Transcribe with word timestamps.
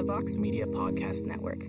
the 0.00 0.06
Vox 0.06 0.34
Media 0.34 0.64
Podcast 0.64 1.26
Network. 1.26 1.60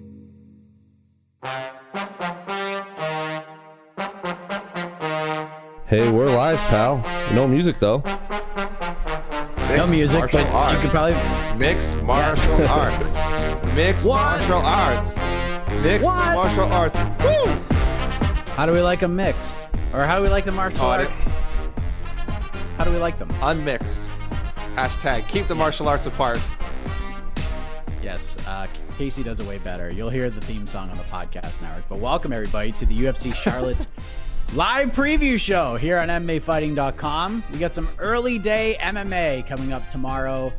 Hey, 5.86 6.10
we're 6.10 6.28
live, 6.34 6.58
pal. 6.70 7.02
No 7.34 7.46
music 7.46 7.78
though. 7.80 8.02
No 9.76 9.86
music, 9.88 10.22
but 10.32 10.72
you 10.72 10.80
could 10.80 10.92
probably 10.92 11.58
Mixed 11.58 11.98
martial 12.04 12.66
arts. 12.68 13.16
Mixed 13.76 14.06
What? 14.06 14.22
martial 14.22 14.62
arts. 14.62 15.18
Mixed 15.84 16.06
What? 16.06 16.34
martial 16.34 16.72
arts. 16.72 16.96
Woo! 16.96 17.46
How 18.56 18.66
do 18.66 18.72
we 18.72 18.80
like 18.80 19.02
them 19.02 19.14
mixed? 19.14 19.58
Or 19.94 20.06
how 20.06 20.16
do 20.16 20.24
we 20.24 20.30
like 20.30 20.46
the 20.46 20.54
martial 20.54 20.86
Audits. 20.86 21.28
arts? 21.28 21.36
How 22.78 22.86
do 22.86 22.92
we 22.92 22.98
like 22.98 23.20
them? 23.20 23.30
Unmixed. 23.42 24.10
Hashtag 24.76 25.28
keep 25.28 25.48
the 25.48 25.56
martial 25.56 25.90
arts 25.90 26.08
apart. 26.08 26.40
Yes, 28.12 28.36
uh, 28.46 28.68
Casey 28.98 29.24
does 29.24 29.40
it 29.40 29.48
way 29.48 29.58
better. 29.58 29.90
You'll 29.90 30.10
hear 30.10 30.30
the 30.30 30.42
theme 30.42 30.68
song 30.68 30.90
on 30.90 30.98
the 30.98 31.04
podcast 31.06 31.62
network. 31.62 31.88
But 31.88 32.00
welcome 32.00 32.34
everybody 32.34 32.74
to 32.74 32.86
the 32.86 33.04
UFC 33.04 33.34
Charlotte 33.34 33.88
live 34.54 34.90
preview 34.90 35.40
show 35.40 35.78
here 35.78 35.98
on 35.98 36.10
MMAfighting.com. 36.10 37.42
We 37.54 37.58
got 37.58 37.74
some 37.74 37.88
early 38.00 38.38
day 38.38 38.76
MMA 38.82 39.48
coming 39.48 39.72
up 39.72 39.88
tomorrow 39.88 40.52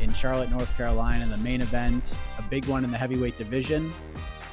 in 0.00 0.12
Charlotte, 0.12 0.52
North 0.52 0.72
Carolina. 0.76 1.26
The 1.26 1.36
main 1.38 1.62
event, 1.62 2.16
a 2.38 2.42
big 2.42 2.66
one 2.66 2.84
in 2.84 2.92
the 2.92 2.98
heavyweight 2.98 3.36
division. 3.36 3.92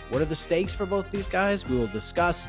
What 0.10 0.24
are 0.24 0.26
the 0.26 0.36
stakes 0.36 0.74
for 0.74 0.88
both 0.88 1.12
these 1.12 1.28
guys? 1.28 1.64
We 1.70 1.78
will 1.78 1.86
discuss. 1.86 2.48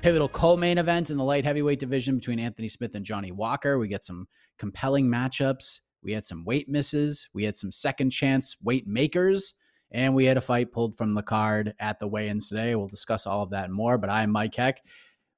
Pivotal 0.00 0.28
co-main 0.28 0.78
event 0.78 1.10
in 1.10 1.18
the 1.18 1.24
light 1.24 1.44
heavyweight 1.44 1.80
division 1.80 2.16
between 2.16 2.38
Anthony 2.38 2.70
Smith 2.70 2.94
and 2.94 3.04
Johnny 3.04 3.30
Walker. 3.30 3.78
We 3.78 3.88
get 3.88 4.04
some 4.04 4.26
compelling 4.58 5.06
matchups. 5.06 5.80
We 6.04 6.12
had 6.12 6.24
some 6.24 6.44
weight 6.44 6.68
misses. 6.68 7.28
We 7.32 7.44
had 7.44 7.56
some 7.56 7.72
second 7.72 8.10
chance 8.10 8.56
weight 8.62 8.86
makers. 8.86 9.54
And 9.90 10.14
we 10.14 10.24
had 10.24 10.36
a 10.36 10.40
fight 10.40 10.72
pulled 10.72 10.96
from 10.96 11.14
the 11.14 11.22
card 11.22 11.74
at 11.78 12.00
the 12.00 12.08
weigh-ins 12.08 12.48
today. 12.48 12.74
We'll 12.74 12.88
discuss 12.88 13.26
all 13.26 13.42
of 13.42 13.50
that 13.50 13.66
and 13.66 13.74
more. 13.74 13.96
But 13.96 14.10
I'm 14.10 14.30
Mike 14.30 14.54
Heck. 14.54 14.82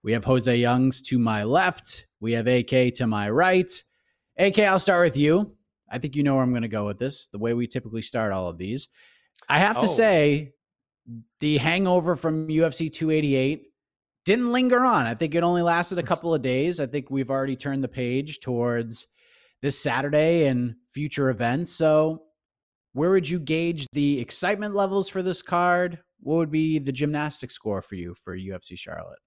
We 0.03 0.12
have 0.12 0.25
Jose 0.25 0.56
Youngs 0.56 1.03
to 1.03 1.19
my 1.19 1.44
left. 1.44 2.06
We 2.21 2.32
have 2.32 2.47
AK 2.47 2.94
to 2.94 3.06
my 3.06 3.28
right. 3.28 3.71
AK, 4.38 4.60
I'll 4.60 4.78
start 4.78 5.05
with 5.05 5.16
you. 5.16 5.53
I 5.91 5.99
think 5.99 6.16
you 6.16 6.22
know 6.22 6.34
where 6.34 6.43
I'm 6.43 6.50
going 6.50 6.62
to 6.62 6.69
go 6.69 6.87
with 6.87 6.99
this, 6.99 7.26
the 7.26 7.38
way 7.38 7.55
we 7.55 7.66
typically 7.66 8.03
start 8.03 8.32
all 8.32 8.49
of 8.49 8.56
these. 8.59 8.88
I 9.49 9.59
have 9.59 9.78
to 9.78 9.84
Oh. 9.84 9.88
say, 9.88 10.53
the 11.41 11.59
hangover 11.59 12.16
from 12.16 12.49
UFC 12.49 12.88
288 12.91 13.71
didn't 14.25 14.53
linger 14.53 14.84
on. 14.84 15.06
I 15.06 15.15
think 15.15 15.34
it 15.34 15.43
only 15.43 15.62
lasted 15.62 15.99
a 15.99 16.03
couple 16.03 16.34
of 16.34 16.43
days. 16.43 16.81
I 16.81 16.87
think 16.87 17.10
we've 17.10 17.31
already 17.31 17.56
turned 17.56 17.84
the 17.84 17.88
page 17.88 18.41
towards 18.41 19.06
this 19.62 19.78
Saturday 19.78 20.47
and 20.47 20.75
future 20.91 21.31
events. 21.31 21.72
So, 21.72 22.22
where 22.93 23.11
would 23.11 23.28
you 23.28 23.39
gauge 23.39 23.87
the 23.93 24.21
excitement 24.21 24.75
levels 24.75 25.09
for 25.09 25.22
this 25.22 25.43
card? 25.43 25.99
What 26.21 26.37
would 26.37 26.50
be 26.50 26.78
the 26.78 26.93
gymnastic 26.93 27.50
score 27.50 27.83
for 27.83 27.94
you 27.94 28.15
for 28.15 28.37
UFC 28.37 28.78
Charlotte? 28.78 29.19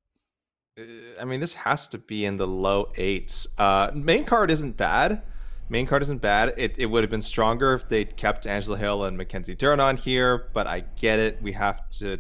Uh, 0.80 0.84
I 1.22 1.26
mean, 1.26 1.40
this 1.40 1.54
has 1.54 1.88
to 1.90 1.98
be 1.98 2.26
in 2.26 2.38
the 2.38 2.48
low 2.48 2.92
eights. 2.96 3.48
Uh, 3.58 3.92
main 3.94 4.26
card 4.26 4.52
isn't 4.52 4.76
bad. 4.76 5.22
Main 5.70 5.86
card 5.86 6.02
isn't 6.02 6.20
bad. 6.20 6.56
It, 6.58 6.80
it 6.80 6.88
would 6.88 7.04
have 7.04 7.12
been 7.12 7.22
stronger 7.22 7.76
if 7.76 7.88
they'd 7.88 8.18
kept 8.18 8.48
Angela 8.48 8.78
Hill 8.78 9.04
and 9.04 9.16
Mackenzie 9.16 9.54
Dern 9.54 9.80
on 9.80 9.98
here, 9.98 10.50
but 10.54 10.66
I 10.66 10.80
get 10.96 11.20
it. 11.20 11.40
We 11.44 11.52
have 11.52 11.88
to 12.00 12.18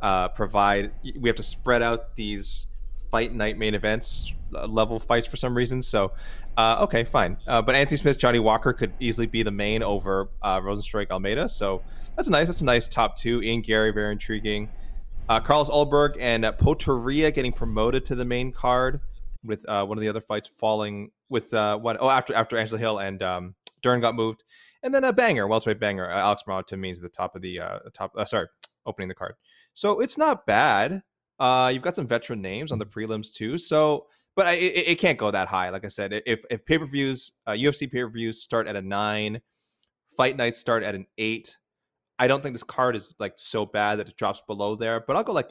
uh, 0.00 0.28
provide, 0.30 0.90
we 1.16 1.28
have 1.28 1.36
to 1.36 1.44
spread 1.44 1.80
out 1.80 2.16
these 2.16 2.71
fight 3.12 3.34
night 3.34 3.58
main 3.58 3.74
events 3.74 4.32
uh, 4.54 4.66
level 4.66 4.98
fights 4.98 5.26
for 5.26 5.36
some 5.36 5.54
reason. 5.54 5.82
So, 5.82 6.12
uh, 6.56 6.78
okay, 6.84 7.04
fine. 7.04 7.36
Uh, 7.46 7.60
but 7.60 7.74
Anthony 7.74 7.98
Smith, 7.98 8.18
Johnny 8.18 8.38
Walker 8.38 8.72
could 8.72 8.92
easily 9.00 9.26
be 9.26 9.42
the 9.42 9.50
main 9.50 9.82
over 9.82 10.30
uh, 10.40 10.60
Rozenstruik 10.60 11.10
Almeida. 11.10 11.48
So 11.48 11.82
that's 12.16 12.28
nice. 12.30 12.48
That's 12.48 12.62
a 12.62 12.64
nice 12.64 12.88
top 12.88 13.14
two. 13.16 13.42
Ian 13.42 13.60
Garry, 13.60 13.92
very 13.92 14.12
intriguing. 14.12 14.70
Uh, 15.28 15.40
Carlos 15.40 15.70
Ulberg 15.70 16.16
and 16.18 16.44
uh, 16.44 16.52
Potieria 16.52 17.32
getting 17.32 17.52
promoted 17.52 18.04
to 18.06 18.14
the 18.14 18.24
main 18.24 18.50
card 18.50 19.00
with 19.44 19.68
uh, 19.68 19.84
one 19.84 19.98
of 19.98 20.02
the 20.02 20.08
other 20.08 20.20
fights 20.20 20.48
falling 20.48 21.10
with 21.28 21.52
what? 21.52 21.96
Oh, 22.00 22.08
after 22.08 22.34
after 22.34 22.56
Angela 22.56 22.78
Hill 22.78 22.98
and 22.98 23.22
um, 23.22 23.54
Dern 23.82 24.00
got 24.00 24.14
moved, 24.14 24.42
and 24.82 24.94
then 24.94 25.04
a 25.04 25.12
banger, 25.12 25.46
welterweight 25.46 25.78
banger, 25.78 26.06
Alex 26.06 26.42
Morono 26.46 26.66
to 26.66 26.76
me 26.76 26.90
is 26.90 26.98
the 26.98 27.08
top 27.08 27.36
of 27.36 27.42
the 27.42 27.60
top. 27.92 28.12
Sorry, 28.26 28.48
opening 28.86 29.08
the 29.08 29.14
card. 29.14 29.34
So 29.74 30.00
it's 30.00 30.18
not 30.18 30.46
bad. 30.46 31.02
Uh, 31.38 31.70
you've 31.72 31.82
got 31.82 31.96
some 31.96 32.06
veteran 32.06 32.40
names 32.40 32.72
on 32.72 32.78
the 32.78 32.86
prelims 32.86 33.32
too. 33.32 33.58
So, 33.58 34.06
but 34.36 34.46
I, 34.46 34.52
it, 34.52 34.88
it 34.88 34.98
can't 34.98 35.18
go 35.18 35.30
that 35.30 35.48
high. 35.48 35.70
Like 35.70 35.84
I 35.84 35.88
said, 35.88 36.22
if 36.26 36.40
if 36.50 36.64
pay 36.64 36.78
per 36.78 36.86
views, 36.86 37.32
uh, 37.46 37.52
UFC 37.52 37.90
pay 37.90 38.02
per 38.02 38.10
views 38.10 38.42
start 38.42 38.66
at 38.66 38.76
a 38.76 38.82
nine, 38.82 39.40
fight 40.16 40.36
nights 40.36 40.58
start 40.58 40.82
at 40.82 40.94
an 40.94 41.06
eight. 41.18 41.58
I 42.18 42.28
don't 42.28 42.42
think 42.42 42.54
this 42.54 42.62
card 42.62 42.94
is 42.94 43.14
like 43.18 43.34
so 43.36 43.66
bad 43.66 43.98
that 43.98 44.08
it 44.08 44.16
drops 44.16 44.42
below 44.46 44.76
there, 44.76 45.00
but 45.00 45.16
I'll 45.16 45.24
go 45.24 45.32
like 45.32 45.50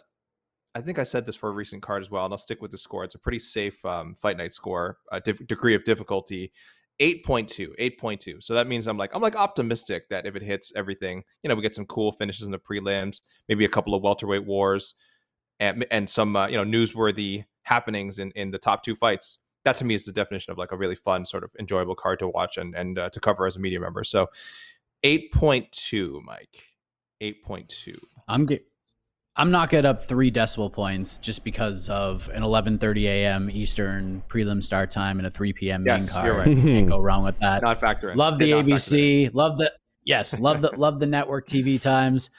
I 0.73 0.81
think 0.81 0.99
I 0.99 1.03
said 1.03 1.25
this 1.25 1.35
for 1.35 1.49
a 1.49 1.53
recent 1.53 1.81
card 1.81 2.01
as 2.01 2.09
well, 2.09 2.23
and 2.23 2.33
I'll 2.33 2.37
stick 2.37 2.61
with 2.61 2.71
the 2.71 2.77
score. 2.77 3.03
It's 3.03 3.15
a 3.15 3.19
pretty 3.19 3.39
safe 3.39 3.83
um, 3.85 4.15
fight 4.15 4.37
night 4.37 4.53
score, 4.53 4.99
uh, 5.11 5.19
diff- 5.19 5.45
degree 5.45 5.75
of 5.75 5.83
difficulty, 5.83 6.53
8.2, 7.01 7.75
8.2. 7.77 8.41
So 8.41 8.53
that 8.53 8.67
means 8.67 8.87
I'm 8.87 8.97
like 8.97 9.13
I'm 9.13 9.21
like 9.21 9.35
optimistic 9.35 10.07
that 10.09 10.25
if 10.25 10.35
it 10.35 10.43
hits 10.43 10.71
everything, 10.75 11.23
you 11.43 11.49
know, 11.49 11.55
we 11.55 11.61
get 11.61 11.75
some 11.75 11.85
cool 11.85 12.11
finishes 12.11 12.45
in 12.45 12.51
the 12.51 12.59
prelims, 12.59 13.21
maybe 13.49 13.65
a 13.65 13.69
couple 13.69 13.93
of 13.93 14.01
welterweight 14.01 14.45
wars, 14.45 14.95
and 15.61 15.85
and 15.91 16.09
some 16.09 16.35
uh, 16.35 16.47
you 16.47 16.57
know 16.57 16.65
newsworthy 16.65 17.45
happenings 17.63 18.19
in 18.19 18.31
in 18.31 18.51
the 18.51 18.59
top 18.59 18.83
two 18.83 18.95
fights. 18.95 19.37
That 19.63 19.77
to 19.77 19.85
me 19.85 19.93
is 19.93 20.03
the 20.03 20.11
definition 20.11 20.51
of 20.51 20.57
like 20.57 20.71
a 20.73 20.75
really 20.77 20.95
fun, 20.95 21.23
sort 21.23 21.43
of 21.45 21.51
enjoyable 21.59 21.95
card 21.95 22.19
to 22.19 22.27
watch 22.27 22.57
and 22.57 22.75
and 22.75 22.99
uh, 22.99 23.09
to 23.11 23.19
cover 23.21 23.45
as 23.45 23.55
a 23.55 23.59
media 23.59 23.79
member. 23.79 24.03
So 24.03 24.27
8.2, 25.05 26.21
Mike. 26.23 26.67
8.2. 27.21 27.95
I'm 28.27 28.45
get, 28.47 28.65
I'm 29.35 29.51
knocking 29.51 29.79
it 29.79 29.85
up 29.85 30.01
three 30.01 30.31
decimal 30.31 30.69
points 30.71 31.19
just 31.19 31.43
because 31.43 31.89
of 31.89 32.29
an 32.33 32.41
11:30 32.41 33.03
a.m. 33.03 33.49
Eastern 33.51 34.23
prelim 34.27 34.63
start 34.63 34.89
time 34.89 35.19
and 35.19 35.27
a 35.27 35.29
3 35.29 35.53
p.m. 35.53 35.83
main 35.83 35.97
Yes, 35.97 36.13
card. 36.13 36.25
you're 36.25 36.35
right. 36.37 36.57
Can't 36.57 36.89
go 36.89 36.97
wrong 36.99 37.23
with 37.23 37.39
that. 37.39 37.61
Not 37.61 37.79
factor 37.79 38.09
in. 38.09 38.17
Love 38.17 38.39
the 38.39 38.47
Did 38.47 38.65
not 38.67 38.79
factor 38.79 38.95
in. 38.95 39.01
ABC. 39.01 39.33
Love 39.35 39.57
the 39.59 39.71
yes. 40.03 40.37
Love 40.39 40.61
the 40.63 40.71
love 40.75 40.99
the 40.99 41.05
network 41.05 41.45
TV 41.47 41.79
times. 41.79 42.31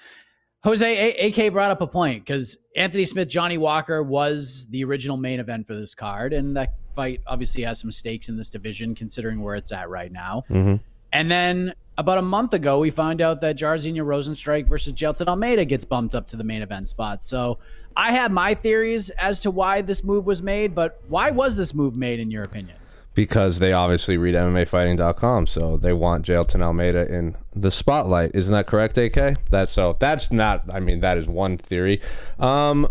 Jose 0.65 0.87
A- 0.87 1.29
AK 1.29 1.53
brought 1.53 1.71
up 1.71 1.81
a 1.81 1.87
point 1.87 2.25
because 2.25 2.59
Anthony 2.77 3.05
Smith, 3.05 3.29
Johnny 3.29 3.59
Walker 3.59 4.03
was 4.03 4.67
the 4.71 4.85
original 4.85 5.17
main 5.17 5.41
event 5.41 5.67
for 5.67 5.75
this 5.75 5.95
card, 5.95 6.33
and 6.33 6.57
that 6.57 6.75
fight 6.95 7.21
obviously 7.27 7.63
has 7.63 7.81
some 7.81 7.91
stakes 7.91 8.29
in 8.29 8.37
this 8.37 8.49
division 8.49 8.95
considering 8.95 9.43
where 9.43 9.57
it's 9.57 9.73
at 9.73 9.89
right 9.89 10.13
now. 10.13 10.45
Mm-hmm. 10.51 10.77
And 11.13 11.31
then 11.31 11.75
about 11.99 12.19
a 12.19 12.23
month 12.23 12.55
ago, 12.55 12.79
we 12.79 12.91
found 12.91 13.21
out 13.21 13.41
that 13.41 13.57
Jairzinho 13.57 14.05
Rozenstruik 14.05 14.69
versus 14.69 14.93
Jailton 14.93 15.27
Almeida 15.27 15.65
gets 15.65 15.85
bumped 15.85 16.15
up 16.15 16.27
to 16.29 16.37
the 16.37 16.45
main 16.45 16.63
event 16.63 16.89
spot. 16.89 17.25
So 17.25 17.59
I 17.97 18.13
have 18.13 18.31
my 18.31 18.55
theories 18.55 19.11
as 19.11 19.41
to 19.41 19.51
why 19.51 19.83
this 19.83 20.05
move 20.05 20.27
was 20.27 20.43
made, 20.43 20.75
but 20.75 21.03
why 21.09 21.31
was 21.31 21.57
this 21.57 21.75
move 21.75 21.97
made 21.97 22.21
in 22.21 22.31
your 22.31 22.45
opinion? 22.45 22.77
Because 23.15 23.59
they 23.59 23.75
obviously 23.75 24.17
read 24.17 24.35
MMAfighting.com, 24.35 25.47
so 25.47 25.77
they 25.77 25.93
want 25.93 26.25
Jailton 26.25 26.63
Almeida 26.63 27.07
in 27.13 27.37
the 27.55 27.71
spotlight. 27.71 28.31
Isn't 28.33 28.55
that 28.55 28.67
correct, 28.67 28.97
AK? 28.97 29.37
That's 29.51 29.71
so. 29.71 29.97
That's 29.99 30.33
not. 30.33 30.65
I 30.73 30.81
mean, 30.81 31.01
that 31.01 31.19
is 31.19 31.29
one 31.29 31.59
theory. 31.59 32.01
Um, 32.39 32.89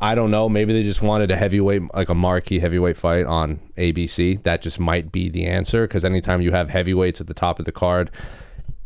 I 0.00 0.14
don't 0.14 0.30
know. 0.30 0.50
Maybe 0.50 0.74
they 0.74 0.82
just 0.82 1.00
wanted 1.00 1.30
a 1.30 1.36
heavyweight, 1.36 1.94
like 1.94 2.10
a 2.10 2.14
marquee 2.14 2.58
heavyweight 2.58 2.98
fight 2.98 3.24
on 3.24 3.60
ABC. 3.78 4.42
That 4.42 4.60
just 4.60 4.78
might 4.78 5.10
be 5.10 5.30
the 5.30 5.46
answer 5.46 5.86
because 5.86 6.04
anytime 6.04 6.42
you 6.42 6.52
have 6.52 6.68
heavyweights 6.68 7.22
at 7.22 7.26
the 7.26 7.32
top 7.32 7.58
of 7.58 7.64
the 7.64 7.72
card, 7.72 8.10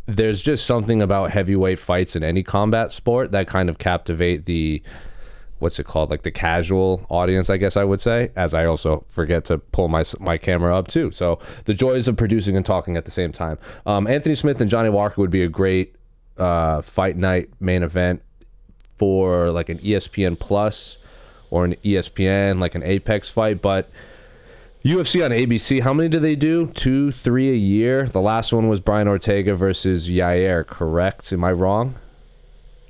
there's 0.06 0.40
just 0.40 0.64
something 0.64 1.02
about 1.02 1.30
heavyweight 1.30 1.78
fights 1.78 2.14
in 2.14 2.22
any 2.22 2.42
combat 2.42 2.92
sport 2.92 3.32
that 3.32 3.48
kind 3.48 3.68
of 3.68 3.78
captivate 3.78 4.46
the 4.46 4.82
what's 5.58 5.78
it 5.78 5.84
called 5.84 6.10
like 6.10 6.22
the 6.22 6.30
casual 6.30 7.04
audience 7.08 7.50
i 7.50 7.56
guess 7.56 7.76
i 7.76 7.84
would 7.84 8.00
say 8.00 8.30
as 8.36 8.54
i 8.54 8.64
also 8.64 9.04
forget 9.08 9.44
to 9.44 9.58
pull 9.58 9.88
my 9.88 10.04
my 10.20 10.36
camera 10.36 10.76
up 10.76 10.88
too 10.88 11.10
so 11.10 11.38
the 11.64 11.74
joys 11.74 12.08
of 12.08 12.16
producing 12.16 12.56
and 12.56 12.64
talking 12.64 12.96
at 12.96 13.04
the 13.04 13.10
same 13.10 13.32
time 13.32 13.58
um, 13.86 14.06
anthony 14.06 14.34
smith 14.34 14.60
and 14.60 14.70
johnny 14.70 14.88
walker 14.88 15.20
would 15.20 15.30
be 15.30 15.42
a 15.42 15.48
great 15.48 15.94
uh, 16.38 16.80
fight 16.82 17.16
night 17.16 17.48
main 17.60 17.82
event 17.82 18.22
for 18.96 19.50
like 19.50 19.68
an 19.68 19.78
espn 19.78 20.38
plus 20.38 20.98
or 21.50 21.64
an 21.64 21.74
espn 21.84 22.58
like 22.60 22.74
an 22.74 22.82
apex 22.82 23.28
fight 23.28 23.60
but 23.60 23.90
UFC 24.84 25.24
on 25.24 25.32
ABC, 25.32 25.80
how 25.80 25.92
many 25.92 26.08
do 26.08 26.20
they 26.20 26.36
do? 26.36 26.68
Two, 26.68 27.10
three 27.10 27.50
a 27.50 27.54
year? 27.54 28.06
The 28.06 28.20
last 28.20 28.52
one 28.52 28.68
was 28.68 28.78
Brian 28.80 29.08
Ortega 29.08 29.56
versus 29.56 30.08
Yair, 30.08 30.64
correct? 30.64 31.32
Am 31.32 31.42
I 31.42 31.50
wrong? 31.50 31.96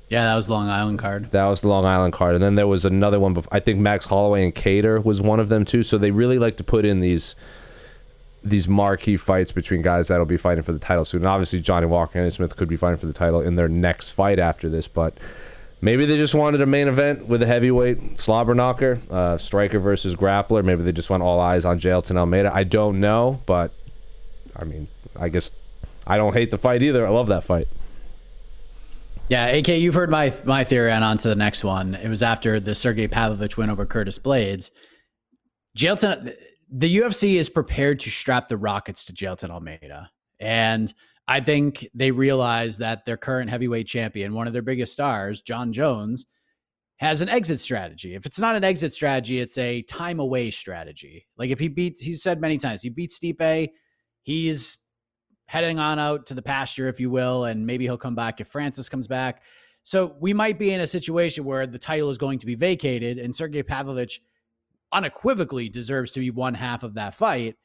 Yeah, 0.09 0.23
that 0.23 0.35
was 0.35 0.47
the 0.47 0.53
Long 0.53 0.69
Island 0.69 0.99
card. 0.99 1.31
That 1.31 1.45
was 1.45 1.61
the 1.61 1.67
Long 1.67 1.85
Island 1.85 2.13
card. 2.13 2.33
And 2.35 2.43
then 2.43 2.55
there 2.55 2.67
was 2.67 2.83
another 2.83 3.19
one. 3.19 3.41
I 3.51 3.59
think 3.59 3.79
Max 3.79 4.05
Holloway 4.05 4.43
and 4.43 4.53
Kattar 4.53 5.03
was 5.03 5.21
one 5.21 5.39
of 5.39 5.49
them 5.49 5.65
too. 5.65 5.83
So 5.83 5.97
they 5.97 6.11
really 6.11 6.39
like 6.39 6.57
to 6.57 6.63
put 6.63 6.85
in 6.85 6.99
these 6.99 7.35
these 8.41 8.67
marquee 8.67 9.17
fights 9.17 9.51
between 9.51 9.81
guys 9.81 10.07
that'll 10.07 10.25
be 10.25 10.37
fighting 10.37 10.63
for 10.63 10.71
the 10.71 10.79
title 10.79 11.05
soon. 11.05 11.21
And 11.21 11.27
obviously, 11.27 11.59
Johnny 11.59 11.85
Walker 11.85 12.19
and 12.19 12.33
Smith 12.33 12.55
could 12.55 12.69
be 12.69 12.77
fighting 12.77 12.97
for 12.97 13.05
the 13.05 13.13
title 13.13 13.41
in 13.41 13.55
their 13.55 13.67
next 13.67 14.11
fight 14.11 14.39
after 14.39 14.69
this. 14.69 14.87
But 14.87 15.17
Maybe 15.81 16.05
they 16.05 16.17
just 16.17 16.35
wanted 16.35 16.59
a 16.59 16.65
main 16.65 16.89
event 16.89 17.27
with 17.27 17.41
a 17.41 17.45
heavyweight 17.45 18.19
slobber 18.19 18.53
knocker, 18.53 18.99
uh, 19.09 19.37
striker 19.37 19.79
versus 19.79 20.13
grappler. 20.13 20.63
Maybe 20.63 20.83
they 20.83 20.91
just 20.91 21.09
want 21.09 21.23
all 21.23 21.39
eyes 21.39 21.63
on 21.63 21.79
Jailton 21.79 22.17
Almeida. 22.17 22.51
I 22.53 22.65
don't 22.65 22.99
know, 22.99 23.41
but 23.45 23.71
I 24.57 24.65
mean, 24.65 24.89
I 25.15 25.29
guess 25.29 25.51
I 26.05 26.17
don't 26.17 26.33
hate 26.33 26.51
the 26.51 26.57
fight 26.57 26.83
either. 26.83 27.07
I 27.07 27.09
love 27.09 27.27
that 27.27 27.45
fight. 27.45 27.69
Yeah, 29.29 29.45
AK, 29.45 29.67
you've 29.67 29.93
heard 29.93 30.09
my 30.09 30.33
my 30.43 30.63
theory, 30.63 30.91
and 30.91 31.03
on 31.03 31.19
to 31.19 31.27
the 31.27 31.35
next 31.35 31.63
one. 31.63 31.93
It 31.93 32.09
was 32.09 32.23
after 32.23 32.59
the 32.59 32.73
Sergey 32.73 33.07
Pavlovich 33.07 33.57
win 33.57 33.69
over 33.69 33.85
Curtis 33.85 34.17
Blaydes. 34.17 34.71
Jailton, 35.77 36.33
the 36.71 36.97
UFC 36.97 37.35
is 37.35 37.47
prepared 37.47 37.99
to 38.01 38.09
strap 38.09 38.47
the 38.47 38.57
rockets 38.57 39.05
to 39.05 39.13
Jailton 39.13 39.51
Almeida, 39.51 40.09
and 40.39 40.91
I 41.27 41.41
think 41.41 41.87
they 41.93 42.09
realize 42.09 42.79
that 42.79 43.05
their 43.05 43.17
current 43.17 43.51
heavyweight 43.51 43.85
champion, 43.85 44.33
one 44.33 44.47
of 44.47 44.53
their 44.53 44.63
biggest 44.63 44.93
stars, 44.93 45.41
Jon 45.41 45.73
Jones, 45.73 46.25
has 46.97 47.21
an 47.21 47.29
exit 47.29 47.59
strategy. 47.59 48.15
If 48.15 48.25
it's 48.25 48.39
not 48.39 48.55
an 48.55 48.63
exit 48.63 48.93
strategy, 48.95 49.39
it's 49.39 49.59
a 49.59 49.83
time 49.83 50.19
away 50.19 50.49
strategy. 50.49 51.27
Like 51.37 51.51
if 51.51 51.59
he 51.59 51.67
beats, 51.67 52.01
he's 52.01 52.23
said 52.23 52.41
many 52.41 52.57
times, 52.57 52.81
he 52.81 52.89
beats 52.89 53.19
Stipe, 53.19 53.69
he's 54.23 54.77
heading 55.49 55.79
on 55.79 55.97
out 55.97 56.27
to 56.27 56.35
the 56.35 56.43
pasture, 56.43 56.87
if 56.87 56.99
you 56.99 57.09
will, 57.09 57.45
and 57.45 57.65
maybe 57.65 57.83
he'll 57.83 57.97
come 57.97 58.13
back 58.13 58.39
if 58.39 58.47
Francis 58.47 58.87
comes 58.87 59.07
back. 59.07 59.41
So 59.81 60.15
we 60.19 60.31
might 60.31 60.59
be 60.59 60.73
in 60.73 60.81
a 60.81 60.85
situation 60.85 61.43
where 61.43 61.65
the 61.65 61.79
title 61.79 62.11
is 62.11 62.19
going 62.19 62.37
to 62.37 62.45
be 62.45 62.53
vacated, 62.53 63.17
and 63.17 63.33
Sergey 63.33 63.63
Pavlovich 63.63 64.21
unequivocally 64.91 65.67
deserves 65.67 66.11
to 66.11 66.19
be 66.19 66.29
one 66.29 66.53
half 66.53 66.83
of 66.83 66.93
that 66.93 67.15
fight. 67.15 67.55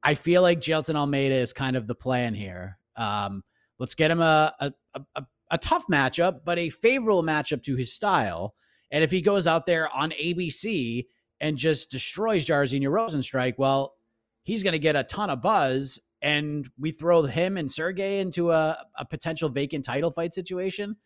I 0.00 0.14
feel 0.14 0.42
like 0.42 0.60
Jailton 0.60 0.94
Almeida 0.94 1.34
is 1.34 1.52
kind 1.52 1.74
of 1.74 1.88
the 1.88 1.96
plan 1.96 2.34
here. 2.34 2.78
Um, 2.94 3.42
let's 3.80 3.96
get 3.96 4.12
him 4.12 4.20
a, 4.20 4.54
a, 4.60 4.72
a, 5.16 5.26
a 5.50 5.58
tough 5.58 5.86
matchup, 5.90 6.42
but 6.44 6.60
a 6.60 6.70
favorable 6.70 7.24
matchup 7.24 7.64
to 7.64 7.74
his 7.74 7.92
style. 7.92 8.54
And 8.92 9.02
if 9.02 9.10
he 9.10 9.20
goes 9.20 9.48
out 9.48 9.66
there 9.66 9.92
on 9.92 10.12
ABC 10.12 11.06
and 11.40 11.58
just 11.58 11.90
destroys 11.90 12.46
Jairzinho 12.46 12.90
Rozenstruik, 12.90 13.54
well, 13.58 13.96
he's 14.44 14.62
going 14.62 14.74
to 14.74 14.78
get 14.78 14.94
a 14.94 15.02
ton 15.02 15.30
of 15.30 15.42
buzz. 15.42 15.98
And 16.24 16.68
we 16.78 16.90
throw 16.90 17.22
him 17.22 17.58
and 17.58 17.70
Sergey 17.70 18.18
into 18.18 18.50
a, 18.50 18.78
a 18.98 19.04
potential 19.04 19.50
vacant 19.50 19.84
title 19.84 20.10
fight 20.10 20.32
situation. 20.32 20.96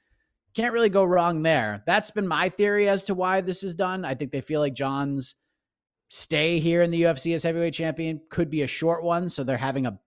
Can't 0.55 0.73
really 0.73 0.89
go 0.89 1.03
wrong 1.03 1.43
there. 1.43 1.83
That's 1.87 2.13
been 2.13 2.29
my 2.29 2.49
theory 2.49 2.89
as 2.89 3.05
to 3.05 3.15
why 3.15 3.41
this 3.41 3.65
is 3.65 3.75
done. 3.75 4.05
I 4.05 4.15
think 4.15 4.31
they 4.31 4.41
feel 4.41 4.61
like 4.61 4.75
Jon's 4.75 5.35
stay 6.07 6.61
here 6.61 6.83
in 6.83 6.93
the 6.93 7.03
UFC 7.03 7.35
as 7.35 7.43
heavyweight 7.43 7.75
champion 7.75 8.21
could 8.31 8.49
be 8.49 8.63
a 8.63 8.69
short 8.69 9.03
one. 9.03 9.29
So 9.29 9.43
they're 9.43 9.57
having 9.57 9.87
a 9.87 9.99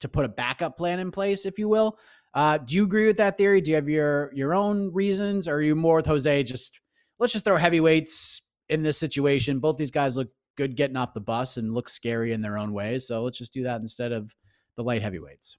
to 0.00 0.08
put 0.08 0.24
a 0.24 0.28
backup 0.28 0.76
plan 0.76 0.98
in 0.98 1.10
place, 1.10 1.46
if 1.46 1.58
you 1.58 1.68
will. 1.68 1.96
Uh, 2.34 2.58
do 2.58 2.74
you 2.74 2.84
agree 2.84 3.06
with 3.06 3.16
that 3.16 3.38
theory? 3.38 3.60
Do 3.60 3.70
you 3.70 3.76
have 3.76 3.88
your 3.88 4.30
your 4.34 4.52
own 4.52 4.92
reasons, 4.92 5.48
or 5.48 5.54
are 5.54 5.62
you 5.62 5.76
more 5.76 5.96
with 5.96 6.06
Jose? 6.06 6.42
Just 6.42 6.80
let's 7.18 7.32
just 7.32 7.44
throw 7.44 7.56
heavyweights 7.56 8.42
in 8.68 8.82
this 8.82 8.98
situation. 8.98 9.60
Both 9.60 9.78
these 9.78 9.92
guys 9.92 10.16
look 10.16 10.28
good 10.56 10.76
getting 10.76 10.96
off 10.96 11.14
the 11.14 11.20
bus 11.20 11.56
and 11.56 11.72
look 11.72 11.88
scary 11.88 12.32
in 12.32 12.42
their 12.42 12.58
own 12.58 12.72
ways. 12.72 13.06
So 13.06 13.22
let's 13.22 13.38
just 13.38 13.52
do 13.52 13.62
that 13.62 13.80
instead 13.80 14.12
of 14.12 14.34
the 14.76 14.84
light 14.84 15.02
heavyweights. 15.02 15.58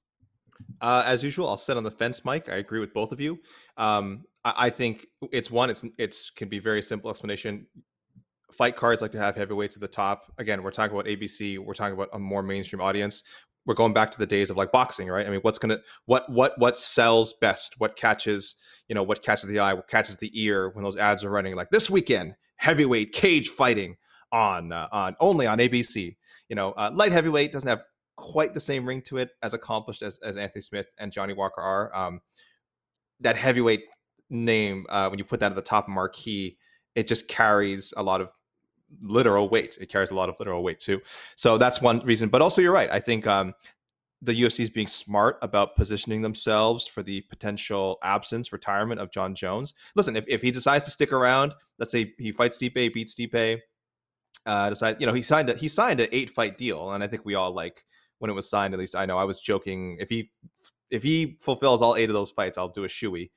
Uh, 0.82 1.04
as 1.06 1.24
usual, 1.24 1.48
I'll 1.48 1.58
sit 1.58 1.78
on 1.78 1.84
the 1.84 1.92
fence, 1.92 2.26
Mike. 2.26 2.50
I 2.50 2.56
agree 2.56 2.80
with 2.80 2.94
both 2.94 3.12
of 3.12 3.20
you. 3.20 3.40
Um, 3.78 4.24
I, 4.44 4.54
I, 4.58 4.70
think 4.72 5.06
it's 5.32 5.52
one. 5.52 5.70
It's 5.70 5.86
it's 6.00 6.32
can 6.32 6.50
be 6.50 6.58
very 6.60 6.82
simple 6.82 7.10
explanation. 7.10 7.68
Fight 8.52 8.76
cards 8.76 9.02
like 9.02 9.12
to 9.12 9.20
have 9.20 9.36
heavyweights 9.36 9.76
at 9.76 9.82
the 9.82 9.88
top. 9.88 10.32
Again, 10.40 10.64
we're 10.64 10.72
talking 10.72 10.98
about 10.98 11.06
ABC. 11.06 11.60
We're 11.60 11.76
talking 11.76 11.94
about 11.94 12.10
a 12.14 12.20
more 12.20 12.42
mainstream 12.42 12.82
audience 12.82 13.24
we're 13.68 13.76
going 13.76 13.94
back 13.94 14.10
to 14.12 14.18
the 14.18 14.26
days 14.26 14.50
of 14.50 14.58
like 14.58 14.72
boxing, 14.72 15.10
right? 15.10 15.28
I 15.28 15.30
mean, 15.30 15.42
what's 15.42 15.60
gonna 15.60 15.80
what 16.06 16.28
what 16.32 16.58
what 16.58 16.78
sells 16.78 17.34
best? 17.42 17.76
What 17.78 17.98
catches 17.98 18.56
you 18.88 18.96
know 18.96 19.04
what 19.04 19.22
catches 19.22 19.50
the 19.50 19.60
eye? 19.60 19.74
What 19.74 19.88
catches 19.90 20.16
the 20.16 20.32
ear 20.42 20.70
when 20.70 20.84
those 20.84 20.96
ads 20.96 21.24
are 21.24 21.30
running? 21.30 21.56
Like 21.56 21.70
this 21.70 21.90
weekend, 21.90 22.34
heavyweight 22.56 23.12
cage 23.12 23.50
fighting 23.50 23.98
on 24.32 24.72
uh, 24.72 24.88
on 24.92 25.16
only 25.20 25.46
on 25.46 25.60
ABC. 25.60 26.16
You 26.48 26.56
know, 26.56 26.72
uh, 26.72 26.92
light 26.94 27.12
heavyweight 27.12 27.52
doesn't 27.52 27.68
have 27.68 27.84
quite 28.18 28.54
the 28.54 28.60
same 28.60 28.86
ring 28.86 29.02
to 29.04 29.18
it 29.18 29.30
as 29.42 29.54
accomplished 29.54 30.02
as, 30.02 30.20
as 30.24 30.36
Anthony 30.36 30.62
Smith 30.62 30.94
and 31.00 31.12
Johnny 31.12 31.34
Walker 31.34 31.62
are. 31.62 31.96
Um, 31.96 32.20
that 33.22 33.38
heavyweight 33.38 33.86
name, 34.30 34.86
uh, 34.90 35.08
when 35.08 35.18
you 35.18 35.24
put 35.24 35.40
that 35.40 35.52
at 35.52 35.56
the 35.56 35.62
top 35.62 35.86
of 35.86 35.90
marquee, 35.94 36.58
it 36.96 37.08
just 37.08 37.28
carries 37.28 37.94
a 37.96 38.04
lot 38.04 38.20
of 38.20 38.30
literal 39.02 39.50
weight. 39.50 39.78
It 39.80 39.90
carries 39.90 40.12
a 40.12 40.16
lot 40.16 40.30
of 40.30 40.36
literal 40.40 40.64
weight 40.64 40.80
too. 40.80 41.02
So 41.36 41.58
that's 41.58 41.82
one 41.82 42.00
reason. 42.00 42.30
But 42.30 42.42
also, 42.42 42.62
you're 42.62 42.74
right. 42.74 42.90
I 42.92 43.00
think 43.00 43.28
um, 43.28 43.54
the 44.22 44.34
UFC 44.34 44.62
is 44.62 44.70
being 44.70 44.88
smart 44.88 45.38
about 45.42 45.76
positioning 45.76 46.22
themselves 46.22 46.88
for 46.88 47.04
the 47.04 47.22
potential 47.22 47.98
absence, 48.04 48.52
retirement 48.52 49.00
of 49.00 49.12
Jon 49.12 49.36
Jones. 49.36 49.74
Listen, 49.96 50.16
if, 50.16 50.26
if 50.28 50.42
he 50.42 50.52
decides 50.52 50.86
to 50.86 50.92
stick 50.92 51.14
around, 51.14 51.54
let's 51.78 51.92
say 51.92 52.14
he 52.18 52.32
fights 52.32 52.58
Stipe, 52.58 52.94
beats 52.94 53.14
Stipe, 53.14 53.60
uh, 54.46 54.70
decide, 54.70 54.98
you 55.00 55.06
know, 55.06 55.14
he 55.14 55.22
signed 55.22 55.50
a, 55.50 55.56
he 55.56 55.68
signed 55.68 56.00
an 56.00 56.08
eight 56.12 56.30
fight 56.30 56.58
deal, 56.58 56.92
and 56.92 57.04
I 57.04 57.08
think 57.08 57.26
we 57.26 57.36
all 57.36 57.52
like 57.52 57.84
when 58.20 58.32
it 58.32 58.34
was 58.34 58.50
signed. 58.50 58.74
At 58.74 58.80
least 58.80 58.96
I 58.96 59.06
know 59.06 59.18
I 59.18 59.24
was 59.24 59.40
joking. 59.40 59.98
If 60.00 60.10
he 60.10 60.32
if 60.90 61.04
he 61.04 61.38
fulfills 61.42 61.82
all 61.82 61.96
eight 61.96 62.10
of 62.10 62.14
those 62.14 62.32
fights, 62.32 62.58
I'll 62.58 62.70
do 62.70 62.86
a 62.86 62.88
shoey. 62.88 63.30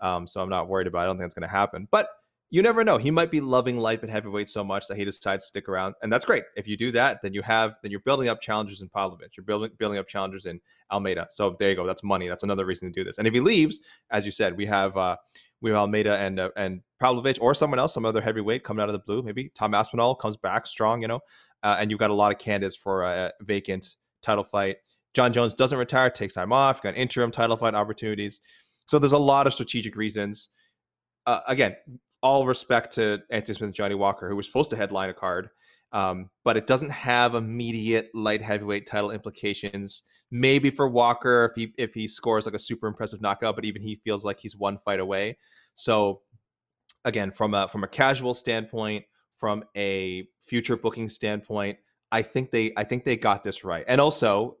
Um, 0.00 0.26
so 0.26 0.40
I'm 0.40 0.48
not 0.48 0.68
worried 0.68 0.86
about. 0.86 1.00
It. 1.00 1.02
I 1.02 1.06
don't 1.06 1.18
think 1.18 1.26
it's 1.26 1.34
going 1.34 1.48
to 1.48 1.54
happen. 1.54 1.88
But 1.90 2.08
you 2.50 2.60
never 2.60 2.84
know. 2.84 2.98
He 2.98 3.10
might 3.10 3.30
be 3.30 3.40
loving 3.40 3.78
life 3.78 4.02
at 4.02 4.10
heavyweight 4.10 4.46
so 4.48 4.62
much 4.62 4.86
that 4.88 4.98
he 4.98 5.06
decides 5.06 5.44
to 5.44 5.48
stick 5.48 5.70
around, 5.70 5.94
and 6.02 6.12
that's 6.12 6.26
great. 6.26 6.44
If 6.54 6.68
you 6.68 6.76
do 6.76 6.92
that, 6.92 7.22
then 7.22 7.32
you 7.32 7.40
have 7.40 7.76
then 7.82 7.90
you're 7.90 8.00
building 8.00 8.28
up 8.28 8.42
challengers 8.42 8.82
in 8.82 8.90
Pavlovich. 8.90 9.38
You're 9.38 9.44
building 9.44 9.70
building 9.78 9.98
up 9.98 10.06
challengers 10.06 10.44
in 10.44 10.60
Almeida. 10.90 11.26
So 11.30 11.56
there 11.58 11.70
you 11.70 11.76
go. 11.76 11.86
That's 11.86 12.04
money. 12.04 12.28
That's 12.28 12.42
another 12.42 12.66
reason 12.66 12.92
to 12.92 13.00
do 13.00 13.04
this. 13.04 13.16
And 13.16 13.26
if 13.26 13.32
he 13.32 13.40
leaves, 13.40 13.80
as 14.10 14.26
you 14.26 14.32
said, 14.32 14.54
we 14.54 14.66
have 14.66 14.94
uh, 14.98 15.16
we 15.62 15.70
have 15.70 15.78
Almeida 15.78 16.18
and 16.18 16.38
uh, 16.38 16.50
and 16.56 16.82
Pavlovich 17.00 17.38
or 17.40 17.54
someone 17.54 17.78
else, 17.78 17.94
some 17.94 18.04
other 18.04 18.20
heavyweight 18.20 18.64
coming 18.64 18.82
out 18.82 18.88
of 18.90 18.92
the 18.92 18.98
blue. 18.98 19.22
Maybe 19.22 19.50
Tom 19.54 19.72
Aspinall 19.72 20.14
comes 20.14 20.36
back 20.36 20.66
strong, 20.66 21.00
you 21.00 21.08
know, 21.08 21.20
uh, 21.62 21.78
and 21.80 21.90
you've 21.90 22.00
got 22.00 22.10
a 22.10 22.14
lot 22.14 22.32
of 22.32 22.38
candidates 22.38 22.76
for 22.76 23.04
a 23.04 23.32
vacant 23.40 23.96
title 24.22 24.44
fight. 24.44 24.76
Jon 25.14 25.32
Jones 25.32 25.54
doesn't 25.54 25.78
retire, 25.78 26.10
takes 26.10 26.34
time 26.34 26.52
off. 26.52 26.82
Got 26.82 26.96
interim 26.96 27.30
title 27.30 27.56
fight 27.56 27.74
opportunities. 27.74 28.40
So 28.86 28.98
there's 28.98 29.12
a 29.12 29.18
lot 29.18 29.46
of 29.46 29.54
strategic 29.54 29.96
reasons. 29.96 30.50
Uh, 31.26 31.40
again, 31.46 31.76
all 32.22 32.46
respect 32.46 32.92
to 32.94 33.20
Anthony 33.30 33.56
Smith 33.56 33.66
and 33.66 33.74
Johnny 33.74 33.94
Walker, 33.94 34.28
who 34.28 34.36
were 34.36 34.42
supposed 34.42 34.70
to 34.70 34.76
headline 34.76 35.10
a 35.10 35.14
card, 35.14 35.50
um, 35.92 36.30
but 36.44 36.56
it 36.56 36.66
doesn't 36.66 36.90
have 36.90 37.34
immediate 37.34 38.10
light 38.14 38.40
heavyweight 38.40 38.86
title 38.86 39.10
implications. 39.10 40.04
Maybe 40.30 40.70
for 40.70 40.88
Walker 40.88 41.44
if 41.44 41.54
he 41.54 41.74
if 41.76 41.92
he 41.92 42.08
scores 42.08 42.46
like 42.46 42.54
a 42.54 42.58
super 42.58 42.86
impressive 42.86 43.20
knockout, 43.20 43.54
but 43.54 43.64
even 43.64 43.82
he 43.82 44.00
feels 44.02 44.24
like 44.24 44.40
he's 44.40 44.56
one 44.56 44.78
fight 44.84 45.00
away. 45.00 45.36
So 45.74 46.22
again, 47.04 47.30
from 47.30 47.54
a 47.54 47.68
from 47.68 47.84
a 47.84 47.88
casual 47.88 48.34
standpoint, 48.34 49.04
from 49.36 49.64
a 49.76 50.26
future 50.40 50.76
booking 50.76 51.08
standpoint, 51.08 51.78
I 52.12 52.22
think 52.22 52.52
they 52.52 52.72
I 52.76 52.84
think 52.84 53.04
they 53.04 53.16
got 53.16 53.42
this 53.42 53.64
right. 53.64 53.84
And 53.88 54.00
also 54.00 54.58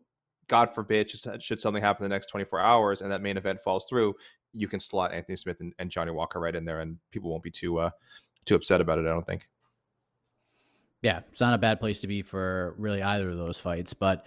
God 0.48 0.74
forbid, 0.74 1.08
should 1.08 1.60
something 1.60 1.82
happen 1.82 2.04
in 2.04 2.10
the 2.10 2.14
next 2.14 2.26
24 2.26 2.58
hours 2.58 3.00
and 3.00 3.10
that 3.12 3.22
main 3.22 3.36
event 3.36 3.60
falls 3.60 3.86
through, 3.88 4.14
you 4.52 4.68
can 4.68 4.80
slot 4.80 5.12
Anthony 5.12 5.36
Smith 5.36 5.60
and, 5.60 5.72
and 5.78 5.90
Johnny 5.90 6.10
Walker 6.10 6.40
right 6.40 6.54
in 6.54 6.64
there, 6.64 6.80
and 6.80 6.98
people 7.10 7.30
won't 7.30 7.42
be 7.42 7.50
too 7.50 7.78
uh, 7.78 7.90
too 8.44 8.54
upset 8.54 8.80
about 8.80 8.98
it. 8.98 9.06
I 9.06 9.10
don't 9.10 9.26
think. 9.26 9.48
Yeah, 11.00 11.20
it's 11.30 11.40
not 11.40 11.54
a 11.54 11.58
bad 11.58 11.80
place 11.80 12.00
to 12.02 12.06
be 12.06 12.22
for 12.22 12.74
really 12.78 13.02
either 13.02 13.30
of 13.30 13.36
those 13.36 13.58
fights. 13.58 13.92
But 13.94 14.26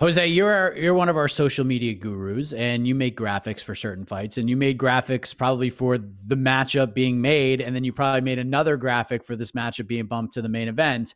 Jose, 0.00 0.26
you're 0.28 0.76
you're 0.76 0.94
one 0.94 1.08
of 1.08 1.16
our 1.16 1.28
social 1.28 1.64
media 1.64 1.94
gurus, 1.94 2.52
and 2.52 2.86
you 2.86 2.94
make 2.94 3.18
graphics 3.18 3.62
for 3.62 3.74
certain 3.74 4.04
fights, 4.04 4.38
and 4.38 4.48
you 4.48 4.56
made 4.56 4.78
graphics 4.78 5.36
probably 5.36 5.70
for 5.70 5.98
the 5.98 6.36
matchup 6.36 6.94
being 6.94 7.20
made, 7.20 7.60
and 7.60 7.74
then 7.74 7.84
you 7.84 7.92
probably 7.92 8.20
made 8.20 8.38
another 8.38 8.76
graphic 8.76 9.24
for 9.24 9.34
this 9.34 9.52
matchup 9.52 9.86
being 9.86 10.06
bumped 10.06 10.34
to 10.34 10.42
the 10.42 10.48
main 10.48 10.68
event. 10.68 11.14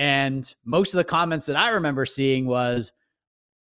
And 0.00 0.54
most 0.64 0.94
of 0.94 0.96
the 0.96 1.04
comments 1.04 1.44
that 1.44 1.56
I 1.56 1.68
remember 1.72 2.06
seeing 2.06 2.46
was 2.46 2.94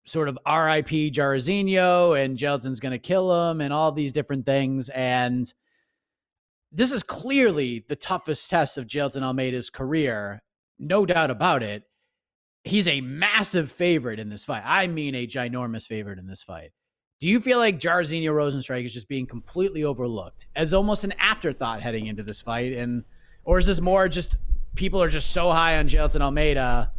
sort 0.05 0.29
of 0.29 0.37
RIP 0.47 1.11
Jairzinho 1.11 2.17
and 2.17 2.37
Jailton's 2.37 2.79
going 2.79 2.93
to 2.93 2.97
kill 2.97 3.51
him 3.51 3.59
and 3.59 3.73
all 3.73 3.91
these 3.91 4.13
different 4.13 4.45
things. 4.45 4.87
And 4.87 5.53
this 6.71 6.93
is 6.93 7.03
clearly 7.03 7.83
the 7.89 7.97
toughest 7.97 8.49
test 8.49 8.77
of 8.77 8.87
Jailton 8.87 9.21
Almeida's 9.21 9.69
career 9.69 10.41
no 10.79 11.05
doubt 11.05 11.29
about 11.29 11.61
it. 11.61 11.83
He's 12.63 12.87
a 12.87 13.01
massive 13.01 13.69
favorite 13.69 14.17
in 14.17 14.29
this 14.29 14.45
fight. 14.45 14.63
I 14.65 14.87
mean, 14.87 15.15
a 15.15 15.27
ginormous 15.27 15.85
favorite 15.85 16.19
in 16.19 16.27
this 16.27 16.41
fight. 16.41 16.71
Do 17.19 17.27
you 17.27 17.41
feel 17.41 17.57
like 17.57 17.81
Jairzinho 17.81 18.31
Rozenstruik 18.31 18.85
is 18.85 18.93
just 18.93 19.09
being 19.09 19.25
completely 19.25 19.83
overlooked 19.83 20.47
as 20.55 20.73
almost 20.73 21.03
an 21.03 21.11
afterthought 21.19 21.81
heading 21.81 22.07
into 22.07 22.23
this 22.23 22.39
fight? 22.39 22.71
And 22.71 23.03
or 23.43 23.57
is 23.57 23.65
this 23.65 23.81
more 23.81 24.07
just 24.07 24.37
people 24.75 25.01
are 25.01 25.09
just 25.09 25.31
so 25.31 25.51
high 25.51 25.77
on 25.77 25.87
Jailton 25.87 26.21
Almeida, 26.21 26.91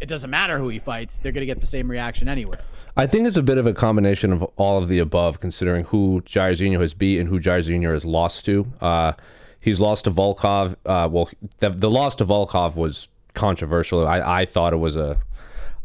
it 0.00 0.06
doesn't 0.06 0.30
matter 0.30 0.58
who 0.58 0.68
he 0.68 0.78
fights; 0.78 1.18
they're 1.18 1.32
going 1.32 1.42
to 1.42 1.46
get 1.46 1.60
the 1.60 1.66
same 1.66 1.90
reaction 1.90 2.28
anyways. 2.28 2.86
I 2.96 3.06
think 3.06 3.26
it's 3.26 3.36
a 3.36 3.42
bit 3.42 3.58
of 3.58 3.66
a 3.66 3.72
combination 3.72 4.32
of 4.32 4.42
all 4.56 4.82
of 4.82 4.88
the 4.88 4.98
above, 4.98 5.40
considering 5.40 5.84
who 5.86 6.22
Jairzinho 6.26 6.80
has 6.80 6.94
beat 6.94 7.18
and 7.20 7.28
who 7.28 7.40
Jairzinho 7.40 7.92
has 7.92 8.04
lost 8.04 8.44
to. 8.46 8.66
Uh, 8.80 9.12
he's 9.60 9.80
lost 9.80 10.04
to 10.04 10.10
Volkov. 10.10 10.74
Uh, 10.84 11.08
well, 11.10 11.30
the, 11.58 11.70
the 11.70 11.90
loss 11.90 12.14
to 12.16 12.24
Volkov 12.24 12.76
was 12.76 13.08
controversial. 13.34 14.06
I, 14.06 14.40
I 14.40 14.44
thought 14.44 14.72
it 14.72 14.76
was 14.78 14.96
a 14.96 15.18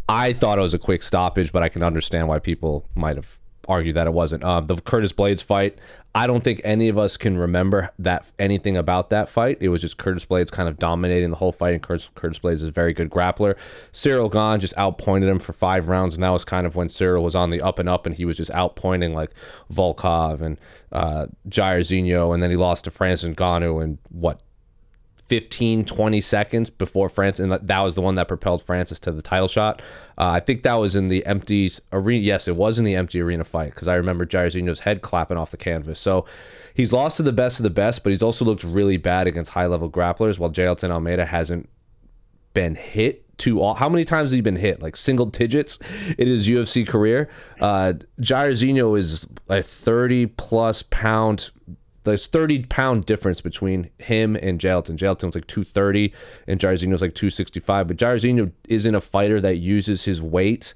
I 0.07 0.33
thought 0.33 0.57
it 0.57 0.61
was 0.61 0.73
a 0.73 0.79
quick 0.79 1.03
stoppage, 1.03 1.51
but 1.51 1.61
I 1.61 1.69
can 1.69 1.83
understand 1.83 2.27
why 2.27 2.39
people 2.39 2.83
might 2.95 3.15
have 3.15 3.37
argued 3.69 3.95
that 3.95 4.07
it 4.07 4.13
wasn't. 4.13 4.43
Uh, 4.43 4.59
the 4.59 4.75
Curtis 4.75 5.13
Blaydes 5.13 5.43
fight, 5.43 5.77
I 6.15 6.25
don't 6.25 6.43
think 6.43 6.59
any 6.63 6.89
of 6.89 6.97
us 6.97 7.17
can 7.17 7.37
remember 7.37 7.91
that 7.99 8.29
anything 8.39 8.75
about 8.75 9.11
that 9.11 9.29
fight. 9.29 9.59
It 9.61 9.69
was 9.69 9.81
just 9.81 9.97
Curtis 9.97 10.25
Blaydes 10.25 10.51
kind 10.51 10.67
of 10.67 10.79
dominating 10.79 11.29
the 11.29 11.35
whole 11.35 11.51
fight, 11.51 11.73
and 11.73 11.81
Curtis, 11.81 12.09
Curtis 12.15 12.39
Blaydes 12.39 12.55
is 12.55 12.63
a 12.63 12.71
very 12.71 12.93
good 12.93 13.11
grappler. 13.11 13.55
Ciryl 13.93 14.31
Gane 14.31 14.59
just 14.59 14.75
outpointed 14.75 15.29
him 15.29 15.39
for 15.39 15.53
five 15.53 15.87
rounds, 15.87 16.15
and 16.15 16.23
that 16.23 16.31
was 16.31 16.43
kind 16.43 16.65
of 16.65 16.75
when 16.75 16.87
Ciryl 16.87 17.21
was 17.21 17.35
on 17.35 17.51
the 17.51 17.61
up 17.61 17.77
and 17.77 17.87
up, 17.87 18.07
and 18.07 18.15
he 18.15 18.25
was 18.25 18.37
just 18.37 18.51
outpointing 18.51 19.13
like 19.13 19.31
Volkov 19.71 20.41
and 20.41 20.59
uh, 20.91 21.27
Jairzinho, 21.47 22.33
and 22.33 22.41
then 22.41 22.49
he 22.49 22.57
lost 22.57 22.85
to 22.85 22.91
Francis 22.91 23.35
Ngannou 23.35 23.83
in 23.83 23.99
what 24.09 24.41
15, 25.29 25.85
20 25.85 26.21
seconds 26.21 26.69
before 26.71 27.07
France, 27.07 27.39
and 27.39 27.51
that 27.51 27.83
was 27.83 27.93
the 27.93 28.01
one 28.01 28.15
that 28.15 28.27
propelled 28.27 28.63
Francis 28.63 28.99
to 28.99 29.11
the 29.11 29.21
title 29.21 29.47
shot. 29.47 29.81
Uh, 30.17 30.31
I 30.31 30.39
think 30.39 30.63
that 30.63 30.73
was 30.73 30.95
in 30.95 31.07
the 31.07 31.23
empty 31.25 31.71
arena. 31.93 32.21
Yes, 32.21 32.47
it 32.47 32.55
was 32.55 32.79
in 32.79 32.83
the 32.83 32.95
empty 32.95 33.21
arena 33.21 33.43
fight 33.43 33.73
because 33.73 33.87
I 33.87 33.95
remember 33.95 34.25
Jairzinho's 34.25 34.79
head 34.81 35.01
clapping 35.03 35.37
off 35.37 35.51
the 35.51 35.57
canvas. 35.57 35.99
So 35.99 36.25
he's 36.73 36.91
lost 36.91 37.17
to 37.17 37.23
the 37.23 37.31
best 37.31 37.59
of 37.59 37.63
the 37.63 37.69
best, 37.69 38.03
but 38.03 38.09
he's 38.09 38.23
also 38.23 38.43
looked 38.43 38.63
really 38.63 38.97
bad 38.97 39.27
against 39.27 39.51
high 39.51 39.67
level 39.67 39.89
grapplers, 39.89 40.39
while 40.39 40.49
Jailton 40.49 40.89
Almeida 40.89 41.25
hasn't 41.25 41.69
been 42.53 42.73
hit 42.73 43.23
too 43.37 43.61
all. 43.61 43.75
How 43.75 43.87
many 43.87 44.05
times 44.05 44.29
has 44.29 44.35
he 44.35 44.41
been 44.41 44.55
hit? 44.55 44.81
Like 44.81 44.95
single 44.95 45.27
digits 45.27 45.77
in 46.17 46.27
his 46.27 46.49
UFC 46.49 46.87
career. 46.87 47.29
Uh, 47.61 47.93
Jairzinho 48.19 48.97
is 48.97 49.27
a 49.47 49.61
30 49.61 50.25
plus 50.25 50.83
pound 50.83 51.51
there's 52.03 52.27
30 52.27 52.65
pound 52.65 53.05
difference 53.05 53.41
between 53.41 53.89
him 53.97 54.35
and 54.35 54.59
Jailton. 54.59 54.97
Jailton's 54.97 55.35
like 55.35 55.47
230 55.47 56.13
and 56.47 56.59
Jairzinho's 56.59 57.01
like 57.01 57.15
265. 57.15 57.87
But 57.87 57.97
Jairzinho 57.97 58.51
isn't 58.67 58.95
a 58.95 59.01
fighter 59.01 59.41
that 59.41 59.57
uses 59.57 60.03
his 60.03 60.21
weight 60.21 60.73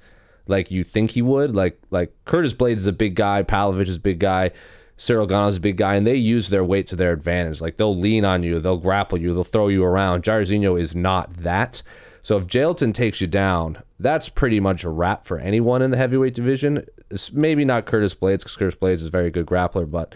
like 0.48 0.72
you 0.72 0.84
think 0.84 1.12
he 1.12 1.22
would. 1.22 1.56
Like 1.56 1.80
like 1.92 2.14
Curtis 2.26 2.54
Blaydes 2.54 2.78
is 2.78 2.88
a 2.88 2.94
big 2.94 3.16
guy, 3.16 3.44
Pavlovich 3.44 3.88
is 3.88 3.98
a 3.98 4.02
big 4.02 4.20
guy, 4.20 4.52
Ciryl 4.98 5.28
Gane 5.28 5.48
is 5.48 5.58
a 5.58 5.62
big 5.62 5.78
guy, 5.78 5.96
and 5.96 6.06
they 6.06 6.16
use 6.16 6.50
their 6.50 6.64
weight 6.64 6.88
to 6.88 6.96
their 6.96 7.14
advantage. 7.14 7.62
Like 7.62 7.78
they'll 7.78 7.96
lean 7.96 8.26
on 8.26 8.44
you, 8.44 8.60
they'll 8.60 8.78
grapple 8.78 9.20
you, 9.20 9.34
they'll 9.34 9.44
throw 9.44 9.68
you 9.68 9.84
around. 9.84 10.24
Jairzinho 10.24 10.80
is 10.80 10.96
not 10.96 11.34
that. 11.38 11.82
So 12.22 12.38
if 12.38 12.48
Jailton 12.48 12.94
takes 12.94 13.20
you 13.20 13.28
down, 13.28 13.84
that's 14.00 14.30
pretty 14.30 14.62
much 14.62 14.86
a 14.86 14.90
wrap 14.90 15.26
for 15.26 15.40
anyone 15.40 15.82
in 15.82 15.92
the 15.92 15.98
heavyweight 15.98 16.34
division. 16.34 16.86
It's 17.10 17.34
maybe 17.34 17.66
not 17.66 17.86
Curtis 17.86 18.16
Blaydes, 18.16 18.40
because 18.40 18.56
Curtis 18.56 18.76
Blaydes 18.76 18.94
is 18.94 19.06
a 19.08 19.10
very 19.10 19.30
good 19.30 19.46
grappler, 19.46 19.90
but 19.90 20.16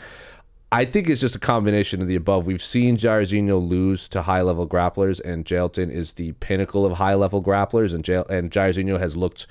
I 0.71 0.83
think 0.83 1.09
it's 1.09 1.21
just 1.21 1.35
a 1.35 1.39
combination 1.39 2.01
of 2.01 2.09
the 2.09 2.15
above. 2.15 2.45
We've 2.45 2.61
seen 2.61 2.97
Jairzinho 2.97 3.65
lose 3.65 4.09
to 4.09 4.21
high 4.21 4.41
level 4.41 4.67
grapplers, 4.67 5.21
and 5.23 5.45
Jailton 5.45 5.89
is 5.89 6.13
the 6.13 6.33
pinnacle 6.33 6.85
of 6.85 6.93
high 6.93 7.13
level 7.13 7.41
grapplers, 7.41 7.93
and 7.93 8.03
Jail 8.03 8.25
and 8.29 8.51
Jairzinho 8.51 8.99
has 8.99 9.15
looked 9.15 9.47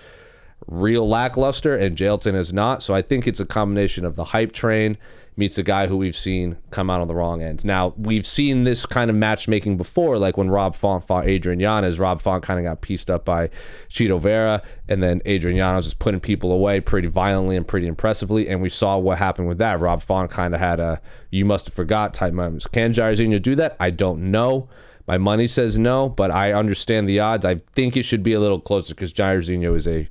real 0.67 1.09
lackluster, 1.09 1.75
and 1.75 1.97
Jailton 1.97 2.35
has 2.35 2.53
not. 2.53 2.83
So 2.83 2.95
I 2.95 3.01
think 3.01 3.27
it's 3.27 3.41
a 3.41 3.47
combination 3.47 4.05
of 4.05 4.17
the 4.17 4.25
hype 4.25 4.53
train 4.53 4.99
meets 5.37 5.59
a 5.59 5.63
guy 5.63 5.87
who 5.87 5.97
we've 5.97 6.17
seen 6.17 6.57
come 6.71 6.89
out 6.89 7.01
on 7.01 7.09
the 7.09 7.15
wrong 7.15 7.43
end. 7.43 7.65
Now, 7.65 7.93
we've 7.99 8.27
seen 8.27 8.65
this 8.65 8.87
kind 8.87 9.11
of 9.11 9.17
matchmaking 9.17 9.77
before, 9.77 10.19
like 10.19 10.37
when 10.37 10.49
Rob 10.49 10.75
Font 10.75 11.07
fought 11.07 11.27
Adrian 11.27 11.61
Yanez. 11.61 11.99
Rob 11.99 12.21
Font 12.23 12.43
kind 12.43 12.59
of 12.59 12.65
got 12.65 12.81
pieced 12.81 13.11
up 13.11 13.25
by 13.25 13.51
Chito 13.91 14.21
Vera, 14.21 14.63
and 14.89 15.03
then 15.03 15.21
Adrian 15.27 15.57
Yanez 15.57 15.85
was 15.85 15.95
putting 15.95 16.21
people 16.21 16.53
away 16.53 16.81
pretty 16.81 17.09
violently 17.09 17.57
and 17.57 17.69
pretty 17.69 17.87
impressively. 17.87 18.49
And 18.49 18.63
we 18.63 18.71
saw 18.71 18.97
what 18.99 19.19
happened 19.19 19.49
with 19.49 19.59
that. 19.59 19.81
Rob 19.81 20.03
Font 20.03 20.31
kind 20.31 20.55
of 20.55 20.61
had 20.61 20.81
a 20.81 21.01
you 21.31 21.45
must 21.45 21.67
have 21.67 21.75
forgot 21.75 22.15
type 22.15 22.33
moments. 22.33 22.67
Can 22.67 22.93
Jairzinho 22.93 23.41
do 23.43 23.55
that? 23.57 23.77
I 23.79 23.91
don't 23.91 24.31
know. 24.31 24.69
My 25.07 25.19
money 25.19 25.47
says 25.47 25.79
no, 25.79 26.09
but 26.09 26.31
I 26.31 26.53
understand 26.53 27.09
the 27.09 27.21
odds. 27.21 27.45
I 27.45 27.57
think 27.75 27.97
it 27.97 28.05
should 28.05 28.23
be 28.23 28.33
a 28.33 28.41
little 28.41 28.61
closer 28.61 28.95
because 28.95 29.13
Jairzinho 29.13 29.77
is 29.77 29.87
a 29.87 30.09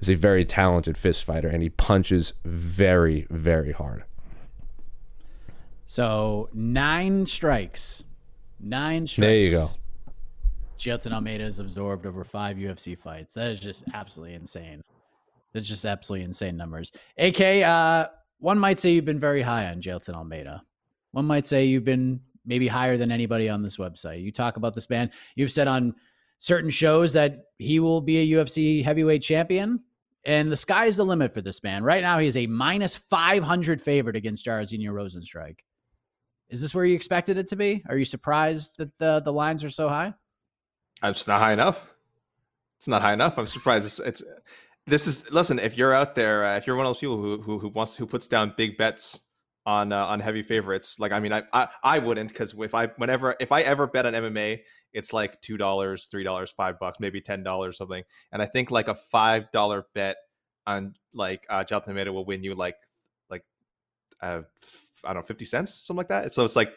is 0.00 0.10
a 0.10 0.14
very 0.14 0.44
talented 0.44 0.98
fist 0.98 1.24
fighter 1.24 1.48
and 1.48 1.62
he 1.62 1.70
punches 1.70 2.34
very, 2.44 3.26
very 3.30 3.72
hard. 3.72 4.04
So 5.86 6.50
nine 6.52 7.26
strikes. 7.26 8.04
Nine 8.60 9.06
strikes. 9.06 9.26
There 9.26 9.36
you 9.36 9.50
go. 9.52 9.66
Jailton 10.78 11.12
Almeida 11.12 11.44
has 11.44 11.58
absorbed 11.58 12.04
over 12.04 12.22
five 12.24 12.56
UFC 12.56 12.98
fights. 12.98 13.34
That 13.34 13.50
is 13.50 13.60
just 13.60 13.84
absolutely 13.94 14.34
insane. 14.34 14.82
That's 15.52 15.66
just 15.66 15.86
absolutely 15.86 16.24
insane 16.24 16.56
numbers. 16.56 16.92
AK, 17.16 17.40
uh, 17.40 18.08
one 18.40 18.58
might 18.58 18.78
say 18.78 18.90
you've 18.90 19.06
been 19.06 19.20
very 19.20 19.40
high 19.40 19.66
on 19.68 19.80
Jailton 19.80 20.14
Almeida. 20.14 20.62
One 21.12 21.24
might 21.24 21.46
say 21.46 21.64
you've 21.64 21.84
been 21.84 22.20
maybe 22.44 22.68
higher 22.68 22.96
than 22.96 23.10
anybody 23.10 23.48
on 23.48 23.62
this 23.62 23.78
website. 23.78 24.22
You 24.22 24.30
talk 24.30 24.56
about 24.56 24.74
this 24.74 24.90
man. 24.90 25.10
You've 25.34 25.52
said 25.52 25.66
on 25.66 25.94
certain 26.38 26.70
shows 26.70 27.12
that 27.14 27.44
he 27.58 27.80
will 27.80 28.00
be 28.00 28.18
a 28.18 28.36
UFC 28.36 28.84
heavyweight 28.84 29.22
champion. 29.22 29.80
And 30.26 30.50
the 30.50 30.56
sky's 30.56 30.96
the 30.96 31.04
limit 31.04 31.32
for 31.32 31.40
this 31.40 31.62
man. 31.62 31.84
Right 31.84 32.02
now, 32.02 32.18
he's 32.18 32.36
a 32.36 32.46
minus 32.48 32.96
500 32.96 33.80
favorite 33.80 34.16
against 34.16 34.44
Jairzinho 34.44 34.90
Rozenstruik. 34.90 35.58
Is 36.48 36.60
this 36.60 36.74
where 36.74 36.84
you 36.84 36.94
expected 36.94 37.38
it 37.38 37.48
to 37.48 37.56
be? 37.56 37.82
Are 37.88 37.96
you 37.96 38.04
surprised 38.04 38.78
that 38.78 38.96
the 38.98 39.20
the 39.20 39.32
lines 39.32 39.64
are 39.64 39.70
so 39.70 39.88
high? 39.88 40.14
It's 41.02 41.26
not 41.26 41.40
high 41.40 41.52
enough. 41.52 41.94
It's 42.78 42.88
not 42.88 43.02
high 43.02 43.12
enough. 43.12 43.38
I'm 43.38 43.46
surprised. 43.46 43.86
It's, 43.86 43.98
it's 44.00 44.24
this 44.86 45.06
is 45.06 45.30
listen. 45.32 45.58
If 45.58 45.76
you're 45.76 45.92
out 45.92 46.14
there, 46.14 46.44
uh, 46.44 46.56
if 46.56 46.66
you're 46.66 46.76
one 46.76 46.86
of 46.86 46.90
those 46.90 46.98
people 46.98 47.20
who 47.20 47.40
who, 47.40 47.58
who 47.58 47.68
wants 47.68 47.96
who 47.96 48.06
puts 48.06 48.26
down 48.26 48.54
big 48.56 48.76
bets 48.76 49.22
on 49.64 49.92
uh, 49.92 50.06
on 50.06 50.20
heavy 50.20 50.42
favorites, 50.42 51.00
like 51.00 51.12
I 51.12 51.20
mean, 51.20 51.32
I 51.32 51.42
I, 51.52 51.68
I 51.82 51.98
wouldn't 51.98 52.28
because 52.28 52.54
if 52.58 52.74
I 52.74 52.86
whenever 52.96 53.34
if 53.40 53.50
I 53.50 53.62
ever 53.62 53.86
bet 53.86 54.06
on 54.06 54.12
MMA, 54.12 54.60
it's 54.92 55.12
like 55.12 55.40
two 55.40 55.56
dollars, 55.56 56.06
three 56.06 56.24
dollars, 56.24 56.52
five 56.52 56.78
bucks, 56.78 57.00
maybe 57.00 57.20
ten 57.20 57.42
dollars 57.42 57.76
something. 57.76 58.04
And 58.30 58.40
I 58.40 58.46
think 58.46 58.70
like 58.70 58.88
a 58.88 58.94
five 58.94 59.50
dollar 59.50 59.86
bet 59.94 60.16
on 60.66 60.94
like 61.12 61.44
uh, 61.48 61.64
Almeida 61.70 62.12
will 62.12 62.24
win 62.24 62.44
you 62.44 62.54
like 62.54 62.76
like 63.28 63.42
uh, 64.20 64.42
I 65.04 65.08
don't 65.08 65.22
know, 65.22 65.26
50 65.26 65.44
cents, 65.44 65.74
something 65.74 65.98
like 65.98 66.08
that. 66.08 66.32
So 66.32 66.44
it's 66.44 66.56
like, 66.56 66.72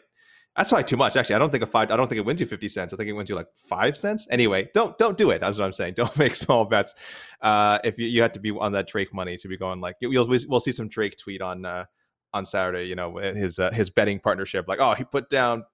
that's 0.56 0.70
probably 0.70 0.84
too 0.84 0.96
much. 0.96 1.16
Actually, 1.16 1.36
I 1.36 1.38
don't 1.38 1.50
think 1.50 1.62
a 1.62 1.66
five, 1.66 1.90
I 1.90 1.96
don't 1.96 2.08
think 2.08 2.18
it 2.18 2.24
wins 2.24 2.40
you 2.40 2.46
50 2.46 2.68
cents. 2.68 2.92
I 2.92 2.96
think 2.96 3.08
it 3.08 3.12
wins 3.12 3.28
you 3.28 3.36
like 3.36 3.46
five 3.54 3.96
cents. 3.96 4.26
Anyway, 4.30 4.68
don't, 4.74 4.98
don't 4.98 5.16
do 5.16 5.30
it. 5.30 5.40
That's 5.40 5.58
what 5.58 5.64
I'm 5.64 5.72
saying. 5.72 5.94
Don't 6.00 6.16
make 6.18 6.34
small 6.34 6.64
bets. 6.64 6.94
Uh, 7.40 7.78
if 7.84 7.98
you, 7.98 8.06
you 8.06 8.22
have 8.22 8.32
to 8.32 8.40
be 8.40 8.50
on 8.50 8.72
that 8.72 8.88
Drake 8.88 9.14
money 9.14 9.36
to 9.36 9.48
be 9.48 9.56
going 9.56 9.80
like, 9.80 9.96
you'll, 10.00 10.26
we'll 10.26 10.60
see 10.60 10.72
some 10.72 10.88
Drake 10.88 11.16
tweet 11.16 11.40
on, 11.40 11.64
uh, 11.64 11.84
on 12.32 12.44
Saturday, 12.44 12.84
you 12.84 12.94
know, 12.94 13.16
his, 13.16 13.58
uh, 13.58 13.70
his 13.70 13.90
betting 13.90 14.18
partnership. 14.18 14.66
Like, 14.66 14.80
oh, 14.80 14.94
he 14.94 15.04
put 15.04 15.28
down 15.28 15.64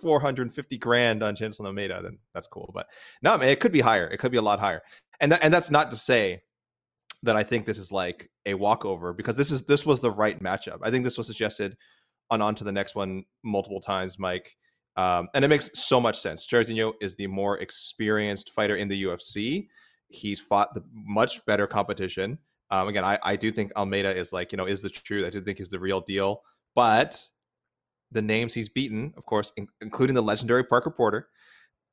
450 0.00 0.78
grand 0.78 1.22
on 1.22 1.36
Chancellor 1.36 1.66
Almeida, 1.66 2.00
then 2.02 2.18
that's 2.32 2.46
cool. 2.46 2.70
But 2.72 2.86
no, 3.22 3.36
man, 3.38 3.48
it 3.48 3.60
could 3.60 3.72
be 3.72 3.80
higher. 3.80 4.06
It 4.06 4.18
could 4.18 4.32
be 4.32 4.38
a 4.38 4.42
lot 4.42 4.60
higher. 4.60 4.82
And, 5.20 5.32
th- 5.32 5.40
and 5.42 5.52
that's 5.52 5.70
not 5.70 5.90
to 5.90 5.96
say 5.96 6.42
that 7.22 7.36
I 7.36 7.42
think 7.42 7.66
this 7.66 7.78
is 7.78 7.92
like 7.92 8.30
a 8.46 8.54
walkover 8.54 9.12
because 9.12 9.36
this 9.36 9.50
is 9.50 9.62
this 9.66 9.84
was 9.84 10.00
the 10.00 10.10
right 10.10 10.40
matchup. 10.42 10.78
I 10.82 10.90
think 10.90 11.04
this 11.04 11.18
was 11.18 11.26
suggested 11.26 11.76
on 12.30 12.40
on 12.40 12.54
to 12.56 12.64
the 12.64 12.72
next 12.72 12.94
one 12.94 13.24
multiple 13.44 13.80
times, 13.80 14.18
Mike. 14.18 14.56
Um, 14.96 15.28
and 15.34 15.44
it 15.44 15.48
makes 15.48 15.70
so 15.74 16.00
much 16.00 16.18
sense. 16.18 16.46
Jairzinho 16.46 16.94
is 17.00 17.14
the 17.14 17.26
more 17.26 17.58
experienced 17.58 18.50
fighter 18.50 18.76
in 18.76 18.88
the 18.88 19.04
UFC, 19.04 19.68
he's 20.08 20.40
fought 20.40 20.74
the 20.74 20.82
much 20.92 21.44
better 21.46 21.66
competition. 21.66 22.38
Um, 22.70 22.88
again, 22.88 23.04
I, 23.04 23.18
I 23.22 23.36
do 23.36 23.50
think 23.50 23.72
Almeida 23.76 24.14
is 24.14 24.32
like, 24.32 24.52
you 24.52 24.56
know, 24.56 24.66
is 24.66 24.82
the 24.82 24.90
truth. 24.90 25.24
I 25.24 25.30
do 25.30 25.40
think 25.40 25.60
is 25.60 25.70
the 25.70 25.80
real 25.80 26.00
deal. 26.00 26.42
But 26.74 27.20
the 28.12 28.22
names 28.22 28.54
he's 28.54 28.68
beaten, 28.68 29.12
of 29.16 29.24
course, 29.24 29.52
in, 29.56 29.68
including 29.80 30.14
the 30.14 30.22
legendary 30.22 30.64
Parker 30.64 30.90
Porter, 30.90 31.28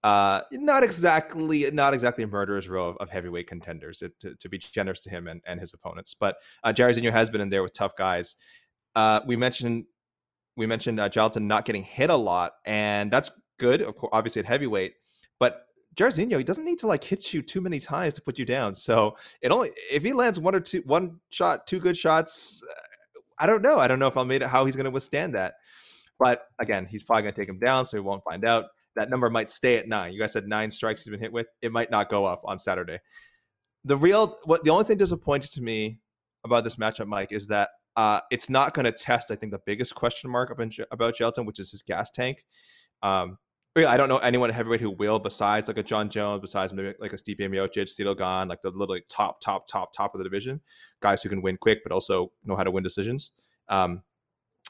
uh, 0.07 0.41
not 0.53 0.85
exactly 0.85 1.69
not 1.71 1.93
exactly 1.93 2.23
a 2.23 2.27
murderer's 2.27 2.69
row 2.69 2.87
of, 2.87 2.97
of 2.97 3.09
heavyweight 3.09 3.45
contenders 3.45 4.01
to, 4.21 4.35
to, 4.35 4.47
be 4.47 4.57
generous 4.57 5.01
to 5.01 5.09
him 5.09 5.27
and, 5.27 5.41
and 5.45 5.59
his 5.59 5.73
opponents. 5.73 6.15
But 6.17 6.37
uh, 6.63 6.71
Jairzinho 6.71 7.11
has 7.11 7.29
been 7.29 7.41
in 7.41 7.49
there 7.49 7.61
with 7.61 7.73
tough 7.73 7.93
guys. 7.97 8.37
Uh, 8.95 9.19
we 9.27 9.35
mentioned 9.35 9.83
we 10.55 10.65
mentioned 10.65 11.01
uh, 11.01 11.09
not 11.35 11.65
getting 11.65 11.83
hit 11.83 12.09
a 12.09 12.15
lot, 12.15 12.53
and 12.63 13.11
that's 13.11 13.29
good, 13.59 13.81
of 13.81 13.95
course, 13.97 14.11
obviously 14.13 14.39
at 14.39 14.45
heavyweight. 14.45 14.93
But 15.41 15.65
Jairzinho, 15.95 16.37
he 16.37 16.43
doesn't 16.45 16.63
need 16.63 16.79
to 16.79 16.87
like 16.87 17.03
hit 17.03 17.33
you 17.33 17.41
too 17.41 17.59
many 17.59 17.81
times 17.81 18.13
to 18.13 18.21
put 18.21 18.39
you 18.39 18.45
down. 18.45 18.73
So 18.75 19.17
it 19.41 19.51
only 19.51 19.71
if 19.91 20.03
he 20.03 20.13
lands 20.13 20.39
one 20.39 20.55
or 20.55 20.61
two, 20.61 20.83
one 20.85 21.19
shot, 21.31 21.67
two 21.67 21.81
good 21.81 21.97
shots. 21.97 22.63
Uh, 22.63 22.73
I 23.39 23.45
don't 23.45 23.61
know. 23.61 23.77
I 23.77 23.89
don't 23.89 23.99
know 23.99 24.07
if 24.07 24.15
Almeida 24.15 24.47
how 24.47 24.63
he's 24.63 24.77
going 24.77 24.85
to 24.85 24.91
withstand 24.91 25.35
that. 25.35 25.55
But 26.17 26.45
again, 26.59 26.85
he's 26.85 27.03
probably 27.03 27.23
going 27.23 27.33
to 27.33 27.41
take 27.41 27.49
him 27.49 27.59
down, 27.59 27.83
so 27.83 27.97
we 27.97 28.01
won't 28.01 28.23
find 28.23 28.45
out. 28.45 28.67
That 28.97 29.09
number 29.09 29.29
might 29.29 29.49
stay 29.49 29.77
at 29.77 29.87
nine. 29.87 30.11
You 30.11 30.19
guys 30.19 30.33
said 30.33 30.47
nine 30.47 30.71
strikes 30.71 31.03
he's 31.03 31.11
been 31.11 31.19
hit 31.19 31.31
with. 31.31 31.47
It 31.61 31.71
might 31.71 31.91
not 31.91 32.09
go 32.09 32.25
up 32.25 32.41
on 32.45 32.59
Saturday. 32.59 32.99
The 33.85 33.95
real, 33.95 34.37
what 34.43 34.63
the 34.63 34.71
only 34.71 34.83
thing 34.83 34.97
disappointed 34.97 35.51
to 35.53 35.61
me 35.61 35.99
about 36.43 36.63
this 36.63 36.75
matchup, 36.75 37.07
Mike, 37.07 37.31
is 37.31 37.47
that 37.47 37.69
uh, 37.95 38.19
it's 38.31 38.49
not 38.49 38.73
going 38.73 38.85
to 38.85 38.91
test. 38.91 39.31
I 39.31 39.35
think 39.35 39.51
the 39.51 39.61
biggest 39.65 39.95
question 39.95 40.29
mark 40.29 40.49
about, 40.49 40.73
about 40.91 41.15
Jailton, 41.15 41.45
which 41.45 41.59
is 41.59 41.71
his 41.71 41.81
gas 41.81 42.11
tank. 42.11 42.43
Um, 43.01 43.37
I 43.75 43.95
don't 43.97 44.09
know 44.09 44.17
anyone 44.17 44.49
heavyweight 44.49 44.81
who 44.81 44.89
will 44.89 45.19
besides 45.19 45.67
like 45.67 45.77
a 45.77 45.83
Jon 45.83 46.09
Jones, 46.09 46.41
besides 46.41 46.73
maybe 46.73 46.93
like 46.99 47.13
a 47.13 47.15
Stipe 47.15 47.39
Miocic, 47.39 47.83
Ciryl 47.83 48.17
Gane, 48.17 48.47
like 48.47 48.61
the 48.63 48.71
literally 48.71 49.03
top, 49.09 49.39
top, 49.39 49.67
top, 49.67 49.93
top 49.93 50.15
of 50.15 50.19
the 50.19 50.23
division, 50.23 50.61
guys 50.99 51.21
who 51.21 51.29
can 51.29 51.43
win 51.43 51.57
quick 51.57 51.79
but 51.83 51.91
also 51.91 52.31
know 52.43 52.55
how 52.55 52.63
to 52.63 52.71
win 52.71 52.83
decisions. 52.83 53.31
Um, 53.69 54.01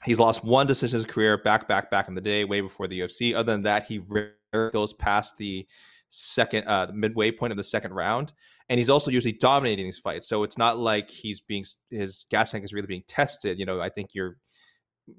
he's 0.05 0.19
lost 0.19 0.43
one 0.43 0.67
decision 0.67 0.97
in 0.97 1.05
his 1.05 1.11
career, 1.11 1.37
back, 1.37 1.67
back, 1.67 1.89
back 1.89 2.07
in 2.07 2.15
the 2.15 2.21
day, 2.21 2.45
way 2.45 2.61
before 2.61 2.87
the 2.87 2.99
UFC. 2.99 3.33
Other 3.33 3.51
than 3.51 3.63
that, 3.63 3.85
he 3.85 3.99
rarely 3.99 4.71
goes 4.71 4.93
past 4.93 5.37
the 5.37 5.67
second, 6.09 6.65
uh, 6.65 6.85
the 6.85 6.93
midway 6.93 7.31
point 7.31 7.51
of 7.51 7.57
the 7.57 7.63
second 7.63 7.93
round, 7.93 8.33
and 8.69 8.77
he's 8.77 8.89
also 8.89 9.11
usually 9.11 9.33
dominating 9.33 9.85
these 9.85 9.99
fights. 9.99 10.27
So 10.27 10.43
it's 10.43 10.57
not 10.57 10.77
like 10.77 11.09
he's 11.09 11.39
being 11.39 11.65
his 11.89 12.25
gas 12.29 12.51
tank 12.51 12.63
is 12.63 12.73
really 12.73 12.87
being 12.87 13.03
tested. 13.07 13.59
You 13.59 13.65
know, 13.65 13.81
I 13.81 13.89
think 13.89 14.13
you're 14.13 14.37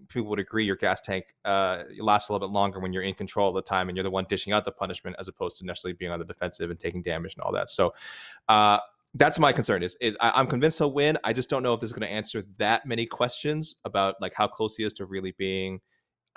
people 0.08 0.28
would 0.28 0.38
agree 0.38 0.64
your 0.64 0.76
gas 0.76 1.00
tank 1.00 1.34
uh, 1.44 1.84
lasts 1.98 2.28
a 2.28 2.32
little 2.32 2.46
bit 2.46 2.52
longer 2.52 2.78
when 2.78 2.92
you're 2.92 3.02
in 3.02 3.14
control 3.14 3.48
of 3.48 3.54
the 3.54 3.62
time 3.62 3.88
and 3.88 3.96
you're 3.96 4.04
the 4.04 4.10
one 4.10 4.26
dishing 4.28 4.52
out 4.52 4.64
the 4.64 4.72
punishment 4.72 5.16
as 5.18 5.28
opposed 5.28 5.56
to 5.56 5.64
necessarily 5.64 5.96
being 5.96 6.10
on 6.10 6.18
the 6.18 6.24
defensive 6.24 6.70
and 6.70 6.78
taking 6.78 7.02
damage 7.02 7.34
and 7.34 7.42
all 7.42 7.52
that. 7.52 7.68
So 7.68 7.94
uh, 8.48 8.78
that's 9.14 9.38
my 9.38 9.52
concern 9.52 9.82
is 9.82 9.96
is 10.00 10.16
I, 10.20 10.40
am 10.40 10.46
convinced 10.46 10.78
he'll 10.78 10.92
win. 10.92 11.18
I 11.24 11.32
just 11.32 11.48
don't 11.48 11.62
know 11.62 11.72
if 11.74 11.80
this 11.80 11.90
is 11.90 11.96
going 11.96 12.08
to 12.08 12.12
answer 12.12 12.44
that 12.58 12.86
many 12.86 13.06
questions 13.06 13.76
about 13.84 14.16
like 14.20 14.34
how 14.34 14.46
close 14.46 14.76
he 14.76 14.84
is 14.84 14.92
to 14.94 15.06
really 15.06 15.32
being, 15.38 15.80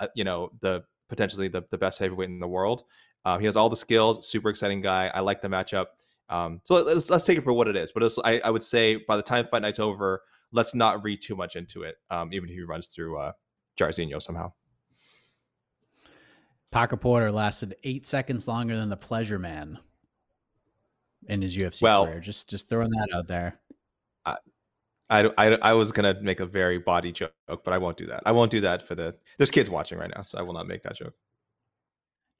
uh, 0.00 0.08
you 0.14 0.24
know, 0.24 0.50
the 0.60 0.84
potentially 1.08 1.48
the, 1.48 1.64
the 1.70 1.78
best 1.78 1.98
heavyweight 1.98 2.28
in 2.28 2.40
the 2.40 2.48
world. 2.48 2.82
Um, 3.24 3.40
he 3.40 3.46
has 3.46 3.56
all 3.56 3.68
the 3.68 3.76
skills. 3.76 4.28
Super 4.28 4.48
exciting 4.48 4.80
guy. 4.80 5.10
I 5.14 5.20
like 5.20 5.42
the 5.42 5.48
matchup. 5.48 5.86
Um, 6.28 6.60
so 6.64 6.82
let's 6.82 7.10
let's 7.10 7.24
take 7.24 7.38
it 7.38 7.44
for 7.44 7.52
what 7.52 7.68
it 7.68 7.76
is. 7.76 7.92
But 7.92 8.10
I, 8.24 8.40
I 8.44 8.50
would 8.50 8.62
say 8.62 8.96
by 8.96 9.16
the 9.16 9.22
time 9.22 9.44
fight 9.44 9.62
night's 9.62 9.78
over, 9.78 10.22
let's 10.50 10.74
not 10.74 11.04
read 11.04 11.20
too 11.20 11.36
much 11.36 11.56
into 11.56 11.82
it. 11.82 11.96
Um, 12.10 12.32
even 12.32 12.48
if 12.48 12.54
he 12.54 12.62
runs 12.62 12.88
through 12.88 13.18
uh, 13.18 13.32
Jairzinho 13.78 14.20
somehow. 14.20 14.52
Parker 16.70 16.96
Porter 16.96 17.30
lasted 17.30 17.76
eight 17.84 18.06
seconds 18.06 18.48
longer 18.48 18.76
than 18.76 18.88
the 18.88 18.96
Pleasure 18.96 19.38
Man 19.38 19.78
in 21.28 21.42
his 21.42 21.56
UFC 21.56 21.82
well, 21.82 22.06
career. 22.06 22.20
Just 22.20 22.48
just 22.48 22.68
throwing 22.68 22.90
that 22.90 23.08
out 23.14 23.28
there. 23.28 23.58
I, 24.24 24.36
I, 25.10 25.30
I, 25.38 25.46
I 25.62 25.72
was 25.74 25.92
gonna 25.92 26.18
make 26.20 26.40
a 26.40 26.46
very 26.46 26.78
body 26.78 27.12
joke, 27.12 27.32
but 27.46 27.68
I 27.68 27.78
won't 27.78 27.96
do 27.96 28.06
that. 28.06 28.22
I 28.26 28.32
won't 28.32 28.50
do 28.50 28.60
that 28.62 28.82
for 28.82 28.94
the. 28.94 29.14
There's 29.38 29.50
kids 29.50 29.70
watching 29.70 29.98
right 29.98 30.10
now, 30.14 30.22
so 30.22 30.38
I 30.38 30.42
will 30.42 30.54
not 30.54 30.66
make 30.66 30.82
that 30.82 30.96
joke. 30.96 31.14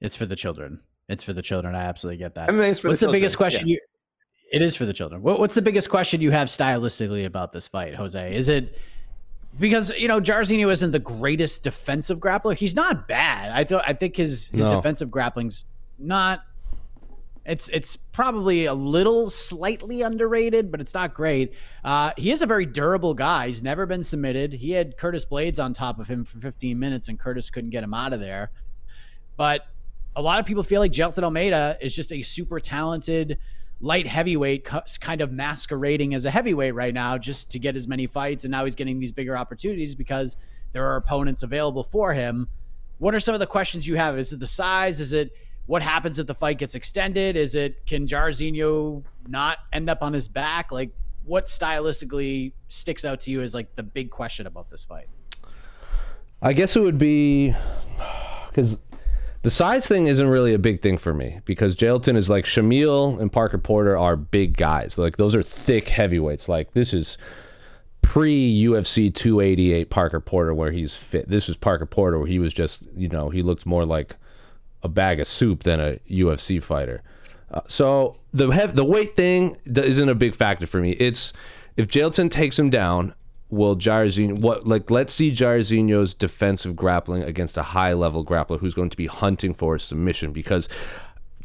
It's 0.01 0.15
for 0.15 0.25
the 0.25 0.35
children. 0.35 0.79
It's 1.09 1.23
for 1.23 1.33
the 1.33 1.41
children. 1.41 1.75
I 1.75 1.83
absolutely 1.83 2.17
get 2.17 2.35
that. 2.35 2.49
I 2.49 2.51
mean, 2.51 2.61
what's 2.61 2.81
the, 2.81 3.07
the 3.07 3.11
biggest 3.11 3.37
question 3.37 3.67
yeah. 3.67 3.73
you? 3.73 3.79
It 4.51 4.61
is 4.61 4.75
for 4.75 4.85
the 4.85 4.93
children. 4.93 5.21
What, 5.21 5.39
what's 5.39 5.55
the 5.55 5.61
biggest 5.61 5.89
question 5.89 6.21
you 6.21 6.31
have 6.31 6.47
stylistically 6.47 7.25
about 7.25 7.51
this 7.51 7.67
fight, 7.67 7.95
Jose? 7.95 8.35
Is 8.35 8.49
it 8.49 8.77
because 9.59 9.91
you 9.91 10.07
know 10.07 10.19
Jairzinho 10.19 10.71
isn't 10.71 10.91
the 10.91 10.99
greatest 10.99 11.63
defensive 11.63 12.19
grappler. 12.19 12.55
He's 12.55 12.75
not 12.75 13.07
bad. 13.07 13.51
I 13.51 13.63
thought 13.63 13.83
I 13.87 13.93
think 13.93 14.15
his 14.15 14.47
his 14.47 14.67
no. 14.67 14.75
defensive 14.75 15.11
grappling's 15.11 15.65
not. 15.99 16.43
It's 17.45 17.67
it's 17.69 17.97
probably 17.97 18.65
a 18.65 18.73
little 18.73 19.29
slightly 19.29 20.01
underrated, 20.01 20.71
but 20.71 20.79
it's 20.79 20.93
not 20.93 21.13
great. 21.13 21.53
Uh, 21.83 22.11
he 22.17 22.31
is 22.31 22.41
a 22.41 22.45
very 22.45 22.65
durable 22.65 23.13
guy. 23.13 23.47
He's 23.47 23.61
never 23.61 23.85
been 23.85 24.03
submitted. 24.03 24.53
He 24.53 24.71
had 24.71 24.95
Curtis 24.97 25.25
Blaydes 25.25 25.61
on 25.61 25.73
top 25.73 25.99
of 25.99 26.07
him 26.07 26.23
for 26.23 26.39
15 26.39 26.79
minutes, 26.79 27.09
and 27.09 27.19
Curtis 27.19 27.49
couldn't 27.49 27.71
get 27.71 27.83
him 27.83 27.93
out 27.93 28.13
of 28.13 28.21
there. 28.21 28.51
But 29.35 29.65
a 30.15 30.21
lot 30.21 30.39
of 30.39 30.45
people 30.45 30.63
feel 30.63 30.79
like 30.79 30.91
Jailton 30.91 31.23
Almeida 31.23 31.77
is 31.81 31.93
just 31.93 32.13
a 32.13 32.21
super 32.21 32.59
talented 32.59 33.39
light 33.81 34.07
heavyweight 34.07 34.63
kind 35.01 35.19
of 35.19 35.33
masquerading 35.33 36.13
as 36.13 36.25
a 36.25 36.31
heavyweight 36.31 36.73
right 36.73 36.93
now 36.93 37.17
just 37.17 37.51
to 37.51 37.59
get 37.59 37.75
as 37.75 37.85
many 37.85 38.07
fights 38.07 38.45
and 38.45 38.51
now 38.51 38.63
he's 38.63 38.75
getting 38.75 38.97
these 38.97 39.11
bigger 39.11 39.35
opportunities 39.35 39.93
because 39.93 40.37
there 40.71 40.85
are 40.85 40.95
opponents 40.95 41.43
available 41.43 41.83
for 41.83 42.13
him 42.13 42.47
what 42.99 43.13
are 43.13 43.19
some 43.19 43.33
of 43.33 43.41
the 43.41 43.47
questions 43.47 43.85
you 43.85 43.97
have 43.97 44.17
is 44.17 44.31
it 44.31 44.39
the 44.39 44.47
size 44.47 45.01
is 45.01 45.11
it 45.11 45.35
what 45.65 45.81
happens 45.81 46.19
if 46.19 46.27
the 46.27 46.33
fight 46.33 46.57
gets 46.57 46.75
extended 46.75 47.35
is 47.35 47.55
it 47.55 47.85
can 47.85 48.05
Jairzinho 48.05 49.03
not 49.27 49.59
end 49.71 49.89
up 49.89 50.01
on 50.01 50.13
his 50.13 50.27
back 50.27 50.71
like 50.71 50.91
what 51.25 51.45
stylistically 51.45 52.51
sticks 52.67 53.05
out 53.05 53.21
to 53.21 53.31
you 53.31 53.41
as 53.41 53.53
like 53.53 53.75
the 53.75 53.83
big 53.83 54.09
question 54.09 54.47
about 54.47 54.69
this 54.69 54.83
fight 54.83 55.07
I 56.41 56.51
guess 56.51 56.75
it 56.75 56.81
would 56.81 56.97
be 56.97 57.55
because 58.49 58.77
the 59.43 59.49
size 59.49 59.87
thing 59.87 60.07
isn't 60.07 60.27
really 60.27 60.53
a 60.53 60.59
big 60.59 60.81
thing 60.81 60.97
for 60.97 61.13
me 61.13 61.39
because 61.45 61.75
Jailton 61.75 62.17
is 62.17 62.29
like 62.29 62.45
Shamil 62.45 63.19
and 63.19 63.31
Parker 63.31 63.57
Porter 63.57 63.97
are 63.97 64.15
big 64.15 64.57
guys. 64.57 64.97
Like 64.97 65.17
those 65.17 65.35
are 65.35 65.43
thick 65.43 65.87
heavyweights. 65.89 66.49
Like 66.49 66.73
this 66.73 66.93
is 66.93 67.17
pre 68.01 68.63
UFC 68.63 69.13
288 69.13 69.89
Parker 69.89 70.19
Porter 70.19 70.53
where 70.53 70.71
he's 70.71 70.95
fit. 70.95 71.29
This 71.29 71.47
is 71.47 71.57
Parker 71.57 71.85
Porter 71.85 72.19
where 72.19 72.27
he 72.27 72.39
was 72.39 72.53
just, 72.53 72.87
you 72.95 73.09
know, 73.09 73.29
he 73.29 73.41
looked 73.41 73.65
more 73.65 73.85
like 73.85 74.15
a 74.83 74.87
bag 74.87 75.19
of 75.19 75.27
soup 75.27 75.63
than 75.63 75.79
a 75.79 75.99
UFC 76.09 76.61
fighter. 76.61 77.01
Uh, 77.51 77.61
so 77.67 78.15
the 78.33 78.49
hev- 78.49 78.75
the 78.75 78.85
weight 78.85 79.15
thing 79.15 79.57
isn't 79.65 80.09
a 80.09 80.15
big 80.15 80.35
factor 80.35 80.67
for 80.67 80.79
me. 80.79 80.91
It's 80.91 81.33
if 81.77 81.87
Jailton 81.87 82.29
takes 82.29 82.57
him 82.57 82.69
down, 82.69 83.13
will 83.49 83.75
Jairzinho 83.75 84.39
what 84.39 84.67
like 84.67 84.89
let's 84.89 85.13
see 85.13 85.31
Jairzinho's 85.31 86.13
defensive 86.13 86.75
grappling 86.75 87.23
against 87.23 87.57
a 87.57 87.63
high 87.63 87.93
level 87.93 88.25
grappler 88.25 88.59
who's 88.59 88.73
going 88.73 88.89
to 88.89 88.97
be 88.97 89.07
hunting 89.07 89.53
for 89.53 89.75
a 89.75 89.79
submission 89.79 90.33
because 90.33 90.67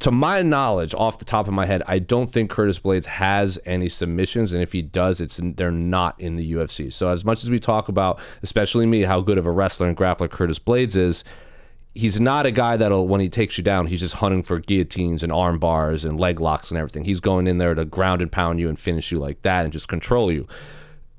to 0.00 0.12
my 0.12 0.42
knowledge, 0.42 0.94
off 0.94 1.18
the 1.18 1.24
top 1.24 1.48
of 1.48 1.54
my 1.54 1.66
head, 1.66 1.82
I 1.86 1.98
don't 1.98 2.30
think 2.30 2.50
Curtis 2.50 2.78
Blaydes 2.78 3.06
has 3.06 3.58
any 3.66 3.88
submissions, 3.88 4.52
and 4.52 4.62
if 4.62 4.72
he 4.72 4.80
does, 4.80 5.20
it's 5.20 5.40
they're 5.42 5.72
not 5.72 6.18
in 6.20 6.36
the 6.36 6.52
UFC. 6.52 6.92
So 6.92 7.08
as 7.08 7.24
much 7.24 7.42
as 7.42 7.50
we 7.50 7.58
talk 7.58 7.88
about, 7.88 8.20
especially 8.42 8.86
me, 8.86 9.02
how 9.02 9.20
good 9.20 9.38
of 9.38 9.46
a 9.46 9.50
wrestler 9.50 9.88
and 9.88 9.96
grappler 9.96 10.30
Curtis 10.30 10.60
Blaydes 10.60 10.96
is, 10.96 11.24
he's 11.98 12.20
not 12.20 12.46
a 12.46 12.50
guy 12.52 12.76
that'll 12.76 13.08
when 13.08 13.20
he 13.20 13.28
takes 13.28 13.58
you 13.58 13.64
down, 13.64 13.88
he's 13.88 13.98
just 13.98 14.14
hunting 14.14 14.40
for 14.40 14.60
guillotines 14.60 15.24
and 15.24 15.32
arm 15.32 15.58
bars 15.58 16.04
and 16.04 16.20
leg 16.20 16.38
locks 16.38 16.70
and 16.70 16.78
everything. 16.78 17.04
He's 17.04 17.18
going 17.18 17.48
in 17.48 17.58
there 17.58 17.74
to 17.74 17.84
ground 17.84 18.22
and 18.22 18.30
pound 18.30 18.60
you 18.60 18.68
and 18.68 18.78
finish 18.78 19.10
you 19.10 19.18
like 19.18 19.42
that 19.42 19.64
and 19.64 19.72
just 19.72 19.88
control 19.88 20.30
you. 20.30 20.46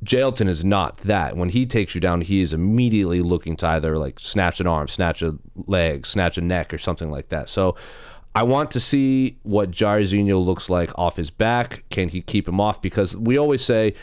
Jailton 0.06 0.48
is 0.48 0.64
not 0.64 1.00
that. 1.00 1.36
When 1.36 1.50
he 1.50 1.66
takes 1.66 1.94
you 1.94 2.00
down, 2.00 2.22
he 2.22 2.40
is 2.40 2.54
immediately 2.54 3.20
looking 3.22 3.58
to 3.58 3.68
either 3.68 3.98
like 3.98 4.22
snatch 4.22 4.62
an 4.62 4.68
arm, 4.68 4.88
snatch 4.88 5.22
a 5.22 5.38
leg, 5.68 6.06
snatch 6.06 6.38
a 6.38 6.42
neck, 6.42 6.74
or 6.74 6.78
something 6.78 7.12
like 7.12 7.28
that. 7.28 7.50
So 7.50 7.76
I 8.34 8.44
want 8.44 8.72
to 8.72 8.80
see 8.80 9.38
what 9.44 9.72
Jairzinho 9.72 10.44
looks 10.44 10.70
like 10.70 10.98
off 10.98 11.18
his 11.18 11.30
back. 11.30 11.84
Can 11.90 12.08
he 12.08 12.22
keep 12.22 12.48
him 12.48 12.62
off? 12.62 12.82
Because 12.82 13.18
we 13.18 13.38
always 13.38 13.62
say 13.62 13.96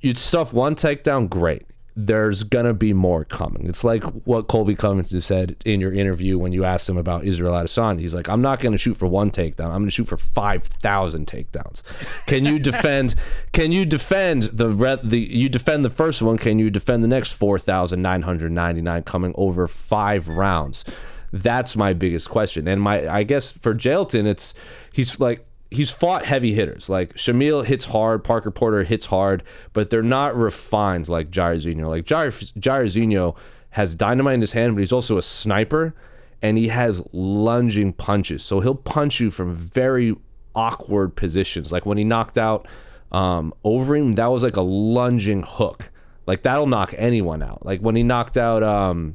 you'd 0.00 0.18
stuff 0.18 0.52
one 0.52 0.74
takedown, 0.74 1.28
great 1.28 1.69
there's 2.06 2.42
gonna 2.42 2.74
be 2.74 2.92
more 2.92 3.24
coming. 3.24 3.66
It's 3.66 3.84
like 3.84 4.02
what 4.24 4.48
Colby 4.48 4.74
Covington 4.74 5.20
said 5.20 5.56
in 5.64 5.80
your 5.80 5.92
interview 5.92 6.38
when 6.38 6.52
you 6.52 6.64
asked 6.64 6.88
him 6.88 6.96
about 6.96 7.24
Israel 7.24 7.52
Adesanya. 7.52 8.00
He's 8.00 8.14
like, 8.14 8.28
I'm 8.28 8.42
not 8.42 8.60
gonna 8.60 8.78
shoot 8.78 8.94
for 8.94 9.06
one 9.06 9.30
takedown. 9.30 9.66
I'm 9.66 9.82
gonna 9.82 9.90
shoot 9.90 10.08
for 10.08 10.16
five 10.16 10.64
thousand 10.64 11.26
takedowns. 11.26 11.82
Can 12.26 12.44
you 12.44 12.58
defend? 12.58 13.14
can 13.52 13.72
you 13.72 13.84
defend 13.84 14.44
the 14.44 15.00
the 15.02 15.18
you 15.18 15.48
defend 15.48 15.84
the 15.84 15.90
first 15.90 16.22
one? 16.22 16.38
Can 16.38 16.58
you 16.58 16.70
defend 16.70 17.04
the 17.04 17.08
next 17.08 17.32
four 17.32 17.58
thousand 17.58 18.02
nine 18.02 18.22
hundred 18.22 18.52
ninety 18.52 18.80
nine 18.80 19.02
coming 19.02 19.32
over 19.36 19.68
five 19.68 20.28
rounds? 20.28 20.84
That's 21.32 21.76
my 21.76 21.92
biggest 21.92 22.28
question. 22.28 22.66
And 22.66 22.80
my 22.80 23.08
I 23.08 23.22
guess 23.22 23.52
for 23.52 23.74
Jailton, 23.74 24.26
it's 24.26 24.54
he's 24.92 25.20
like 25.20 25.46
he's 25.70 25.90
fought 25.90 26.24
heavy 26.24 26.52
hitters. 26.52 26.88
Like 26.88 27.14
Shamil 27.14 27.64
hits 27.64 27.84
hard, 27.84 28.24
Parker 28.24 28.50
Porter 28.50 28.82
hits 28.82 29.06
hard, 29.06 29.42
but 29.72 29.90
they're 29.90 30.02
not 30.02 30.36
refined 30.36 31.08
like 31.08 31.30
Jairzinho. 31.30 31.88
Like 31.88 32.04
Jair, 32.04 32.30
Jairzinho 32.60 33.36
has 33.70 33.94
dynamite 33.94 34.34
in 34.34 34.40
his 34.40 34.52
hand, 34.52 34.74
but 34.74 34.80
he's 34.80 34.92
also 34.92 35.16
a 35.16 35.22
sniper 35.22 35.94
and 36.42 36.58
he 36.58 36.68
has 36.68 37.02
lunging 37.12 37.92
punches. 37.92 38.42
So 38.42 38.60
he'll 38.60 38.74
punch 38.74 39.20
you 39.20 39.30
from 39.30 39.54
very 39.54 40.16
awkward 40.54 41.14
positions. 41.14 41.70
Like 41.70 41.86
when 41.86 41.98
he 41.98 42.04
knocked 42.04 42.38
out 42.38 42.66
um, 43.12 43.54
Overeem, 43.64 44.16
that 44.16 44.26
was 44.26 44.42
like 44.42 44.56
a 44.56 44.62
lunging 44.62 45.44
hook. 45.46 45.90
Like 46.26 46.42
that'll 46.42 46.66
knock 46.66 46.94
anyone 46.96 47.42
out. 47.42 47.64
Like 47.64 47.80
when 47.80 47.94
he 47.94 48.02
knocked 48.02 48.36
out 48.36 48.62
um, 48.62 49.14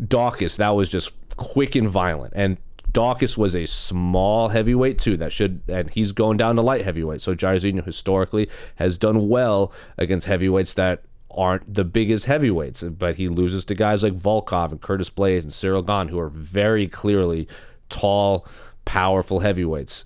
Daukaus, 0.00 0.56
that 0.56 0.70
was 0.70 0.88
just 0.88 1.12
quick 1.36 1.74
and 1.74 1.88
violent. 1.88 2.32
And 2.36 2.58
Daukaus 2.92 3.36
was 3.36 3.56
a 3.56 3.66
small 3.66 4.48
heavyweight 4.48 4.98
too. 4.98 5.16
That 5.16 5.32
should, 5.32 5.62
and 5.68 5.88
he's 5.90 6.12
going 6.12 6.36
down 6.36 6.56
to 6.56 6.62
light 6.62 6.84
heavyweight. 6.84 7.20
So 7.20 7.34
Jairzinho 7.34 7.84
historically 7.84 8.48
has 8.76 8.98
done 8.98 9.28
well 9.28 9.72
against 9.98 10.26
heavyweights 10.26 10.74
that 10.74 11.02
aren't 11.30 11.72
the 11.72 11.84
biggest 11.84 12.26
heavyweights, 12.26 12.82
but 12.82 13.16
he 13.16 13.28
loses 13.28 13.64
to 13.66 13.74
guys 13.74 14.02
like 14.02 14.14
Volkov 14.14 14.70
and 14.70 14.80
Curtis 14.80 15.08
Blaydes 15.10 15.42
and 15.42 15.50
Ciryl 15.50 15.86
Gane, 15.86 16.08
who 16.08 16.18
are 16.18 16.28
very 16.28 16.86
clearly 16.86 17.48
tall, 17.88 18.46
powerful 18.84 19.40
heavyweights. 19.40 20.04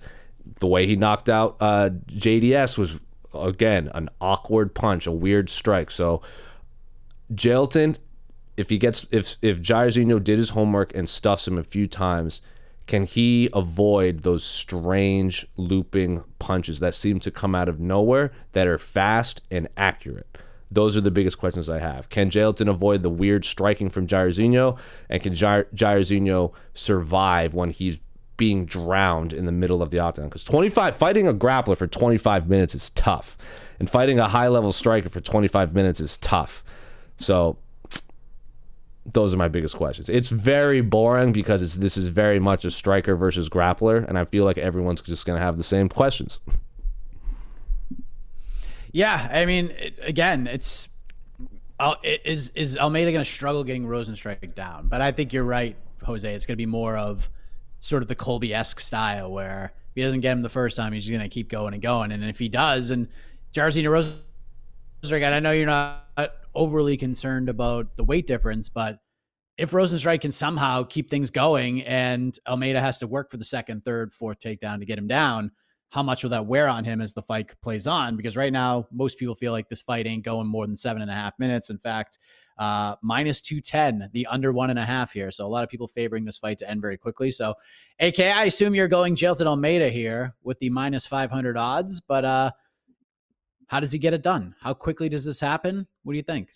The 0.59 0.67
way 0.67 0.87
he 0.87 0.95
knocked 0.95 1.29
out 1.29 1.57
uh, 1.59 1.89
JDS 2.07 2.77
was 2.77 2.95
again 3.33 3.91
an 3.93 4.09
awkward 4.21 4.73
punch, 4.73 5.07
a 5.07 5.11
weird 5.11 5.49
strike. 5.49 5.91
So 5.91 6.21
Jailton, 7.33 7.97
if 8.55 8.69
he 8.69 8.77
gets 8.77 9.05
if 9.11 9.35
if 9.41 9.59
Jairzinho 9.61 10.23
did 10.23 10.39
his 10.39 10.49
homework 10.49 10.95
and 10.95 11.09
stuffs 11.09 11.47
him 11.47 11.57
a 11.57 11.63
few 11.63 11.87
times, 11.87 12.41
can 12.87 13.03
he 13.03 13.49
avoid 13.53 14.23
those 14.23 14.43
strange 14.43 15.45
looping 15.57 16.23
punches 16.39 16.79
that 16.79 16.95
seem 16.95 17.19
to 17.19 17.31
come 17.31 17.53
out 17.53 17.67
of 17.67 17.79
nowhere 17.79 18.31
that 18.53 18.65
are 18.65 18.77
fast 18.77 19.41
and 19.51 19.67
accurate? 19.75 20.37
Those 20.71 20.97
are 20.97 21.01
the 21.01 21.11
biggest 21.11 21.37
questions 21.37 21.69
I 21.69 21.79
have. 21.79 22.09
Can 22.09 22.29
Jailton 22.29 22.69
avoid 22.69 23.03
the 23.03 23.09
weird 23.09 23.45
striking 23.45 23.89
from 23.89 24.07
Jairzinho? 24.07 24.77
And 25.09 25.21
can 25.21 25.33
Jair- 25.33 25.67
Jairzinho 25.73 26.53
survive 26.73 27.53
when 27.53 27.71
he's 27.71 27.99
being 28.37 28.65
drowned 28.65 29.33
in 29.33 29.45
the 29.45 29.51
middle 29.51 29.81
of 29.81 29.91
the 29.91 29.99
octagon? 29.99 30.29
Because 30.29 30.43
25, 30.45 30.95
fighting 30.95 31.27
a 31.27 31.33
grappler 31.33 31.77
for 31.77 31.87
25 31.87 32.49
minutes 32.49 32.75
is 32.75 32.89
tough. 32.91 33.37
And 33.79 33.89
fighting 33.89 34.19
a 34.19 34.27
high 34.27 34.47
level 34.47 34.71
striker 34.71 35.09
for 35.09 35.21
25 35.21 35.73
minutes 35.73 35.99
is 35.99 36.17
tough. 36.17 36.63
So 37.17 37.57
those 39.13 39.33
are 39.33 39.37
my 39.37 39.47
biggest 39.47 39.75
questions. 39.75 40.09
It's 40.09 40.29
very 40.29 40.81
boring 40.81 41.31
because 41.31 41.61
it's 41.61 41.75
this 41.75 41.97
is 41.97 42.09
very 42.09 42.39
much 42.39 42.65
a 42.65 42.71
striker 42.71 43.15
versus 43.15 43.49
grappler, 43.49 44.07
and 44.07 44.17
I 44.17 44.25
feel 44.25 44.45
like 44.45 44.57
everyone's 44.57 45.01
just 45.01 45.25
gonna 45.25 45.39
have 45.39 45.57
the 45.57 45.63
same 45.63 45.89
questions. 45.89 46.39
Yeah, 48.91 49.29
I 49.31 49.45
mean, 49.45 49.71
it, 49.71 49.95
again, 50.01 50.47
it's 50.47 50.89
uh, 51.79 51.95
is 52.03 52.49
is 52.55 52.77
Almeida 52.77 53.11
to 53.11 53.25
struggle 53.25 53.63
getting 53.63 53.85
Rozenstruik 53.85 54.55
down? 54.55 54.87
But 54.87 55.01
I 55.01 55.11
think 55.11 55.33
you're 55.33 55.43
right, 55.43 55.75
Jose. 56.03 56.31
It's 56.33 56.45
to 56.45 56.55
be 56.55 56.65
more 56.65 56.97
of 56.97 57.29
sort 57.79 58.01
of 58.01 58.07
the 58.07 58.15
Colby 58.15 58.53
esque 58.53 58.79
style 58.79 59.31
where 59.31 59.71
if 59.89 59.95
he 59.95 60.01
doesn't 60.01 60.21
get 60.21 60.31
him 60.31 60.41
the 60.41 60.49
first 60.49 60.75
time, 60.75 60.93
he's 60.93 61.09
going 61.09 61.21
to 61.21 61.29
keep 61.29 61.49
going 61.49 61.73
and 61.73 61.81
going. 61.81 62.11
And 62.11 62.23
if 62.23 62.39
he 62.39 62.49
does, 62.49 62.91
and 62.91 63.07
Jairzinho 63.53 64.23
Rozenstruik, 65.03 65.31
I 65.31 65.39
know 65.39 65.51
you're 65.51 65.67
not 65.67 66.07
overly 66.57 66.97
concerned 66.97 67.47
about 67.47 67.95
the 67.95 68.03
weight 68.03 68.27
difference, 68.27 68.67
but 68.67 68.99
if 69.57 69.71
Rozenstruik 69.71 70.21
can 70.21 70.31
somehow 70.31 70.83
keep 70.83 71.09
things 71.09 71.31
going 71.31 71.81
and 71.83 72.37
Almeida 72.47 72.79
has 72.79 72.99
to 72.99 73.07
work 73.07 73.31
for 73.31 73.37
the 73.37 73.45
second, 73.45 73.83
third, 73.83 74.13
fourth 74.13 74.39
takedown 74.39 74.79
to 74.79 74.85
get 74.85 74.99
him 74.99 75.07
down, 75.07 75.51
how 75.89 76.03
much 76.03 76.23
will 76.23 76.31
that 76.31 76.45
wear 76.45 76.67
on 76.67 76.83
him 76.83 77.01
as 77.01 77.13
the 77.13 77.21
fight 77.21 77.53
plays 77.61 77.87
on? 77.87 78.17
Because 78.17 78.35
right 78.35 78.51
now, 78.51 78.87
most 78.91 79.17
people 79.17 79.35
feel 79.35 79.51
like 79.51 79.69
this 79.69 79.81
fight 79.81 80.05
ain't 80.05 80.25
going 80.25 80.47
more 80.47 80.67
than 80.67 80.75
seven 80.75 81.01
and 81.01 81.09
a 81.09 81.13
half 81.13 81.33
minutes. 81.39 81.69
In 81.69 81.77
fact, 81.77 82.19
uh, 82.57 82.95
minus 83.01 83.39
210, 83.41 84.09
the 84.13 84.27
under 84.27 84.51
one 84.51 84.69
and 84.69 84.79
a 84.79 84.85
half 84.85 85.13
here. 85.13 85.31
So 85.31 85.45
a 85.45 85.47
lot 85.47 85.63
of 85.63 85.69
people 85.69 85.87
favoring 85.87 86.25
this 86.25 86.37
fight 86.37 86.57
to 86.57 86.69
end 86.69 86.81
very 86.81 86.97
quickly. 86.97 87.31
So, 87.31 87.53
AK, 87.99 88.19
I 88.19 88.45
assume 88.45 88.75
you're 88.75 88.87
going 88.87 89.15
Jailton 89.15 89.45
Almeida 89.45 89.89
here 89.89 90.35
with 90.43 90.59
the 90.59 90.69
minus 90.69 91.07
500 91.07 91.57
odds, 91.57 92.01
but 92.01 92.25
uh, 92.25 92.51
how 93.67 93.79
does 93.79 93.91
he 93.91 93.99
get 93.99 94.13
it 94.13 94.23
done? 94.23 94.55
How 94.59 94.73
quickly 94.73 95.09
does 95.09 95.25
this 95.25 95.39
happen? 95.39 95.87
What 96.03 96.13
do 96.13 96.17
you 96.17 96.23
think? 96.23 96.49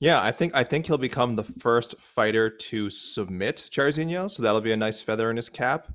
Yeah, 0.00 0.22
I 0.22 0.30
think 0.32 0.54
I 0.54 0.64
think 0.64 0.86
he'll 0.86 0.98
become 0.98 1.36
the 1.36 1.44
first 1.44 1.98
fighter 1.98 2.50
to 2.50 2.90
submit 2.90 3.68
Jairzinho, 3.72 4.30
so 4.30 4.42
that'll 4.42 4.60
be 4.60 4.72
a 4.72 4.76
nice 4.76 5.00
feather 5.00 5.30
in 5.30 5.36
his 5.36 5.48
cap. 5.48 5.88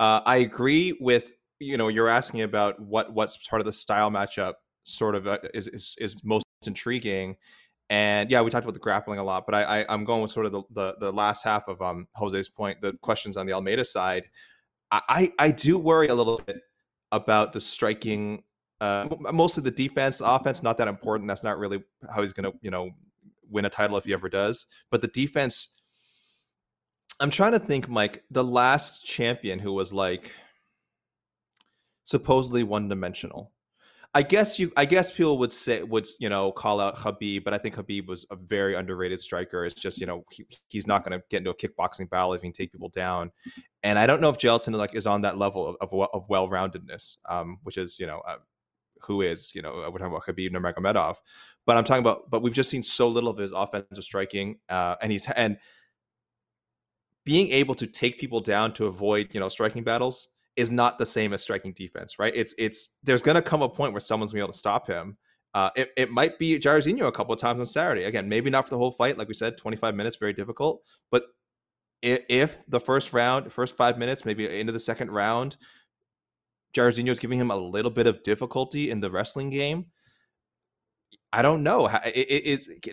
Uh, 0.00 0.20
I 0.26 0.38
agree 0.38 0.96
with 1.00 1.32
you 1.60 1.76
know 1.76 1.88
you're 1.88 2.08
asking 2.08 2.42
about 2.42 2.80
what 2.80 3.12
what's 3.12 3.36
part 3.48 3.60
of 3.60 3.66
the 3.66 3.72
style 3.72 4.10
matchup 4.10 4.54
sort 4.84 5.14
of 5.14 5.26
uh, 5.26 5.38
is, 5.54 5.68
is 5.68 5.96
is 5.98 6.24
most 6.24 6.44
intriguing 6.66 7.36
and 7.90 8.30
yeah 8.30 8.40
we 8.40 8.50
talked 8.50 8.64
about 8.64 8.74
the 8.74 8.80
grappling 8.80 9.18
a 9.18 9.24
lot 9.24 9.44
but 9.46 9.54
i, 9.54 9.82
I 9.82 9.94
am 9.94 10.04
going 10.04 10.22
with 10.22 10.30
sort 10.30 10.46
of 10.46 10.52
the, 10.52 10.62
the, 10.70 10.96
the 11.00 11.12
last 11.12 11.44
half 11.44 11.68
of 11.68 11.80
um 11.82 12.06
jose's 12.18 12.48
point 12.48 12.80
the 12.80 12.94
questions 13.02 13.36
on 13.36 13.46
the 13.46 13.52
almeida 13.52 13.84
side 13.84 14.24
i 14.90 15.32
i 15.38 15.50
do 15.50 15.78
worry 15.78 16.08
a 16.08 16.14
little 16.14 16.40
bit 16.46 16.60
about 17.12 17.52
the 17.52 17.60
striking 17.60 18.42
uh 18.80 19.08
mostly 19.32 19.62
the 19.62 19.70
defense 19.70 20.18
the 20.18 20.24
offense 20.24 20.62
not 20.62 20.76
that 20.78 20.88
important 20.88 21.28
that's 21.28 21.44
not 21.44 21.58
really 21.58 21.82
how 22.12 22.22
he's 22.22 22.32
gonna 22.32 22.52
you 22.60 22.70
know 22.70 22.90
win 23.50 23.64
a 23.64 23.70
title 23.70 23.96
if 23.96 24.04
he 24.04 24.12
ever 24.12 24.28
does 24.28 24.66
but 24.90 25.00
the 25.00 25.08
defense 25.08 25.68
i'm 27.20 27.30
trying 27.30 27.52
to 27.52 27.58
think 27.58 27.88
mike 27.88 28.24
the 28.30 28.42
last 28.42 29.04
champion 29.04 29.58
who 29.58 29.72
was 29.72 29.92
like 29.92 30.34
supposedly 32.04 32.62
one 32.62 32.88
dimensional. 32.88 33.50
I 34.16 34.22
guess 34.22 34.60
you 34.60 34.70
I 34.76 34.84
guess 34.84 35.10
people 35.10 35.38
would 35.38 35.52
say 35.52 35.82
would 35.82 36.06
you 36.20 36.28
know 36.28 36.52
call 36.52 36.80
out 36.80 36.96
Khabib, 36.96 37.42
but 37.42 37.52
I 37.52 37.58
think 37.58 37.74
Khabib 37.74 38.06
was 38.06 38.24
a 38.30 38.36
very 38.36 38.76
underrated 38.76 39.18
striker. 39.18 39.64
It's 39.64 39.74
just 39.74 40.00
you 40.00 40.06
know 40.06 40.24
he, 40.30 40.46
he's 40.68 40.86
not 40.86 41.04
going 41.04 41.18
to 41.18 41.24
get 41.30 41.38
into 41.38 41.50
a 41.50 41.54
kickboxing 41.54 42.08
battle 42.08 42.32
if 42.32 42.40
he 42.40 42.46
can 42.46 42.52
take 42.52 42.70
people 42.70 42.90
down, 42.90 43.32
and 43.82 43.98
I 43.98 44.06
don't 44.06 44.20
know 44.20 44.28
if 44.28 44.38
Jailton 44.38 44.72
like 44.76 44.94
is 44.94 45.08
on 45.08 45.22
that 45.22 45.36
level 45.36 45.66
of 45.66 45.76
of, 45.80 46.08
of 46.12 46.28
well 46.28 46.48
roundedness, 46.48 47.16
um, 47.28 47.58
which 47.64 47.76
is 47.76 47.98
you 47.98 48.06
know 48.06 48.20
uh, 48.20 48.36
who 49.06 49.22
is 49.22 49.54
you 49.54 49.62
know 49.62 49.88
we're 49.92 49.98
talking 49.98 50.06
about 50.06 50.24
Khabib 50.24 50.50
Nurmagomedov, 50.50 51.16
but 51.66 51.76
I'm 51.76 51.84
talking 51.84 52.02
about 52.02 52.30
but 52.30 52.42
we've 52.42 52.54
just 52.54 52.70
seen 52.70 52.82
so 52.82 53.08
little 53.08 53.30
of 53.30 53.38
his 53.38 53.52
offensive 53.52 54.04
striking, 54.04 54.58
uh, 54.68 54.96
and 55.00 55.12
he's 55.12 55.30
and 55.30 55.58
being 57.24 57.50
able 57.52 57.74
to 57.74 57.86
take 57.86 58.18
people 58.18 58.40
down 58.40 58.72
to 58.74 58.86
avoid 58.86 59.28
you 59.32 59.40
know 59.40 59.48
striking 59.48 59.82
battles 59.82 60.28
is 60.56 60.70
not 60.70 60.98
the 60.98 61.06
same 61.06 61.32
as 61.32 61.42
striking 61.42 61.72
defense, 61.72 62.18
right? 62.18 62.34
It's 62.34 62.54
it's 62.58 62.90
there's 63.02 63.22
gonna 63.22 63.42
come 63.42 63.62
a 63.62 63.68
point 63.68 63.92
where 63.92 64.00
someone's 64.00 64.32
gonna 64.32 64.40
be 64.40 64.44
able 64.44 64.52
to 64.52 64.58
stop 64.58 64.86
him. 64.86 65.16
Uh, 65.54 65.70
it, 65.76 65.90
it 65.96 66.10
might 66.10 66.36
be 66.38 66.58
Jairzinho 66.58 67.06
a 67.06 67.12
couple 67.12 67.32
of 67.32 67.40
times 67.40 67.60
on 67.60 67.66
Saturday. 67.66 68.04
Again, 68.04 68.28
maybe 68.28 68.50
not 68.50 68.64
for 68.64 68.70
the 68.70 68.78
whole 68.78 68.90
fight, 68.90 69.16
like 69.16 69.28
we 69.28 69.34
said, 69.34 69.56
25 69.56 69.94
minutes, 69.94 70.16
very 70.16 70.32
difficult. 70.32 70.82
But 71.12 71.26
if, 72.02 72.22
if 72.28 72.66
the 72.66 72.80
first 72.80 73.12
round, 73.12 73.52
first 73.52 73.76
five 73.76 73.96
minutes, 73.96 74.24
maybe 74.24 74.58
into 74.58 74.72
the 74.72 74.80
second 74.80 75.12
round, 75.12 75.56
Jairzinho 76.74 77.08
is 77.08 77.18
giving 77.18 77.40
him 77.40 77.50
a 77.50 77.56
little 77.56 77.90
bit 77.90 78.06
of 78.06 78.22
difficulty 78.22 78.90
in 78.90 79.00
the 79.00 79.10
wrestling 79.10 79.50
game. 79.50 79.86
I 81.32 81.42
don't 81.42 81.64
know. 81.64 81.90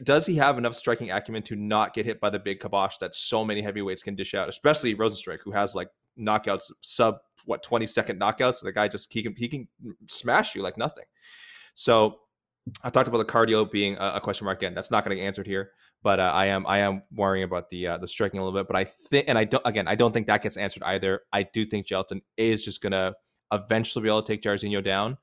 Does 0.03 0.25
he 0.25 0.35
have 0.37 0.57
enough 0.57 0.75
striking 0.75 1.11
acumen 1.11 1.43
to 1.43 1.55
not 1.55 1.93
get 1.93 2.05
hit 2.05 2.19
by 2.19 2.31
the 2.31 2.39
big 2.39 2.59
kibosh 2.59 2.97
that 2.97 3.13
so 3.13 3.45
many 3.45 3.61
heavyweights 3.61 4.01
can 4.01 4.15
dish 4.15 4.33
out, 4.33 4.49
especially 4.49 4.95
Rozenstruik, 4.95 5.41
who 5.43 5.51
has 5.51 5.75
like 5.75 5.89
knockouts 6.19 6.71
sub 6.81 7.17
what 7.45 7.61
20 7.61 7.85
second 7.85 8.19
knockouts. 8.19 8.63
The 8.63 8.71
guy 8.71 8.87
just 8.87 9.13
he 9.13 9.21
can 9.21 9.35
he 9.35 9.47
can 9.47 9.67
smash 10.07 10.55
you 10.55 10.63
like 10.63 10.75
nothing. 10.75 11.03
So 11.75 12.19
I 12.83 12.89
talked 12.89 13.07
about 13.07 13.19
the 13.19 13.25
cardio 13.25 13.69
being 13.69 13.97
a, 13.99 14.19
question 14.19 14.45
mark 14.45 14.59
again. 14.59 14.73
That's 14.73 14.91
not 14.91 15.03
going 15.03 15.15
to 15.15 15.21
get 15.21 15.27
answered 15.27 15.47
here, 15.47 15.71
but 16.03 16.19
uh, 16.19 16.31
I 16.33 16.47
am 16.47 16.65
I 16.67 16.79
am 16.79 17.03
worrying 17.11 17.43
about 17.43 17.69
the 17.69 17.87
uh, 17.87 17.97
the 17.97 18.07
striking 18.07 18.39
a 18.39 18.43
little 18.43 18.59
bit. 18.59 18.67
But 18.67 18.75
I 18.75 18.83
think, 18.83 19.25
and 19.27 19.37
I 19.37 19.45
don't 19.45 19.65
again, 19.65 19.87
I 19.87 19.95
don't 19.95 20.11
think 20.11 20.27
that 20.27 20.41
gets 20.43 20.57
answered 20.57 20.83
either. 20.83 21.21
I 21.33 21.43
do 21.43 21.65
think 21.65 21.87
Jailton 21.87 22.21
is 22.37 22.63
just 22.63 22.81
going 22.81 22.91
to 22.91 23.13
eventually 23.51 24.03
be 24.03 24.09
able 24.09 24.23
to 24.23 24.33
take 24.33 24.41
Jairzinho 24.41 24.83
down. 24.83 25.17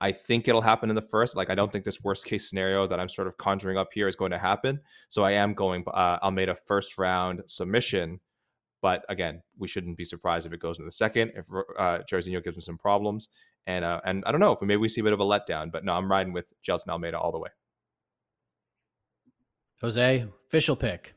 I 0.00 0.10
think 0.10 0.48
it'll 0.48 0.62
happen 0.62 0.88
in 0.88 0.96
the 0.96 1.02
first. 1.02 1.36
Like 1.36 1.48
I 1.50 1.54
don't 1.54 1.70
think 1.70 1.84
this 1.84 2.02
worst 2.02 2.24
case 2.24 2.48
scenario 2.48 2.86
that 2.86 2.98
I'm 2.98 3.08
sort 3.08 3.28
of 3.28 3.36
conjuring 3.38 3.78
up 3.78 3.90
here 3.92 4.08
is 4.08 4.16
going 4.16 4.32
to 4.32 4.38
happen. 4.38 4.80
So 5.08 5.22
I 5.22 5.32
am 5.32 5.54
going 5.54 5.84
uh, 5.86 6.18
Almeida 6.22 6.56
first 6.66 6.98
round 6.98 7.42
submission 7.46 8.20
but 8.82 9.04
again, 9.08 9.42
we 9.56 9.68
shouldn't 9.68 9.96
be 9.96 10.04
surprised 10.04 10.44
if 10.44 10.52
it 10.52 10.60
goes 10.60 10.76
into 10.76 10.86
the 10.86 10.90
second, 10.90 11.32
if 11.36 11.46
uh, 11.78 12.00
Jairzinho 12.10 12.42
gives 12.42 12.56
him 12.56 12.60
some 12.60 12.76
problems. 12.76 13.28
And 13.68 13.84
uh, 13.84 14.00
and 14.04 14.24
I 14.26 14.32
don't 14.32 14.40
know 14.40 14.52
if 14.52 14.60
maybe 14.60 14.76
we 14.76 14.88
see 14.88 15.00
a 15.00 15.04
bit 15.04 15.12
of 15.12 15.20
a 15.20 15.24
letdown, 15.24 15.70
but 15.70 15.84
no, 15.84 15.92
I'm 15.92 16.10
riding 16.10 16.32
with 16.32 16.52
Jailton 16.68 16.88
Almeida 16.88 17.16
all 17.16 17.30
the 17.30 17.38
way. 17.38 17.50
Jose, 19.80 20.26
official 20.48 20.74
pick. 20.74 21.14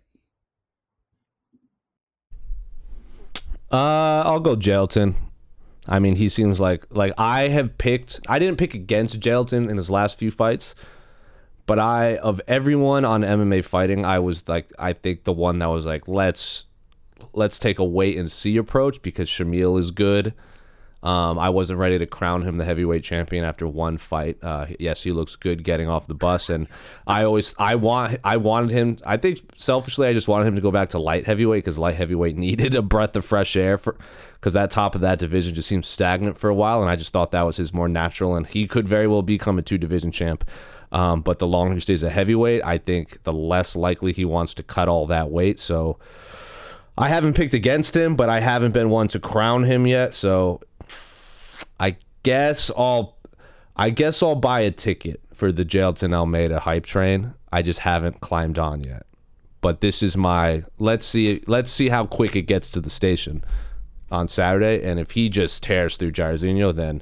Uh, 3.72 4.22
I'll 4.26 4.40
go 4.40 4.56
Jailton. 4.56 5.16
I 5.88 6.00
mean, 6.00 6.16
he 6.16 6.30
seems 6.30 6.60
like 6.60 6.86
like 6.90 7.14
I 7.18 7.48
have 7.50 7.78
picked. 7.78 8.20
I 8.28 8.40
didn't 8.40 8.58
pick 8.58 8.74
against 8.74 9.20
Jailton 9.20 9.70
in 9.70 9.78
his 9.78 9.90
last 9.90 10.18
few 10.18 10.32
fights, 10.32 10.76
but 11.66 11.80
I 11.80 12.18
of 12.18 12.42
everyone 12.48 13.06
on 13.06 13.22
MMA 13.22 13.64
fighting, 13.64 14.06
I 14.06 14.20
was 14.20 14.48
like, 14.48 14.72
I 14.80 14.94
think 14.94 15.24
the 15.24 15.34
one 15.34 15.60
that 15.60 15.68
was 15.68 15.86
like, 15.86 16.08
let's 16.08 16.66
let's 17.34 17.60
take 17.60 17.80
a 17.80 17.86
wait 17.86 18.18
and 18.18 18.30
see 18.30 18.58
approach 18.58 19.02
because 19.02 19.30
Shamil 19.30 19.80
is 19.80 19.92
good. 19.92 20.34
Um, 21.06 21.38
I 21.38 21.50
wasn't 21.50 21.78
ready 21.78 22.00
to 22.00 22.08
crown 22.08 22.42
him 22.42 22.56
the 22.56 22.66
heavyweight 22.66 23.04
champion 23.04 23.46
after 23.46 23.68
one 23.68 24.00
fight. 24.00 24.40
Uh, 24.42 24.66
yes, 24.80 25.04
he 25.04 25.12
looks 25.12 25.36
good 25.36 25.64
getting 25.64 25.88
off 25.88 26.08
the 26.08 26.16
bus, 26.16 26.50
and 26.50 26.68
I 27.06 27.24
always 27.26 27.54
I 27.60 27.76
want 27.76 28.18
I 28.24 28.38
wanted 28.38 28.72
him. 28.72 28.98
I 29.06 29.18
think 29.18 29.40
selfishly, 29.56 30.08
I 30.08 30.14
just 30.14 30.28
wanted 30.28 30.48
him 30.48 30.56
to 30.56 30.62
go 30.62 30.72
back 30.72 30.90
to 30.90 31.00
light 31.00 31.28
heavyweight 31.28 31.64
because 31.64 31.78
light 31.78 31.94
heavyweight 31.94 32.36
needed 32.38 32.74
a 32.74 32.82
breath 32.82 33.16
of 33.16 33.24
fresh 33.24 33.56
air 33.56 33.78
for 33.78 33.98
because 34.34 34.54
that 34.56 34.72
top 34.72 34.96
of 34.96 35.02
that 35.02 35.20
division 35.20 35.54
just 35.54 35.70
seems 35.70 35.88
stagnant 35.88 36.40
for 36.40 36.50
a 36.50 36.56
while, 36.56 36.82
and 36.82 36.90
I 36.90 36.96
just 36.96 37.14
thought 37.14 37.32
that 37.34 37.44
was 37.44 37.58
his 37.58 37.72
more 37.72 37.88
natural, 37.88 38.36
and 38.36 38.48
he 38.48 38.68
could 38.68 38.88
very 38.88 39.08
well 39.08 39.22
become 39.22 39.60
a 39.60 39.62
two 39.62 39.78
division 39.78 40.12
champ. 40.12 40.44
Um, 40.92 41.22
but 41.22 41.38
the 41.38 41.48
longer 41.48 41.76
he 41.76 41.82
stays 41.82 42.02
a 42.02 42.10
heavyweight, 42.10 42.64
I 42.66 42.80
think 42.80 43.22
the 43.24 43.34
less 43.34 43.76
likely 43.76 44.12
he 44.12 44.26
wants 44.26 44.56
to 44.56 44.64
cut 44.64 44.88
all 44.88 45.06
that 45.08 45.30
weight. 45.30 45.60
So 45.60 46.00
I 46.98 47.10
haven't 47.10 47.34
picked 47.34 47.54
against 47.54 47.96
him, 47.96 48.16
but 48.16 48.30
I 48.30 48.40
haven't 48.40 48.72
been 48.72 48.90
one 48.90 49.08
to 49.10 49.20
crown 49.20 49.66
him 49.66 49.86
yet. 49.86 50.14
So 50.14 50.62
I 51.80 51.98
guess 52.24 52.72
I'll 52.78 53.18
I 53.76 53.90
guess 53.90 54.24
I'll 54.24 54.36
buy 54.36 54.62
a 54.62 54.72
ticket 54.72 55.22
for 55.34 55.52
the 55.52 55.66
Jailton 55.66 56.14
Almeida 56.14 56.60
hype 56.60 56.86
train. 56.86 57.34
I 57.52 57.62
just 57.62 57.80
haven't 57.80 58.22
climbed 58.22 58.58
on 58.58 58.84
yet. 58.84 59.06
But 59.62 59.82
this 59.82 60.04
is 60.04 60.16
my 60.16 60.64
let's 60.80 61.06
see 61.06 61.44
let's 61.48 61.72
see 61.72 61.90
how 61.90 62.06
quick 62.06 62.36
it 62.36 62.44
gets 62.44 62.70
to 62.72 62.82
the 62.82 62.90
station 62.90 63.44
on 64.12 64.28
Saturday. 64.28 64.84
And 64.88 65.00
if 65.00 65.12
he 65.12 65.30
just 65.30 65.64
tears 65.64 65.98
through 65.98 66.12
Jairzinho, 66.12 66.74
then 66.74 67.02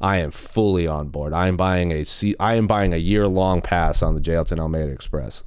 I 0.00 0.18
am 0.18 0.30
fully 0.30 0.86
on 0.86 1.08
board. 1.08 1.32
I 1.32 1.46
am 1.46 1.56
buying 1.56 1.92
a 1.92 2.04
I 2.40 2.54
am 2.54 2.66
buying 2.66 2.94
a 2.94 2.98
year 2.98 3.28
long 3.28 3.60
pass 3.60 4.02
on 4.02 4.14
the 4.14 4.20
Jailton 4.20 4.58
Almeida 4.58 4.90
Express. 4.90 5.42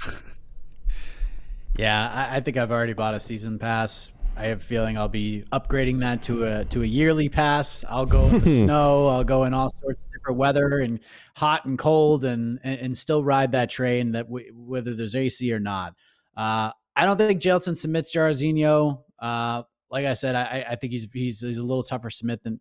yeah, 1.76 2.28
I 2.30 2.40
think 2.40 2.56
I've 2.56 2.70
already 2.70 2.92
bought 2.92 3.14
a 3.14 3.20
season 3.20 3.58
pass 3.58 4.10
I 4.36 4.46
have 4.46 4.58
a 4.58 4.64
feeling 4.64 4.96
I'll 4.96 5.08
be 5.08 5.44
upgrading 5.52 6.00
that 6.00 6.22
to 6.22 6.44
a 6.44 6.64
to 6.66 6.82
a 6.82 6.86
yearly 6.86 7.28
pass. 7.28 7.84
I'll 7.88 8.06
go 8.06 8.26
in 8.26 8.40
the 8.40 8.60
snow. 8.64 9.08
I'll 9.08 9.24
go 9.24 9.44
in 9.44 9.52
all 9.52 9.70
sorts 9.82 10.02
of 10.02 10.12
different 10.12 10.38
weather 10.38 10.78
and 10.78 11.00
hot 11.36 11.66
and 11.66 11.78
cold, 11.78 12.24
and 12.24 12.58
and, 12.64 12.80
and 12.80 12.98
still 12.98 13.22
ride 13.22 13.52
that 13.52 13.70
train 13.70 14.12
that 14.12 14.26
w- 14.26 14.52
whether 14.54 14.94
there's 14.94 15.14
AC 15.14 15.52
or 15.52 15.60
not. 15.60 15.94
Uh, 16.36 16.70
I 16.96 17.06
don't 17.06 17.16
think 17.16 17.42
Jailton 17.42 17.76
submits 17.76 18.14
Jairzinho. 18.14 19.02
Uh, 19.18 19.62
like 19.90 20.06
I 20.06 20.14
said, 20.14 20.34
I, 20.34 20.66
I 20.70 20.76
think 20.76 20.92
he's 20.92 21.06
he's 21.12 21.40
he's 21.40 21.58
a 21.58 21.64
little 21.64 21.82
tougher 21.82 22.10
submit 22.10 22.42
than 22.42 22.60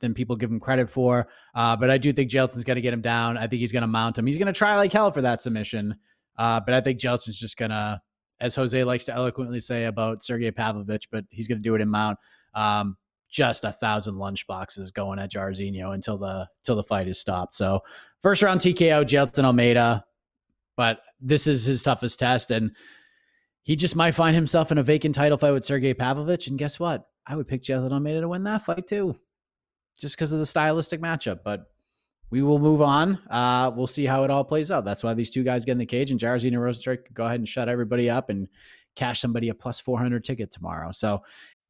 than 0.00 0.14
people 0.14 0.36
give 0.36 0.50
him 0.50 0.60
credit 0.60 0.88
for. 0.88 1.28
Uh, 1.54 1.76
but 1.76 1.90
I 1.90 1.98
do 1.98 2.12
think 2.12 2.30
Jailton's 2.30 2.64
going 2.64 2.76
to 2.76 2.80
get 2.80 2.94
him 2.94 3.02
down. 3.02 3.36
I 3.36 3.46
think 3.46 3.60
he's 3.60 3.72
going 3.72 3.82
to 3.82 3.86
mount 3.86 4.18
him. 4.18 4.26
He's 4.26 4.38
going 4.38 4.46
to 4.46 4.52
try 4.52 4.76
like 4.76 4.92
hell 4.92 5.12
for 5.12 5.20
that 5.20 5.42
submission. 5.42 5.96
Uh, 6.38 6.60
but 6.60 6.74
I 6.74 6.80
think 6.80 6.98
Jailton's 6.98 7.38
just 7.38 7.56
going 7.56 7.70
to 7.70 8.00
as 8.40 8.54
Jose 8.54 8.82
likes 8.84 9.04
to 9.04 9.14
eloquently 9.14 9.60
say 9.60 9.84
about 9.84 10.22
Sergey 10.22 10.50
Pavlovich, 10.50 11.08
but 11.10 11.24
he's 11.30 11.48
going 11.48 11.58
to 11.58 11.62
do 11.62 11.74
it 11.74 11.80
in 11.80 11.88
Mount. 11.88 12.18
Um, 12.54 12.96
just 13.30 13.64
a 13.64 13.72
thousand 13.72 14.16
lunch 14.16 14.46
boxes 14.46 14.90
going 14.90 15.18
at 15.18 15.30
Jairzinho 15.30 15.94
until 15.94 16.18
the 16.18 16.48
until 16.62 16.76
the 16.76 16.82
fight 16.82 17.06
is 17.06 17.20
stopped. 17.20 17.54
So 17.54 17.80
first 18.20 18.42
round 18.42 18.60
TKO, 18.60 19.04
Jailton 19.04 19.44
Almeida, 19.44 20.04
but 20.76 21.00
this 21.20 21.46
is 21.46 21.64
his 21.64 21.82
toughest 21.82 22.18
test, 22.18 22.50
and 22.50 22.72
he 23.62 23.76
just 23.76 23.94
might 23.94 24.12
find 24.12 24.34
himself 24.34 24.72
in 24.72 24.78
a 24.78 24.82
vacant 24.82 25.14
title 25.14 25.38
fight 25.38 25.52
with 25.52 25.64
Sergey 25.64 25.94
Pavlovich. 25.94 26.48
And 26.48 26.58
guess 26.58 26.80
what? 26.80 27.06
I 27.26 27.36
would 27.36 27.46
pick 27.46 27.62
Jailton 27.62 27.92
Almeida 27.92 28.22
to 28.22 28.28
win 28.28 28.42
that 28.44 28.62
fight 28.62 28.86
too, 28.86 29.16
just 29.98 30.16
because 30.16 30.32
of 30.32 30.40
the 30.40 30.46
stylistic 30.46 31.00
matchup. 31.00 31.40
But 31.44 31.69
we 32.30 32.42
will 32.42 32.58
move 32.58 32.80
on. 32.80 33.18
Uh, 33.28 33.70
we'll 33.74 33.86
see 33.86 34.06
how 34.06 34.24
it 34.24 34.30
all 34.30 34.44
plays 34.44 34.70
out. 34.70 34.84
That's 34.84 35.02
why 35.02 35.14
these 35.14 35.30
two 35.30 35.42
guys 35.42 35.64
get 35.64 35.72
in 35.72 35.78
the 35.78 35.86
cage, 35.86 36.10
and 36.10 36.20
Jairzinho 36.20 36.86
and 36.86 37.04
could 37.04 37.14
go 37.14 37.26
ahead 37.26 37.40
and 37.40 37.48
shut 37.48 37.68
everybody 37.68 38.08
up 38.08 38.30
and 38.30 38.48
cash 38.96 39.20
somebody 39.20 39.48
a 39.48 39.54
plus 39.54 39.80
400 39.80 40.24
ticket 40.24 40.50
tomorrow. 40.50 40.92
So 40.92 41.22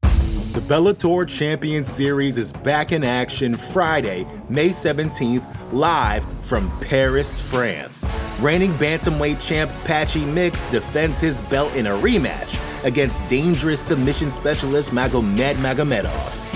the 0.02 0.60
Bellator 0.60 1.28
Champion 1.28 1.84
Series 1.84 2.36
is 2.36 2.52
back 2.52 2.92
in 2.92 3.04
action 3.04 3.54
Friday, 3.54 4.26
May 4.48 4.70
17th, 4.70 5.72
live 5.72 6.24
from 6.44 6.70
Paris, 6.80 7.40
France. 7.40 8.04
Reigning 8.40 8.72
bantamweight 8.72 9.40
champ 9.40 9.70
Patchy 9.84 10.24
Mix 10.24 10.66
defends 10.66 11.20
his 11.20 11.40
belt 11.42 11.74
in 11.76 11.86
a 11.86 11.90
rematch 11.90 12.58
against 12.84 13.26
dangerous 13.28 13.80
submission 13.80 14.28
specialist 14.28 14.90
Magomed 14.90 15.54
Magomedov 15.54 16.49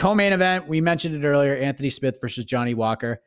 Co-main 0.00 0.32
event, 0.32 0.66
we 0.66 0.80
mentioned 0.80 1.14
it 1.14 1.28
earlier, 1.28 1.54
Anthony 1.54 1.90
Smith 1.90 2.16
versus 2.22 2.46
Johnny 2.46 2.72
Walker. 2.72 3.20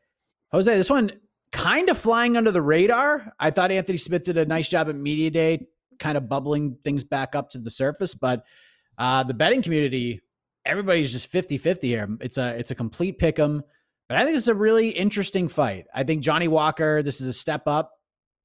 Jose, 0.52 0.76
this 0.76 0.90
one 0.90 1.12
kind 1.52 1.88
of 1.88 2.00
flying 2.00 2.36
under 2.36 2.50
the 2.50 2.64
radar. 2.64 3.32
I 3.40 3.52
thought 3.52 3.70
Anthony 3.70 4.00
Smith 4.00 4.24
did 4.24 4.40
a 4.40 4.46
nice 4.48 4.68
job 4.68 4.90
at 4.90 4.96
media 4.96 5.30
day, 5.30 5.68
kind 6.00 6.18
of 6.18 6.28
bubbling 6.28 6.78
things 6.84 7.04
back 7.04 7.36
up 7.36 7.52
to 7.52 7.60
the 7.60 7.70
surface, 7.70 8.16
but 8.16 8.44
uh, 8.98 9.22
the 9.22 9.36
betting 9.36 9.62
community, 9.62 10.22
everybody's 10.66 11.12
just 11.12 11.32
50-50 11.32 11.84
here. 11.84 12.10
It's 12.22 12.40
a 12.40 12.58
it's 12.58 12.72
a 12.72 12.76
complete 12.76 13.20
pick 13.20 13.38
'em. 13.38 13.62
But 14.10 14.18
I 14.18 14.26
think 14.26 14.36
it's 14.36 14.48
a 14.48 14.56
really 14.56 14.90
interesting 14.90 15.48
fight. 15.48 15.86
I 15.94 16.04
think 16.04 16.24
Johnny 16.24 16.48
Walker, 16.48 17.04
this 17.04 17.22
is 17.22 17.28
a 17.28 17.34
step 17.34 17.68
up. 17.68 17.92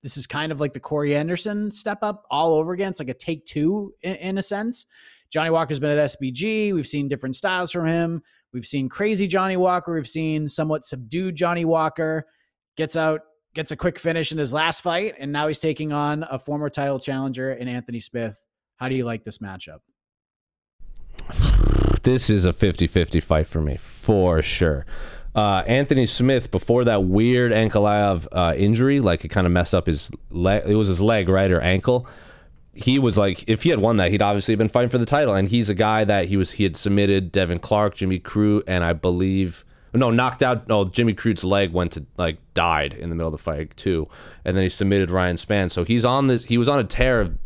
This 0.02 0.18
is 0.18 0.26
kind 0.26 0.52
of 0.52 0.60
like 0.60 0.74
the 0.74 0.80
Corey 0.80 1.16
Anderson 1.16 1.70
step 1.70 2.00
up 2.02 2.24
all 2.30 2.54
over 2.54 2.72
again. 2.72 2.90
It's 2.90 3.00
like 3.00 3.08
a 3.08 3.14
take 3.14 3.46
two 3.46 3.94
in, 4.02 4.16
in 4.16 4.38
a 4.38 4.42
sense. 4.42 4.84
Johnny 5.30 5.50
Walker's 5.50 5.78
been 5.78 5.96
at 5.96 6.10
SBG. 6.10 6.72
We've 6.72 6.86
seen 6.86 7.08
different 7.08 7.36
styles 7.36 7.70
from 7.70 7.86
him. 7.86 8.22
We've 8.52 8.66
seen 8.66 8.88
crazy 8.88 9.26
Johnny 9.26 9.56
Walker. 9.56 9.92
We've 9.92 10.08
seen 10.08 10.48
somewhat 10.48 10.84
subdued 10.84 11.36
Johnny 11.36 11.64
Walker. 11.64 12.26
Gets 12.76 12.96
out, 12.96 13.20
gets 13.54 13.70
a 13.70 13.76
quick 13.76 13.98
finish 13.98 14.32
in 14.32 14.38
his 14.38 14.52
last 14.52 14.80
fight, 14.80 15.14
and 15.18 15.30
now 15.30 15.48
he's 15.48 15.58
taking 15.58 15.92
on 15.92 16.24
a 16.30 16.38
former 16.38 16.70
title 16.70 16.98
challenger 16.98 17.52
in 17.52 17.68
Anthony 17.68 18.00
Smith. 18.00 18.40
How 18.76 18.88
do 18.88 18.94
you 18.94 19.04
like 19.04 19.24
this 19.24 19.38
matchup? 19.38 19.80
This 22.04 22.30
is 22.30 22.44
a 22.46 22.52
50 22.52 22.86
50 22.86 23.20
fight 23.20 23.46
for 23.46 23.60
me, 23.60 23.76
for 23.76 24.40
sure. 24.40 24.86
Uh, 25.34 25.62
Anthony 25.66 26.06
Smith, 26.06 26.50
before 26.50 26.84
that 26.84 27.04
weird 27.04 27.52
Ankalaev 27.52 28.26
uh, 28.32 28.54
injury, 28.56 29.00
like 29.00 29.24
it 29.24 29.28
kind 29.28 29.46
of 29.46 29.52
messed 29.52 29.74
up 29.74 29.86
his 29.86 30.10
leg, 30.30 30.62
it 30.66 30.74
was 30.74 30.88
his 30.88 31.02
leg, 31.02 31.28
right, 31.28 31.50
or 31.50 31.60
ankle 31.60 32.08
he 32.78 32.98
was 32.98 33.18
like, 33.18 33.44
if 33.48 33.64
he 33.64 33.70
had 33.70 33.80
won 33.80 33.96
that, 33.96 34.10
he'd 34.10 34.22
obviously 34.22 34.54
been 34.54 34.68
fighting 34.68 34.88
for 34.88 34.98
the 34.98 35.06
title. 35.06 35.34
And 35.34 35.48
he's 35.48 35.68
a 35.68 35.74
guy 35.74 36.04
that 36.04 36.28
he 36.28 36.36
was 36.36 36.52
he 36.52 36.62
had 36.62 36.76
submitted 36.76 37.32
Devin 37.32 37.58
Clark, 37.58 37.96
Jimmy 37.96 38.20
Crute, 38.20 38.62
and 38.66 38.84
I 38.84 38.92
believe 38.92 39.64
no 39.92 40.10
knocked 40.10 40.42
out. 40.42 40.68
No, 40.68 40.84
Jimmy 40.84 41.14
Crute's 41.14 41.42
leg 41.44 41.72
went 41.72 41.92
to 41.92 42.06
like 42.16 42.38
died 42.54 42.94
in 42.94 43.08
the 43.08 43.16
middle 43.16 43.28
of 43.28 43.32
the 43.32 43.42
fight 43.42 43.76
too, 43.76 44.08
and 44.44 44.56
then 44.56 44.62
he 44.62 44.70
submitted 44.70 45.10
Ryan 45.10 45.36
Spann. 45.36 45.70
So 45.70 45.84
he's 45.84 46.04
on 46.04 46.28
this. 46.28 46.44
He 46.44 46.56
was 46.56 46.68
on 46.68 46.78
a 46.78 46.84
tear 46.84 47.20
of 47.20 47.36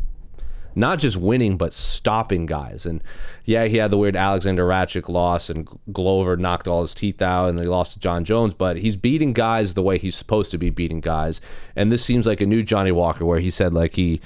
not 0.75 0.99
just 0.99 1.17
winning 1.17 1.57
but 1.57 1.73
stopping 1.73 2.45
guys. 2.45 2.85
And 2.85 3.01
yeah, 3.45 3.65
he 3.65 3.77
had 3.77 3.91
the 3.91 3.97
weird 3.97 4.15
Alexander 4.15 4.67
Rakic 4.67 5.09
loss, 5.09 5.49
and 5.49 5.67
Glover 5.91 6.37
knocked 6.37 6.67
all 6.67 6.83
his 6.83 6.93
teeth 6.93 7.21
out, 7.21 7.49
and 7.49 7.59
he 7.59 7.65
lost 7.65 7.93
to 7.93 7.99
Jon 7.99 8.23
Jones. 8.23 8.53
But 8.53 8.77
he's 8.77 8.97
beating 8.97 9.33
guys 9.33 9.73
the 9.73 9.83
way 9.83 9.97
he's 9.97 10.15
supposed 10.15 10.51
to 10.51 10.59
be 10.59 10.69
beating 10.69 11.01
guys. 11.01 11.41
And 11.75 11.91
this 11.91 12.05
seems 12.05 12.27
like 12.27 12.41
a 12.41 12.45
new 12.45 12.61
Johnny 12.61 12.91
Walker, 12.91 13.25
where 13.25 13.39
he 13.39 13.49
said 13.49 13.73
like 13.73 13.95
he 13.95 14.21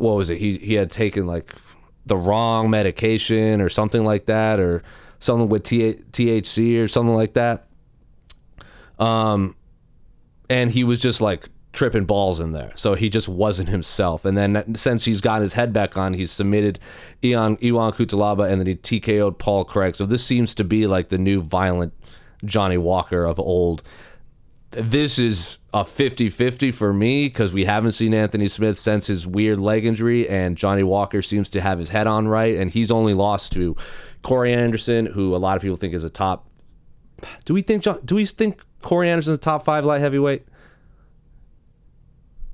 what 0.00 0.16
was 0.16 0.30
it? 0.30 0.38
He 0.38 0.56
he 0.58 0.74
had 0.74 0.90
taken 0.90 1.26
like 1.26 1.54
the 2.06 2.16
wrong 2.16 2.70
medication 2.70 3.60
or 3.60 3.68
something 3.68 4.04
like 4.04 4.26
that, 4.26 4.58
or 4.58 4.82
something 5.18 5.48
with 5.48 5.64
THC 5.64 6.82
or 6.82 6.88
something 6.88 7.14
like 7.14 7.34
that. 7.34 7.66
Um, 8.98 9.54
and 10.48 10.70
he 10.70 10.82
was 10.84 11.00
just 11.00 11.20
like 11.20 11.48
tripping 11.72 12.04
balls 12.04 12.40
in 12.40 12.52
there, 12.52 12.72
so 12.74 12.94
he 12.94 13.08
just 13.08 13.28
wasn't 13.28 13.68
himself. 13.68 14.24
And 14.24 14.36
then 14.36 14.74
since 14.74 15.04
he's 15.04 15.20
got 15.20 15.42
his 15.42 15.52
head 15.52 15.72
back 15.72 15.96
on, 15.96 16.14
he's 16.14 16.32
submitted 16.32 16.78
Ion 17.22 17.58
Iwan 17.62 17.92
Cutelaba, 17.92 18.50
and 18.50 18.60
then 18.60 18.66
he 18.66 18.74
TKO'd 18.74 19.38
Paul 19.38 19.64
Craig. 19.64 19.94
So 19.94 20.06
this 20.06 20.24
seems 20.24 20.54
to 20.56 20.64
be 20.64 20.86
like 20.86 21.10
the 21.10 21.18
new 21.18 21.42
violent 21.42 21.92
Johnny 22.44 22.78
Walker 22.78 23.24
of 23.24 23.38
old 23.38 23.82
this 24.70 25.18
is 25.18 25.58
a 25.74 25.82
50-50 25.82 26.72
for 26.72 26.92
me 26.92 27.26
because 27.26 27.52
we 27.52 27.64
haven't 27.64 27.92
seen 27.92 28.14
Anthony 28.14 28.48
Smith 28.48 28.78
since 28.78 29.06
his 29.06 29.26
weird 29.26 29.58
leg 29.58 29.84
injury, 29.84 30.28
and 30.28 30.56
Johnny 30.56 30.82
Walker 30.82 31.22
seems 31.22 31.50
to 31.50 31.60
have 31.60 31.78
his 31.78 31.88
head 31.88 32.06
on 32.06 32.28
right, 32.28 32.56
and 32.56 32.70
he's 32.70 32.90
only 32.90 33.12
lost 33.12 33.52
to 33.52 33.76
Corey 34.22 34.52
Anderson, 34.52 35.06
who 35.06 35.34
a 35.34 35.38
lot 35.38 35.56
of 35.56 35.62
people 35.62 35.76
think 35.76 35.94
is 35.94 36.04
a 36.04 36.10
top. 36.10 36.46
Do 37.44 37.54
we 37.54 37.62
think 37.62 37.86
do 38.04 38.14
we 38.14 38.24
think 38.26 38.62
Corey 38.80 39.10
Anderson's 39.10 39.36
a 39.36 39.40
top 39.40 39.64
five 39.64 39.84
light 39.84 40.00
heavyweight? 40.00 40.46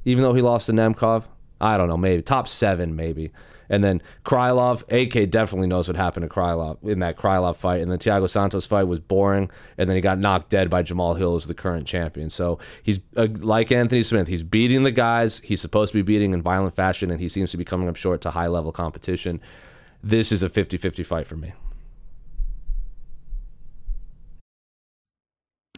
Even 0.05 0.22
though 0.22 0.35
he 0.35 0.42
lost 0.42 0.66
to 0.66 0.72
Nemkov, 0.72 1.24
I 1.61 1.76
don't 1.76 1.88
know, 1.88 1.96
maybe 1.96 2.22
top 2.22 2.48
seven, 2.48 2.96
maybe. 2.96 3.33
And 3.68 3.83
then 3.83 4.02
Krylov, 4.24 4.83
AK 4.90 5.31
definitely 5.31 5.66
knows 5.66 5.88
what 5.88 5.96
happened 5.96 6.29
to 6.29 6.35
Krylov 6.35 6.83
in 6.83 7.00
that 7.00 7.16
Krylov 7.16 7.57
fight. 7.57 7.81
And 7.81 7.90
the 7.90 7.98
Thiago 7.98 8.29
Santos 8.29 8.66
fight 8.66 8.85
was 8.85 9.00
boring. 9.00 9.50
And 9.79 9.88
then 9.88 9.96
he 9.96 10.00
got 10.00 10.18
knocked 10.18 10.50
dead 10.50 10.70
by 10.70 10.83
Jamal 10.83 11.14
Hill, 11.14 11.33
who's 11.33 11.46
the 11.46 11.55
current 11.55 11.87
champion. 11.87 12.31
So 12.31 12.59
he's 12.83 13.00
uh, 13.16 13.29
like 13.38 13.72
Anthony 13.72 14.02
Smith. 14.02 14.29
He's 14.29 14.42
beating 14.42 14.83
the 14.83 14.90
guys 14.90 15.40
he's 15.40 15.61
supposed 15.61 15.92
to 15.92 15.98
be 15.98 16.02
beating 16.02 16.33
in 16.33 16.42
violent 16.42 16.74
fashion, 16.74 17.11
and 17.11 17.20
he 17.20 17.29
seems 17.29 17.50
to 17.50 17.57
be 17.57 17.64
coming 17.64 17.88
up 17.88 17.96
short 17.96 18.20
to 18.22 18.31
high 18.31 18.46
level 18.46 18.72
competition. 18.72 19.40
This 20.02 20.33
is 20.33 20.42
a 20.42 20.48
50 20.48 20.76
50 20.76 21.02
fight 21.02 21.26
for 21.26 21.37
me. 21.37 21.52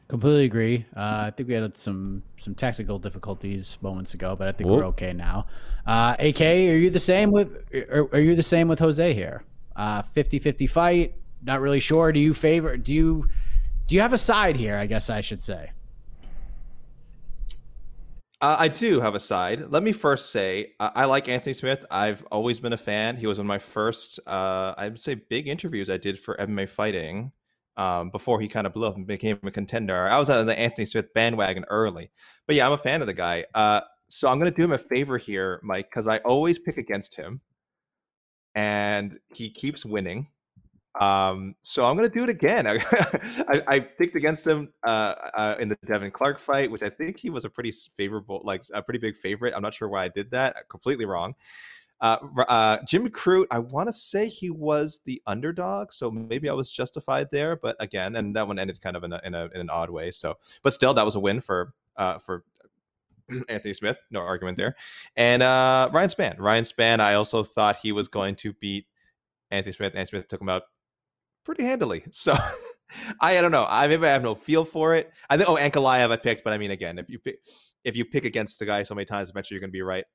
Completely 0.08 0.46
agree. 0.46 0.86
Uh, 0.96 1.24
I 1.26 1.30
think 1.30 1.50
we 1.50 1.54
had 1.54 1.76
some 1.76 2.22
some 2.38 2.54
technical 2.54 2.98
difficulties 2.98 3.76
moments 3.82 4.14
ago, 4.14 4.34
but 4.34 4.48
I 4.48 4.52
think 4.52 4.70
we're 4.70 4.86
okay 4.86 5.12
now. 5.12 5.46
Uh, 5.86 6.16
AK, 6.18 6.40
are 6.40 6.78
you 6.78 6.88
the 6.88 6.98
same 6.98 7.30
with 7.30 7.54
are, 7.74 8.08
are 8.14 8.20
you 8.20 8.34
the 8.34 8.42
same 8.42 8.68
with 8.68 8.78
Jose 8.78 9.12
here? 9.12 9.44
Uh, 9.76 10.02
50-50 10.02 10.68
fight. 10.68 11.14
Not 11.42 11.60
really 11.60 11.78
sure. 11.78 12.10
Do 12.10 12.20
you 12.20 12.32
favor? 12.32 12.78
Do 12.78 12.94
you 12.94 13.28
do 13.86 13.96
you 13.96 14.00
have 14.00 14.14
a 14.14 14.18
side 14.18 14.56
here? 14.56 14.76
I 14.76 14.86
guess 14.86 15.10
I 15.10 15.20
should 15.20 15.42
say. 15.42 15.72
Uh, 18.40 18.56
I 18.58 18.68
do 18.68 19.00
have 19.00 19.14
a 19.14 19.20
side. 19.20 19.60
Let 19.68 19.82
me 19.82 19.92
first 19.92 20.32
say 20.32 20.72
I, 20.80 20.90
I 20.94 21.04
like 21.04 21.28
Anthony 21.28 21.52
Smith. 21.52 21.84
I've 21.90 22.24
always 22.32 22.60
been 22.60 22.72
a 22.72 22.78
fan. 22.78 23.16
He 23.16 23.26
was 23.26 23.36
one 23.36 23.44
of 23.44 23.48
my 23.48 23.58
first, 23.58 24.20
uh, 24.26 24.74
I 24.78 24.88
would 24.88 24.98
say, 24.98 25.16
big 25.16 25.48
interviews 25.48 25.90
I 25.90 25.98
did 25.98 26.18
for 26.18 26.34
MMA 26.36 26.68
Fighting 26.70 27.32
um, 27.78 28.10
before 28.10 28.40
he 28.40 28.48
kind 28.48 28.66
of 28.66 28.74
blew 28.74 28.86
up 28.86 28.96
and 28.96 29.06
became 29.06 29.38
a 29.42 29.50
contender. 29.50 30.06
I 30.08 30.18
was 30.18 30.28
on 30.28 30.44
the 30.44 30.58
Anthony 30.58 30.84
Smith 30.84 31.14
bandwagon 31.14 31.64
early, 31.70 32.10
but 32.46 32.56
yeah, 32.56 32.66
I'm 32.66 32.72
a 32.72 32.78
fan 32.78 33.00
of 33.00 33.06
the 33.06 33.14
guy. 33.14 33.46
Uh, 33.54 33.80
so 34.08 34.28
I'm 34.28 34.38
going 34.38 34.50
to 34.50 34.56
do 34.56 34.64
him 34.64 34.72
a 34.72 34.78
favor 34.78 35.16
here, 35.16 35.60
Mike, 35.62 35.88
because 35.88 36.08
I 36.08 36.18
always 36.18 36.58
pick 36.58 36.76
against 36.76 37.14
him, 37.14 37.40
and 38.54 39.18
he 39.32 39.50
keeps 39.50 39.84
winning. 39.86 40.26
Um, 40.98 41.54
so 41.62 41.86
I'm 41.86 41.96
going 41.96 42.10
to 42.10 42.18
do 42.18 42.24
it 42.24 42.30
again. 42.30 42.66
I, 42.66 43.62
I, 43.68 43.78
picked 43.78 44.16
against 44.16 44.44
him 44.44 44.72
uh, 44.84 45.14
uh, 45.34 45.54
in 45.60 45.68
the 45.68 45.78
Devin 45.86 46.10
Clark 46.10 46.40
fight, 46.40 46.68
which 46.68 46.82
I 46.82 46.88
think 46.88 47.20
he 47.20 47.30
was 47.30 47.44
a 47.44 47.50
pretty 47.50 47.70
favorable, 47.96 48.40
like 48.42 48.64
a 48.74 48.82
pretty 48.82 48.98
big 48.98 49.16
favorite. 49.16 49.54
I'm 49.54 49.62
not 49.62 49.74
sure 49.74 49.88
why 49.88 50.04
I 50.04 50.08
did 50.08 50.28
that. 50.32 50.68
Completely 50.68 51.04
wrong. 51.04 51.34
Uh, 52.00 52.18
uh, 52.48 52.78
Jim 52.86 53.08
Crute, 53.08 53.46
I 53.50 53.58
want 53.58 53.88
to 53.88 53.92
say 53.92 54.28
he 54.28 54.50
was 54.50 55.00
the 55.04 55.20
underdog, 55.26 55.92
so 55.92 56.10
maybe 56.10 56.48
I 56.48 56.52
was 56.52 56.70
justified 56.70 57.28
there. 57.32 57.56
But 57.56 57.76
again, 57.80 58.16
and 58.16 58.34
that 58.36 58.46
one 58.46 58.58
ended 58.58 58.80
kind 58.80 58.96
of 58.96 59.04
in, 59.04 59.12
a, 59.12 59.20
in, 59.24 59.34
a, 59.34 59.46
in 59.46 59.60
an 59.60 59.70
odd 59.70 59.90
way. 59.90 60.10
So, 60.10 60.36
but 60.62 60.72
still, 60.72 60.94
that 60.94 61.04
was 61.04 61.16
a 61.16 61.20
win 61.20 61.40
for 61.40 61.74
uh, 61.96 62.18
for 62.18 62.44
Anthony 63.48 63.74
Smith. 63.74 63.98
No 64.10 64.20
argument 64.20 64.56
there. 64.56 64.76
And 65.16 65.42
uh, 65.42 65.90
Ryan 65.92 66.08
Spann, 66.08 66.36
Ryan 66.38 66.64
Spann, 66.64 67.00
I 67.00 67.14
also 67.14 67.42
thought 67.42 67.76
he 67.82 67.92
was 67.92 68.08
going 68.08 68.36
to 68.36 68.52
beat 68.54 68.86
Anthony 69.50 69.72
Smith. 69.72 69.94
Anthony 69.94 70.06
Smith 70.06 70.28
took 70.28 70.40
him 70.40 70.48
out 70.48 70.62
pretty 71.44 71.64
handily. 71.64 72.04
So. 72.12 72.36
I, 73.20 73.36
I 73.36 73.42
don't 73.42 73.52
know. 73.52 73.66
I 73.68 73.86
maybe 73.86 74.06
I 74.06 74.10
have 74.10 74.22
no 74.22 74.34
feel 74.34 74.64
for 74.64 74.94
it. 74.94 75.12
I 75.28 75.36
think 75.36 75.46
oh 75.46 75.56
Ankalaev 75.56 76.10
I 76.10 76.16
picked, 76.16 76.42
but 76.42 76.54
I 76.54 76.58
mean 76.58 76.70
again, 76.70 76.98
if 76.98 77.10
you 77.10 77.18
pick 77.18 77.40
if 77.84 77.96
you 77.96 78.06
pick 78.06 78.24
against 78.24 78.58
the 78.58 78.64
guy 78.64 78.82
so 78.82 78.94
many 78.94 79.04
times, 79.04 79.28
eventually 79.28 79.56
you're 79.56 79.60
going 79.60 79.68
to 79.68 79.72
be 79.72 79.82
right. 79.82 80.06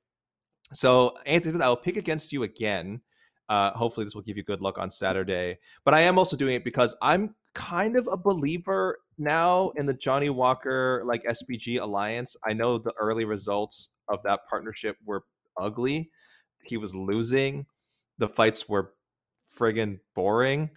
So, 0.74 1.16
Anthony, 1.24 1.60
I'll 1.62 1.76
pick 1.76 1.96
against 1.96 2.32
you 2.32 2.42
again. 2.42 3.00
Uh, 3.48 3.70
hopefully, 3.72 4.04
this 4.04 4.14
will 4.14 4.22
give 4.22 4.36
you 4.36 4.42
good 4.42 4.60
luck 4.60 4.78
on 4.78 4.90
Saturday. 4.90 5.58
But 5.84 5.94
I 5.94 6.00
am 6.00 6.18
also 6.18 6.36
doing 6.36 6.54
it 6.54 6.64
because 6.64 6.94
I'm 7.00 7.34
kind 7.54 7.96
of 7.96 8.08
a 8.10 8.16
believer 8.16 8.98
now 9.16 9.70
in 9.76 9.86
the 9.86 9.94
Johnny 9.94 10.30
Walker 10.30 11.02
like 11.06 11.22
SBG 11.24 11.80
alliance. 11.80 12.36
I 12.44 12.52
know 12.52 12.78
the 12.78 12.94
early 12.98 13.24
results 13.24 13.90
of 14.08 14.20
that 14.24 14.40
partnership 14.50 14.96
were 15.04 15.24
ugly. 15.58 16.10
He 16.64 16.76
was 16.76 16.94
losing. 16.94 17.66
The 18.18 18.28
fights 18.28 18.68
were 18.68 18.94
friggin' 19.56 20.00
boring 20.14 20.70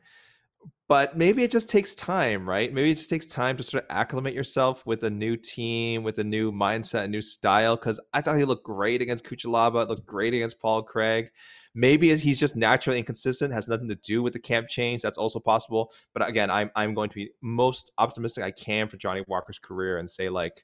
but 0.88 1.17
maybe 1.17 1.43
it 1.43 1.52
just 1.52 1.69
takes 1.69 1.93
time, 1.93 2.47
right? 2.47 2.73
Maybe 2.73 2.91
it 2.91 2.95
just 2.95 3.10
takes 3.10 3.26
time 3.26 3.58
to 3.58 3.63
sort 3.63 3.84
of 3.84 3.88
acclimate 3.89 4.34
yourself 4.34 4.86
with 4.86 5.04
a 5.04 5.10
new 5.10 5.36
team, 5.36 6.04
with 6.04 6.17
a 6.19 6.23
new 6.23 6.50
mindset, 6.52 7.04
a 7.04 7.08
new 7.10 7.21
style. 7.21 7.76
Because 7.76 8.00
I 8.13 8.21
thought 8.21 8.38
he 8.38 8.45
looked 8.45 8.63
great 8.63 9.02
against 9.02 9.26
Cutelaba, 9.26 9.88
looked 9.88 10.06
great 10.06 10.34
against 10.34 10.62
Paul 10.62 10.84
Craig. 10.84 11.30
Maybe 11.76 12.15
he's 12.15 12.39
just 12.39 12.56
naturally 12.56 13.00
inconsistent, 13.00 13.54
has 13.54 13.67
nothing 13.67 13.89
to 13.89 13.95
do 13.95 14.23
with 14.23 14.32
the 14.32 14.39
camp 14.39 14.69
change. 14.69 15.02
That's 15.02 15.17
also 15.17 15.39
possible. 15.39 15.91
But 16.13 16.28
again, 16.28 16.50
I'm 16.50 16.71
I'm 16.76 16.93
going 16.93 17.10
to 17.10 17.15
be 17.15 17.32
most 17.41 17.91
optimistic 17.97 18.45
I 18.45 18.52
can 18.52 18.88
for 18.88 18.95
Johnny 18.95 19.23
Walker's 19.28 19.60
career 19.60 19.97
and 19.97 20.10
say 20.10 20.30
like 20.30 20.63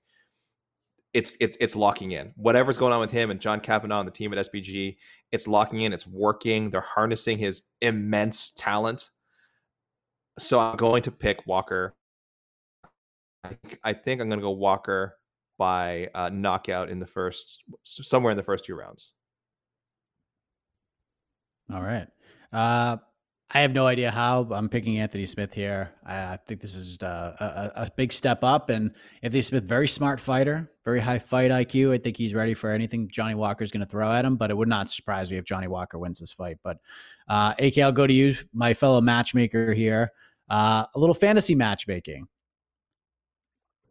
it's 1.14 1.36
it, 1.42 1.58
it's 1.60 1.76
locking 1.76 2.12
in. 2.12 2.32
Whatever's 2.38 2.78
going 2.78 2.94
on 2.94 3.02
with 3.02 3.12
him 3.12 3.30
and 3.30 3.42
John 3.42 3.60
Kavanagh 3.60 4.00
and 4.00 4.08
the 4.08 4.12
team 4.12 4.34
at 4.34 4.40
SBG, 4.52 4.96
it's 5.34 5.48
locking 5.48 5.82
in. 5.82 5.92
It's 5.92 6.08
working. 6.08 6.70
They're 6.70 6.82
harnessing 6.82 7.38
his 7.38 7.64
immense 7.82 8.52
talent 8.52 9.10
so 10.40 10.60
I'm 10.60 10.78
going 10.78 11.04
to 11.04 11.12
pick 11.12 11.46
Walker. 11.46 11.96
I, 13.84 13.94
think 13.94 14.22
I'm 14.22 14.30
going 14.30 14.40
to 14.40 14.44
go 14.44 14.52
Walker 14.52 15.18
by 15.58 16.10
uh, 16.16 16.30
knockout 16.30 16.90
in 16.90 17.00
the 17.00 17.06
first, 17.06 17.64
somewhere 17.84 18.32
in 18.32 18.38
the 18.38 18.44
first 18.44 18.66
two 18.66 18.76
rounds. 18.76 19.12
All 21.74 21.82
right. 21.82 22.08
Uh, 22.52 22.98
I 23.56 23.62
have 23.62 23.74
no 23.74 23.86
idea 23.86 24.10
how. 24.10 24.48
I'm 24.52 24.68
picking 24.68 24.98
Anthony 24.98 25.28
Smith 25.28 25.54
here. 25.54 25.92
I 26.06 26.38
think 26.48 26.60
this 26.60 26.74
is 26.74 26.88
just 26.88 27.04
a, 27.04 27.72
a, 27.78 27.84
a, 27.84 27.92
big 27.96 28.12
step 28.12 28.44
up. 28.44 28.72
And 28.72 28.92
Anthony 29.22 29.44
Smith, 29.44 29.66
very 29.66 29.88
smart 29.88 30.20
fighter, 30.20 30.72
very 30.84 31.00
high 31.00 31.20
fight 31.20 31.52
IQ. 31.52 31.94
I 31.94 32.00
think 32.00 32.18
he's 32.18 32.34
ready 32.34 32.56
for 32.56 32.72
anything 32.72 33.08
Johnny 33.10 33.36
Walker's 33.36 33.72
going 33.72 33.86
to 33.86 33.90
throw 33.90 34.12
at 34.12 34.26
him. 34.26 34.38
But 34.38 34.50
it 34.50 34.58
would 34.58 34.68
not 34.68 34.90
surprise 34.90 35.30
me 35.30 35.38
if 35.38 35.46
Johnny 35.46 35.68
Walker 35.68 36.00
wins 36.00 36.20
this 36.20 36.34
fight. 36.34 36.58
But 36.64 36.78
uh, 37.28 37.54
AK, 37.60 37.78
I'll 37.78 37.92
go 37.92 38.08
to 38.08 38.14
you, 38.14 38.34
my 38.54 38.74
fellow 38.74 39.02
matchmaker 39.02 39.74
here. 39.74 40.12
Uh, 40.50 40.86
a 40.94 41.00
little 41.00 41.14
fantasy 41.14 41.56
matchmaking. 41.56 42.28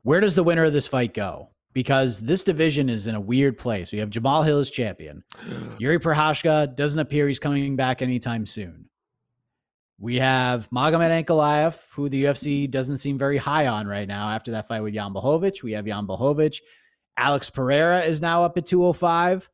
Where 0.02 0.20
does 0.20 0.34
the 0.34 0.44
winner 0.44 0.64
of 0.64 0.72
this 0.72 0.86
fight 0.86 1.14
go? 1.14 1.50
Because 1.72 2.20
this 2.20 2.44
division 2.44 2.90
is 2.90 3.06
in 3.06 3.14
a 3.14 3.20
weird 3.20 3.56
place. 3.56 3.92
We 3.92 3.98
have 3.98 4.10
Jamal 4.10 4.42
Hill 4.42 4.58
as 4.58 4.70
champion. 4.70 5.24
Yuri 5.78 5.98
Prochazka 5.98 6.74
doesn't 6.76 7.00
appear 7.00 7.28
he's 7.28 7.38
coming 7.38 7.76
back 7.76 8.02
anytime 8.02 8.44
soon. 8.44 8.88
We 9.98 10.16
have 10.16 10.68
Magomed 10.70 11.24
Ankalaev, 11.24 11.78
who 11.92 12.08
the 12.08 12.24
UFC 12.24 12.68
doesn't 12.68 12.96
seem 12.96 13.16
very 13.16 13.36
high 13.36 13.68
on 13.68 13.86
right 13.86 14.08
now 14.08 14.28
after 14.28 14.50
that 14.50 14.66
fight 14.66 14.80
with 14.80 14.94
Jan 14.94 15.12
Blachowicz. 15.12 15.62
We 15.62 15.72
have 15.72 15.86
Jan 15.86 16.08
Blachowicz. 16.08 16.58
Alex 17.16 17.50
Pereira 17.50 18.00
is 18.00 18.20
now 18.20 18.42
up 18.42 18.58
at 18.58 18.66
205. 18.66 19.48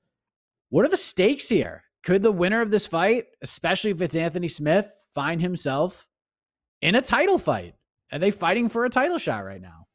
What 0.71 0.87
are 0.87 0.89
the 0.89 0.97
stakes 0.97 1.51
here? 1.51 1.85
Could 2.03 2.23
the 2.23 2.33
winner 2.33 2.63
of 2.63 2.71
this 2.71 2.87
fight, 2.87 3.27
especially 3.43 3.91
if 3.91 4.01
it's 4.01 4.15
Anthony 4.15 4.49
Smith, 4.49 4.91
find 5.15 5.43
himself 5.43 6.08
in 6.83 6.95
a 6.95 7.03
title 7.03 7.39
fight. 7.39 7.75
Are 8.13 8.19
they 8.19 8.31
fighting 8.31 8.69
for 8.69 8.85
a 8.85 8.91
title 8.91 9.19
shot 9.19 9.45
right 9.45 9.61
now? 9.61 9.87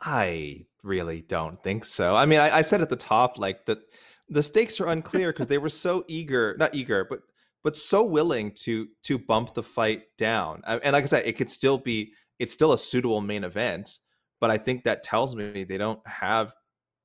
I 0.00 0.66
really 0.82 1.22
don't 1.22 1.60
think 1.62 1.84
so. 1.84 2.14
I 2.16 2.26
mean, 2.26 2.38
I, 2.38 2.58
I 2.58 2.62
said 2.62 2.80
at 2.80 2.88
the 2.88 2.96
top, 2.96 3.38
like 3.38 3.66
the 3.66 3.80
the 4.28 4.42
stakes 4.42 4.80
are 4.80 4.86
unclear 4.86 5.32
because 5.32 5.48
they 5.48 5.58
were 5.58 5.68
so 5.68 6.04
eager, 6.08 6.56
not 6.58 6.74
eager, 6.74 7.04
but 7.08 7.20
but 7.62 7.76
so 7.76 8.04
willing 8.04 8.52
to 8.52 8.88
to 9.04 9.18
bump 9.18 9.54
the 9.54 9.62
fight 9.62 10.04
down. 10.16 10.62
And 10.66 10.92
like 10.92 11.02
I 11.02 11.06
said, 11.06 11.26
it 11.26 11.36
could 11.36 11.50
still 11.50 11.78
be 11.78 12.12
it's 12.38 12.54
still 12.54 12.72
a 12.72 12.78
suitable 12.78 13.20
main 13.20 13.44
event, 13.44 13.98
but 14.40 14.50
I 14.50 14.56
think 14.56 14.84
that 14.84 15.02
tells 15.02 15.36
me 15.36 15.64
they 15.64 15.78
don't 15.78 16.00
have 16.06 16.54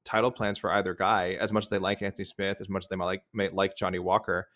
title 0.05 0.31
plans 0.31 0.57
for 0.57 0.71
either 0.71 0.93
guy 0.93 1.35
as 1.41 1.51
much 1.51 1.65
as 1.65 1.69
they 1.69 1.79
like 1.79 2.01
Anthony 2.01 2.25
Smith, 2.25 2.61
as 2.61 2.69
much 2.69 2.83
as 2.83 2.87
they 2.87 2.95
might 2.95 3.05
like 3.05 3.23
may 3.33 3.49
like 3.49 3.75
Johnny 3.75 3.99
Walker 3.99 4.47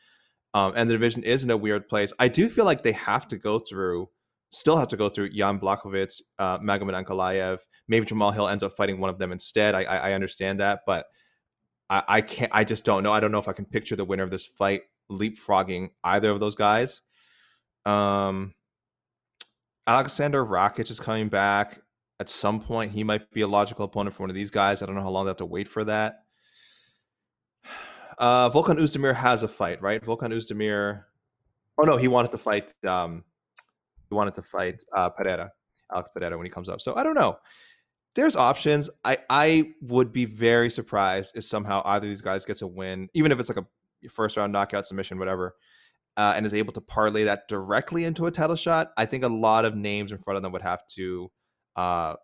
um, 0.54 0.74
and 0.76 0.90
the 0.90 0.94
division 0.94 1.24
is 1.24 1.44
in 1.44 1.52
a 1.52 1.58
weird 1.58 1.88
place. 1.88 2.12
I 2.20 2.28
do 2.28 2.50
feel 2.50 2.66
like 2.66 2.82
they 2.82 2.92
have 2.94 3.28
to 3.30 3.38
go 3.38 3.60
through, 3.60 4.10
still 4.52 4.78
have 4.78 4.88
to 4.90 4.98
go 4.98 5.10
through 5.10 5.30
Jan 5.30 5.60
Blachowicz, 5.60 6.22
uh, 6.40 6.60
Magomed 6.60 7.06
Ankalaev. 7.06 7.60
Maybe 7.88 8.06
Jamal 8.06 8.32
Hill 8.32 8.48
ends 8.48 8.64
up 8.64 8.74
fighting 8.76 9.00
one 9.00 9.10
of 9.10 9.20
them 9.20 9.32
instead. 9.32 9.76
I, 9.76 9.84
I, 9.84 9.98
I 9.98 10.14
understand 10.14 10.60
that, 10.60 10.82
but 10.86 11.06
I, 11.90 12.04
I, 12.08 12.22
can't. 12.22 12.52
I 12.54 12.64
just 12.64 12.84
don't 12.84 13.04
know. 13.04 13.12
I 13.12 13.20
don't 13.20 13.32
know 13.32 13.40
if 13.40 13.48
I 13.48 13.54
can 13.54 13.66
picture 13.66 13.96
the 13.96 14.06
winner 14.06 14.24
of 14.24 14.32
this 14.32 14.46
fight 14.46 14.82
leapfrogging 15.12 15.90
either 16.04 16.30
of 16.30 16.40
those 16.40 16.56
guys. 16.56 17.02
Um, 17.86 18.54
Alexander 19.88 20.46
Rakic 20.46 20.92
is 20.92 21.00
coming 21.00 21.30
back 21.30 21.80
at 22.20 22.30
some 22.30 22.60
point. 22.60 22.92
He 22.92 23.04
might 23.04 23.32
be 23.32 23.42
a 23.42 23.48
logical 23.48 23.86
opponent 23.86 24.16
for 24.16 24.24
one 24.24 24.30
of 24.30 24.36
these 24.36 24.52
guys. 24.52 24.82
I 24.82 24.86
don't 24.86 24.96
know 24.96 25.02
how 25.02 25.10
long 25.10 25.26
they 25.26 25.30
have 25.30 25.38
to 25.38 25.46
wait 25.46 25.68
for 25.68 25.84
that. 25.86 26.20
Uh, 28.20 28.50
Volkan 28.50 28.78
Oezdemir 28.78 29.16
has 29.16 29.44
a 29.44 29.48
fight, 29.48 29.82
right? 29.82 30.04
Volkan 30.04 30.34
Oezdemir. 30.34 31.06
Oh 31.82 31.84
no, 31.84 31.96
he 31.96 32.10
wanted 32.10 32.32
to 32.32 32.38
fight. 32.38 32.74
Um, 32.86 33.24
he 34.10 34.16
wanted 34.16 34.36
to 34.36 34.42
fight 34.42 34.84
uh, 34.96 35.10
Pereira, 35.10 35.52
Alex 35.92 36.10
Pereira, 36.14 36.38
when 36.38 36.46
he 36.46 36.52
comes 36.52 36.68
up. 36.68 36.82
So 36.82 36.96
I 36.96 37.04
don't 37.04 37.16
know. 37.16 37.38
There's 38.16 38.36
options. 38.36 38.90
I 39.06 39.18
I 39.30 39.74
would 39.82 40.12
be 40.12 40.26
very 40.26 40.70
surprised 40.70 41.38
if 41.38 41.46
somehow 41.46 41.82
either 41.86 42.08
of 42.08 42.10
these 42.10 42.22
guys 42.22 42.44
gets 42.44 42.62
a 42.62 42.68
win, 42.68 43.08
even 43.14 43.32
if 43.32 43.40
it's 43.40 43.50
like 43.50 43.64
a 43.64 44.10
first 44.10 44.36
round 44.36 44.52
knockout 44.52 44.86
submission, 44.86 45.18
whatever, 45.18 45.56
uh, 46.18 46.34
and 46.36 46.46
is 46.46 46.54
able 46.54 46.74
to 46.74 46.82
parlay 46.82 47.24
that 47.24 47.48
directly 47.48 48.04
into 48.04 48.26
a 48.26 48.32
title 48.32 48.58
shot. 48.58 48.92
I 48.98 49.06
think 49.06 49.24
a 49.24 49.30
lot 49.30 49.64
of 49.64 49.76
names 49.76 50.12
in 50.12 50.18
front 50.18 50.36
of 50.36 50.44
them 50.44 50.52
would 50.52 50.62
have 50.62 50.86
to. 50.96 51.32
Uh, 51.78 52.16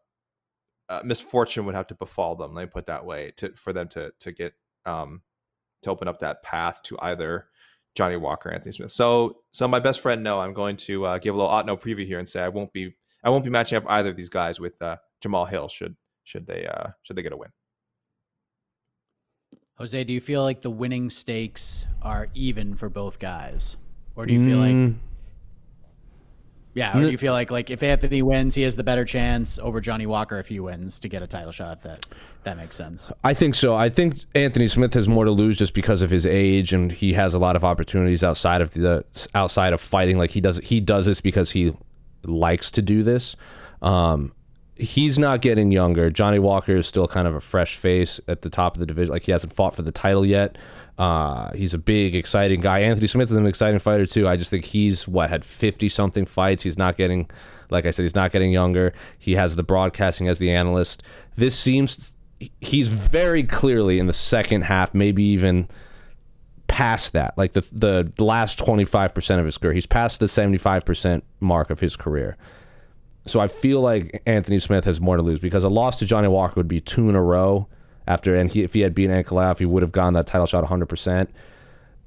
uh, 0.89 1.01
misfortune 1.03 1.65
would 1.65 1.75
have 1.75 1.87
to 1.87 1.95
befall 1.95 2.35
them. 2.35 2.53
Let 2.53 2.63
me 2.63 2.67
put 2.67 2.87
that 2.87 3.05
way 3.05 3.31
to 3.37 3.53
for 3.53 3.71
them 3.71 3.87
to 3.89 4.11
to 4.19 4.31
get 4.33 4.53
um, 4.85 5.21
to 5.85 5.91
open 5.91 6.07
up 6.07 6.19
that 6.19 6.43
path 6.43 6.83
to 6.83 6.97
either 7.01 7.47
Johnny 7.95 8.17
Walker, 8.17 8.51
Anthony 8.51 8.73
Smith. 8.73 8.91
So, 8.91 9.37
so 9.51 9.67
my 9.67 9.79
best 9.79 10.01
friend, 10.01 10.21
no, 10.21 10.39
I'm 10.39 10.53
going 10.53 10.75
to 10.77 11.05
uh, 11.05 11.17
give 11.17 11.33
a 11.33 11.37
little 11.37 11.51
Otno 11.51 11.79
preview 11.79 12.05
here 12.05 12.19
and 12.19 12.27
say 12.27 12.41
I 12.41 12.49
won't 12.49 12.71
be, 12.73 12.93
I 13.23 13.29
won't 13.29 13.43
be 13.43 13.49
matching 13.49 13.77
up 13.77 13.85
either 13.87 14.09
of 14.09 14.15
these 14.15 14.29
guys 14.29 14.59
with 14.59 14.79
uh, 14.81 14.97
Jamal 15.21 15.45
Hill. 15.45 15.67
Should 15.67 15.95
should 16.25 16.45
they 16.45 16.67
uh, 16.67 16.89
should 17.03 17.15
they 17.15 17.21
get 17.21 17.33
a 17.33 17.37
win? 17.37 17.49
Jose, 19.77 20.03
do 20.03 20.13
you 20.13 20.21
feel 20.21 20.43
like 20.43 20.61
the 20.61 20.69
winning 20.69 21.09
stakes 21.09 21.85
are 22.01 22.27
even 22.33 22.75
for 22.75 22.89
both 22.89 23.19
guys, 23.19 23.77
or 24.15 24.25
do 24.25 24.33
you 24.33 24.45
feel 24.45 24.57
like? 24.57 24.93
Yeah, 26.75 26.97
or 26.97 27.01
do 27.01 27.09
you 27.09 27.17
feel 27.17 27.31
like 27.31 27.51
like 27.51 27.69
if 27.69 27.81
Anthony 27.81 28.21
wins, 28.21 28.53
he 28.53 28.61
has 28.63 28.75
the 28.75 28.83
better 28.83 29.05
chance 29.05 29.57
over 29.59 29.79
Johnny 29.79 30.05
Walker 30.05 30.37
if 30.37 30.49
he 30.49 30.59
wins 30.59 30.99
to 30.99 31.07
get 31.07 31.23
a 31.23 31.27
title 31.27 31.53
shot? 31.53 31.77
If 31.77 31.83
that 31.83 32.05
that 32.43 32.57
makes 32.57 32.75
sense. 32.75 33.13
I 33.23 33.33
think 33.33 33.55
so. 33.55 33.75
I 33.75 33.87
think 33.87 34.25
Anthony 34.35 34.67
Smith 34.67 34.93
has 34.93 35.07
more 35.07 35.23
to 35.23 35.31
lose 35.31 35.57
just 35.57 35.73
because 35.73 36.01
of 36.01 36.09
his 36.09 36.25
age, 36.25 36.73
and 36.73 36.91
he 36.91 37.13
has 37.13 37.33
a 37.33 37.39
lot 37.39 37.55
of 37.55 37.63
opportunities 37.63 38.25
outside 38.25 38.59
of 38.59 38.71
the 38.71 39.05
outside 39.33 39.71
of 39.71 39.79
fighting. 39.79 40.17
Like 40.17 40.31
he 40.31 40.41
does, 40.41 40.57
he 40.57 40.81
does 40.81 41.05
this 41.05 41.21
because 41.21 41.51
he 41.51 41.73
likes 42.25 42.69
to 42.71 42.81
do 42.81 43.03
this. 43.03 43.37
Um, 43.81 44.33
he's 44.75 45.17
not 45.17 45.41
getting 45.41 45.71
younger. 45.71 46.09
Johnny 46.09 46.39
Walker 46.39 46.75
is 46.75 46.87
still 46.87 47.07
kind 47.07 47.25
of 47.25 47.35
a 47.35 47.41
fresh 47.41 47.77
face 47.77 48.19
at 48.27 48.41
the 48.41 48.49
top 48.49 48.75
of 48.75 48.81
the 48.81 48.85
division. 48.85 49.13
Like 49.13 49.23
he 49.23 49.31
hasn't 49.31 49.53
fought 49.53 49.75
for 49.75 49.81
the 49.81 49.93
title 49.93 50.25
yet. 50.25 50.57
Uh, 50.97 51.51
he's 51.53 51.73
a 51.73 51.77
big, 51.77 52.15
exciting 52.15 52.61
guy. 52.61 52.79
Anthony 52.79 53.07
Smith 53.07 53.29
is 53.29 53.35
an 53.35 53.45
exciting 53.45 53.79
fighter 53.79 54.05
too. 54.05 54.27
I 54.27 54.37
just 54.37 54.49
think 54.49 54.63
he's 54.63 55.07
what 55.07 55.29
had 55.29 55.43
fifty 55.43 55.89
something 55.89 56.25
fights. 56.25 56.63
He's 56.63 56.77
not 56.77 56.95
getting, 56.95 57.29
like 57.69 57.85
I 57.85 57.91
said, 57.91 58.03
he's 58.03 58.15
not 58.15 58.31
getting 58.31 58.51
younger. 58.51 58.93
He 59.19 59.33
has 59.33 59.55
the 59.55 59.63
broadcasting 59.63 60.29
as 60.29 60.39
the 60.39 60.51
analyst. 60.51 61.03
This 61.35 61.57
seems 61.57 62.13
he's 62.61 62.87
very 62.87 63.43
clearly 63.43 63.99
in 63.99 64.07
the 64.07 64.13
second 64.13 64.61
half, 64.61 64.93
maybe 64.93 65.23
even 65.23 65.67
past 66.67 67.11
that. 67.13 67.37
Like 67.37 67.51
the 67.51 67.67
the 67.71 68.23
last 68.23 68.57
twenty 68.57 68.85
five 68.85 69.13
percent 69.13 69.39
of 69.39 69.45
his 69.45 69.57
career, 69.57 69.73
he's 69.73 69.85
past 69.85 70.21
the 70.21 70.29
seventy 70.29 70.57
five 70.57 70.85
percent 70.85 71.25
mark 71.41 71.69
of 71.69 71.81
his 71.81 71.97
career. 71.97 72.37
So 73.25 73.39
I 73.39 73.47
feel 73.47 73.81
like 73.81 74.21
Anthony 74.25 74.59
Smith 74.59 74.85
has 74.85 75.01
more 75.01 75.17
to 75.17 75.23
lose 75.23 75.39
because 75.39 75.63
a 75.63 75.67
loss 75.67 75.99
to 75.99 76.05
Johnny 76.05 76.27
Walker 76.27 76.53
would 76.55 76.67
be 76.67 76.79
two 76.79 77.09
in 77.09 77.15
a 77.15 77.21
row 77.21 77.67
after, 78.07 78.35
and 78.35 78.51
he, 78.51 78.63
if 78.63 78.73
he 78.73 78.81
had 78.81 78.93
beaten 78.93 79.15
Ankalaev, 79.23 79.59
he 79.59 79.65
would 79.65 79.81
have 79.81 79.91
gotten 79.91 80.13
that 80.13 80.27
title 80.27 80.47
shot 80.47 80.63
100%. 80.63 81.27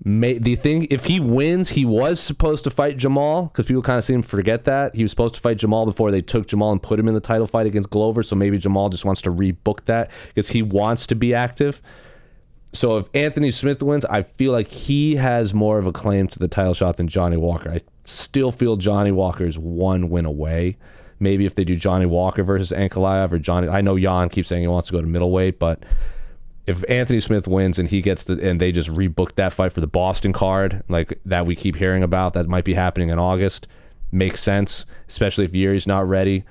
May, 0.04 0.38
the 0.38 0.54
thing, 0.54 0.86
if 0.90 1.06
he 1.06 1.18
wins, 1.18 1.70
he 1.70 1.84
was 1.84 2.20
supposed 2.20 2.62
to 2.64 2.70
fight 2.70 2.96
Jamal 2.96 3.46
because 3.46 3.66
people 3.66 3.82
kind 3.82 3.98
of 3.98 4.04
seem 4.04 4.22
to 4.22 4.28
forget 4.28 4.64
that. 4.66 4.94
He 4.94 5.02
was 5.02 5.10
supposed 5.10 5.34
to 5.34 5.40
fight 5.40 5.56
Jamal 5.56 5.86
before 5.86 6.12
they 6.12 6.20
took 6.20 6.46
Jamal 6.46 6.70
and 6.70 6.80
put 6.80 7.00
him 7.00 7.08
in 7.08 7.14
the 7.14 7.20
title 7.20 7.48
fight 7.48 7.66
against 7.66 7.90
Glover. 7.90 8.22
So 8.22 8.36
maybe 8.36 8.58
Jamal 8.58 8.90
just 8.90 9.04
wants 9.04 9.22
to 9.22 9.30
rebook 9.30 9.84
that 9.86 10.10
because 10.28 10.48
he 10.50 10.62
wants 10.62 11.08
to 11.08 11.16
be 11.16 11.34
active. 11.34 11.82
So 12.72 12.98
if 12.98 13.08
Anthony 13.12 13.50
Smith 13.50 13.82
wins, 13.82 14.04
I 14.04 14.22
feel 14.22 14.52
like 14.52 14.68
he 14.68 15.16
has 15.16 15.52
more 15.52 15.78
of 15.78 15.86
a 15.86 15.92
claim 15.92 16.28
to 16.28 16.38
the 16.38 16.48
title 16.48 16.74
shot 16.74 16.96
than 16.96 17.08
Johnny 17.08 17.36
Walker. 17.36 17.70
I 17.70 17.80
still 18.04 18.52
feel 18.52 18.76
Johnny 18.76 19.10
Walker 19.10 19.44
is 19.44 19.58
one 19.58 20.10
win 20.10 20.26
away. 20.26 20.76
Maybe 21.20 21.46
if 21.46 21.54
they 21.54 21.64
do 21.64 21.76
Johnny 21.76 22.06
Walker 22.06 22.42
versus 22.42 22.70
Ankalaev 22.70 23.32
or 23.32 23.38
Johnny, 23.38 23.68
I 23.68 23.80
know 23.80 23.98
Jan 23.98 24.28
keeps 24.28 24.48
saying 24.48 24.62
he 24.62 24.68
wants 24.68 24.88
to 24.88 24.92
go 24.92 25.00
to 25.00 25.06
middleweight, 25.06 25.58
but 25.58 25.84
if 26.66 26.84
Anthony 26.88 27.18
Smith 27.18 27.48
wins 27.48 27.78
and 27.78 27.88
he 27.88 28.02
gets 28.02 28.24
the 28.24 28.34
and 28.46 28.60
they 28.60 28.72
just 28.72 28.90
rebook 28.90 29.34
that 29.36 29.52
fight 29.52 29.72
for 29.72 29.80
the 29.80 29.86
Boston 29.86 30.32
card, 30.32 30.82
like 30.88 31.18
that 31.24 31.46
we 31.46 31.56
keep 31.56 31.76
hearing 31.76 32.02
about, 32.02 32.34
that 32.34 32.46
might 32.46 32.64
be 32.64 32.74
happening 32.74 33.08
in 33.08 33.18
August, 33.18 33.66
makes 34.12 34.42
sense, 34.42 34.84
especially 35.08 35.44
if 35.44 35.54
Yuri's 35.54 35.86
not 35.86 36.06
ready. 36.06 36.44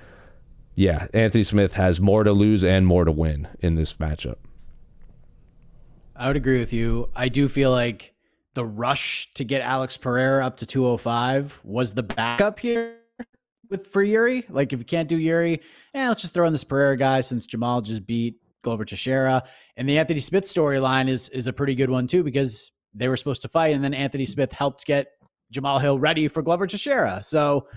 Yeah, 0.75 1.07
Anthony 1.13 1.43
Smith 1.43 1.73
has 1.73 2.01
more 2.01 2.23
to 2.23 2.31
lose 2.31 2.63
and 2.63 2.85
more 2.85 3.05
to 3.05 3.11
win 3.11 3.47
in 3.59 3.75
this 3.75 3.93
matchup. 3.95 4.37
I 6.15 6.27
would 6.27 6.35
agree 6.35 6.59
with 6.59 6.73
you. 6.73 7.09
I 7.15 7.29
do 7.29 7.47
feel 7.47 7.71
like 7.71 8.13
the 8.55 8.65
rush 8.65 9.31
to 9.35 9.43
get 9.43 9.61
Alex 9.61 9.97
Pereira 9.97 10.43
up 10.43 10.57
to 10.57 10.65
205 10.65 11.61
was 11.63 11.93
the 11.93 12.01
backup 12.01 12.59
here 12.59 12.95
with 13.69 13.87
for 13.87 14.03
Yuri. 14.03 14.45
Like 14.49 14.73
if 14.73 14.79
you 14.79 14.85
can't 14.85 15.09
do 15.09 15.17
Yuri, 15.17 15.61
eh, 15.93 16.07
let's 16.07 16.21
just 16.21 16.33
throw 16.33 16.45
in 16.45 16.53
this 16.53 16.63
Pereira 16.63 16.97
guy 16.97 17.21
since 17.21 17.45
Jamal 17.45 17.81
just 17.81 18.05
beat 18.05 18.35
Glover 18.63 18.85
Teixeira. 18.85 19.43
And 19.77 19.87
the 19.87 19.97
Anthony 19.97 20.19
Smith 20.19 20.43
storyline 20.43 21.07
is 21.09 21.29
is 21.29 21.47
a 21.47 21.53
pretty 21.53 21.75
good 21.75 21.89
one 21.89 22.07
too 22.07 22.23
because 22.23 22.71
they 22.93 23.07
were 23.07 23.17
supposed 23.17 23.41
to 23.43 23.49
fight, 23.49 23.75
and 23.75 23.83
then 23.83 23.93
Anthony 23.93 24.25
Smith 24.25 24.51
helped 24.51 24.85
get 24.85 25.07
Jamal 25.51 25.79
Hill 25.79 25.99
ready 25.99 26.27
for 26.27 26.41
Glover 26.41 26.67
Teixeira. 26.67 27.21
So 27.23 27.67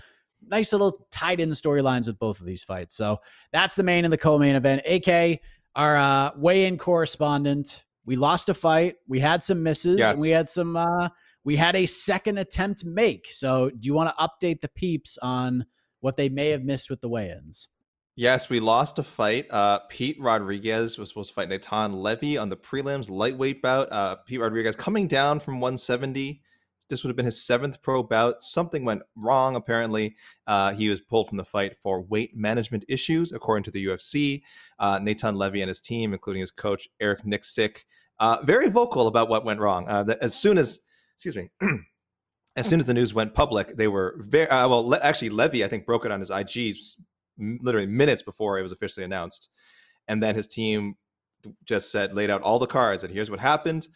nice 0.47 0.73
little 0.73 1.07
tied 1.11 1.41
in 1.41 1.51
storylines 1.51 2.07
with 2.07 2.19
both 2.19 2.41
of 2.41 2.47
these 2.47 2.65
fights. 2.65 2.97
So 2.97 3.21
that's 3.53 3.77
the 3.77 3.83
main 3.83 4.05
and 4.05 4.13
the 4.13 4.19
co-main 4.19 4.57
event. 4.57 4.83
AK, 4.87 5.41
our 5.77 5.97
uh, 5.97 6.31
weigh-in 6.37 6.79
correspondent. 6.79 7.85
We 8.07 8.17
lost 8.17 8.49
a 8.49 8.55
fight. 8.55 8.97
We 9.07 9.21
had 9.21 9.43
some 9.43 9.63
misses. 9.63 9.99
Yes. 9.99 10.15
And 10.15 10.21
we 10.21 10.31
had 10.31 10.49
some. 10.49 10.77
Uh, 10.77 11.11
we 11.45 11.57
had 11.57 11.77
a 11.77 11.87
second 11.87 12.39
attempt 12.39 12.85
make. 12.85 13.29
So 13.31 13.71
do 13.71 13.87
you 13.87 13.95
want 13.95 14.15
to 14.15 14.23
update 14.23 14.61
the 14.61 14.69
peeps 14.69 15.17
on 15.23 15.65
what 16.01 16.17
they 16.17 16.29
may 16.29 16.49
have 16.51 16.63
missed 16.63 16.91
with 16.91 17.01
the 17.01 17.09
weigh-ins? 17.09 17.69
Yes, 18.17 18.51
we 18.51 18.61
lost 18.61 18.99
a 18.99 19.03
fight. 19.03 19.47
Uh, 19.51 19.79
Pete 19.89 20.21
Rodriguez 20.21 20.99
was 20.99 21.09
supposed 21.09 21.31
to 21.31 21.35
fight 21.35 21.49
Natan 21.49 21.93
Levy 21.93 22.37
on 22.37 22.49
the 22.49 22.57
prelims 22.57 23.09
lightweight 23.09 23.63
bout. 23.63 23.91
Uh, 23.91 24.17
Pete 24.27 24.41
Rodriguez 24.41 24.77
coming 24.77 25.07
down 25.07 25.41
from 25.41 25.55
170. 25.55 26.43
This 26.91 27.05
would 27.05 27.09
have 27.09 27.17
been 27.17 27.25
his 27.25 27.43
seventh 27.43 27.81
pro 27.81 28.03
bout. 28.03 28.43
Something 28.43 28.85
went 28.85 29.03
wrong, 29.17 29.55
apparently. 29.55 30.17
Uh, 30.47 30.73
he 30.75 30.89
was 30.89 31.01
pulled 31.01 31.29
from 31.29 31.39
the 31.39 31.45
fight 31.45 31.77
for 31.81 32.03
weight 32.03 32.37
management 32.37 32.85
issues, 32.89 33.31
according 33.33 33.63
to 33.63 33.71
the 33.71 33.87
UFC. 33.87 34.43
Uh, 34.79 34.99
Natan 34.99 35.37
Levy 35.37 35.63
and 35.63 35.69
his 35.69 35.81
team, 35.81 36.13
including 36.13 36.41
his 36.41 36.51
coach, 36.51 36.89
Eric 37.01 37.25
Nicksick, 37.25 37.85
uh, 38.19 38.39
very 38.43 38.69
vocal 38.69 39.07
about 39.07 39.29
what 39.29 39.45
went 39.45 39.61
wrong. 39.61 39.89
Uh, 39.89 40.15
as 40.21 40.35
soon 40.35 40.59
as, 40.59 40.81
excuse 41.15 41.37
me, 41.37 41.49
as 42.57 42.69
soon 42.69 42.81
as 42.81 42.87
the 42.87 42.95
news 42.95 43.15
went 43.15 43.35
public, 43.35 43.77
they 43.77 43.89
were 43.89 44.17
very, 44.19 44.49
uh, 44.49 44.69
well, 44.69 44.89
le- 44.89 45.01
actually, 45.03 45.31
Levy, 45.31 45.65
I 45.65 45.69
think, 45.69 45.87
broke 45.87 46.05
it 46.05 46.11
on 46.11 46.21
his 46.21 46.31
IG 46.31 46.77
literally 47.39 47.87
minutes 47.87 48.23
before 48.23 48.59
it 48.59 48.63
was 48.63 48.73
officially 48.73 49.05
announced. 49.05 49.51
And 50.09 50.23
then 50.23 50.35
his 50.35 50.47
team 50.47 50.97
just 51.65 51.91
said, 51.91 52.13
laid 52.13 52.31
out 52.31 52.43
all 52.43 52.59
the 52.59 52.67
cards 52.67 53.03
and 53.03 53.13
here's 53.13 53.31
what 53.31 53.41
happened 53.41 53.89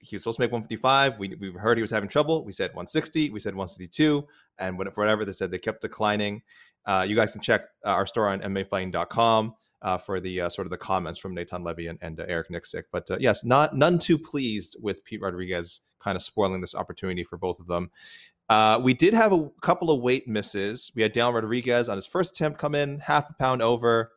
he 0.00 0.16
was 0.16 0.22
supposed 0.22 0.36
to 0.36 0.42
make 0.42 0.52
155. 0.52 1.18
We, 1.18 1.34
we 1.40 1.50
heard 1.52 1.76
he 1.76 1.82
was 1.82 1.90
having 1.90 2.08
trouble. 2.08 2.44
We 2.44 2.52
said 2.52 2.70
160. 2.70 3.30
We 3.30 3.40
said 3.40 3.54
162. 3.54 4.26
And 4.58 4.76
for 4.76 5.02
whatever 5.02 5.24
they 5.24 5.32
said, 5.32 5.50
they 5.50 5.58
kept 5.58 5.80
declining. 5.80 6.42
Uh, 6.86 7.04
you 7.08 7.16
guys 7.16 7.32
can 7.32 7.40
check 7.40 7.62
uh, 7.84 7.90
our 7.90 8.06
store 8.06 8.28
on 8.28 8.40
MMAfighting.com 8.40 9.54
uh, 9.82 9.98
for 9.98 10.20
the 10.20 10.42
uh, 10.42 10.48
sort 10.48 10.66
of 10.66 10.70
the 10.70 10.76
comments 10.76 11.18
from 11.18 11.34
Natan 11.34 11.62
Levy 11.62 11.86
and, 11.86 11.98
and 12.02 12.20
uh, 12.20 12.24
Eric 12.28 12.50
Nicksick. 12.50 12.84
But 12.90 13.10
uh, 13.10 13.18
yes, 13.20 13.44
not 13.44 13.76
none 13.76 13.98
too 13.98 14.18
pleased 14.18 14.76
with 14.80 15.04
Pete 15.04 15.20
Rodriguez 15.20 15.80
kind 16.00 16.16
of 16.16 16.22
spoiling 16.22 16.60
this 16.60 16.74
opportunity 16.74 17.24
for 17.24 17.36
both 17.36 17.60
of 17.60 17.66
them. 17.66 17.90
Uh, 18.48 18.80
we 18.82 18.94
did 18.94 19.12
have 19.12 19.32
a 19.32 19.50
couple 19.60 19.90
of 19.90 20.00
weight 20.00 20.26
misses. 20.26 20.90
We 20.94 21.02
had 21.02 21.12
Daniel 21.12 21.34
Rodriguez 21.34 21.88
on 21.88 21.96
his 21.96 22.06
first 22.06 22.34
attempt 22.34 22.58
come 22.58 22.74
in 22.74 22.98
half 23.00 23.28
a 23.28 23.34
pound 23.34 23.62
over. 23.62 24.12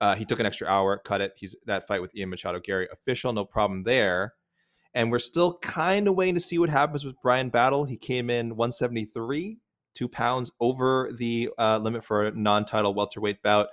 Uh, 0.00 0.14
he 0.14 0.26
took 0.26 0.40
an 0.40 0.46
extra 0.46 0.68
hour, 0.68 0.98
cut 0.98 1.22
it. 1.22 1.32
He's 1.36 1.56
that 1.64 1.86
fight 1.86 2.02
with 2.02 2.14
Ian 2.14 2.28
Machado 2.28 2.60
Garry 2.60 2.86
official, 2.92 3.32
no 3.32 3.44
problem 3.44 3.82
there 3.82 4.34
and 4.96 5.12
we're 5.12 5.18
still 5.18 5.58
kind 5.58 6.08
of 6.08 6.14
waiting 6.14 6.34
to 6.34 6.40
see 6.40 6.58
what 6.58 6.70
happens 6.70 7.04
with 7.04 7.20
Bryan 7.20 7.50
Battle. 7.50 7.84
He 7.84 7.98
came 7.98 8.30
in 8.30 8.56
173, 8.56 9.58
two 9.92 10.08
pounds 10.08 10.50
over 10.58 11.10
the 11.18 11.50
limit 11.58 12.02
for 12.02 12.24
a 12.24 12.32
non-title 12.32 12.94
welterweight 12.94 13.42
bout. 13.42 13.68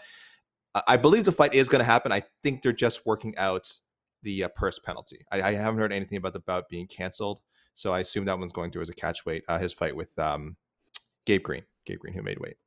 I- 0.76 0.98
believe 0.98 1.26
the 1.26 1.32
fight 1.32 1.54
is 1.54 1.70
going 1.70 1.80
to 1.80 1.86
happen. 1.86 2.12
I 2.12 2.24
think 2.42 2.62
they're 2.62 2.74
just 2.74 3.06
working 3.06 3.38
out 3.38 3.72
the 4.24 4.46
uh, 4.46 4.48
purse 4.50 4.80
penalty. 4.80 5.26
I-, 5.32 5.42
I 5.42 5.52
haven't 5.54 5.80
heard 5.80 5.94
anything 5.94 6.18
about 6.18 6.34
the 6.34 6.40
bout 6.40 6.70
being 6.70 6.88
canceled, 6.88 7.42
so 7.74 7.94
I 7.94 8.00
assume 8.00 8.26
that 8.26 8.40
one's 8.40 8.54
going 8.54 8.72
through 8.72 8.84
as 8.84 8.90
a 8.90 8.94
catch 8.94 9.26
weight. 9.26 9.44
Uh, 9.48 9.60
his 9.60 9.74
fight 9.74 9.96
with 9.96 10.18
um, 10.20 10.56
Gabe 11.26 11.44
Green, 11.44 11.64
Gabe 11.86 12.00
Green, 12.00 12.14
who 12.14 12.22
made 12.22 12.40
weight. 12.40 12.58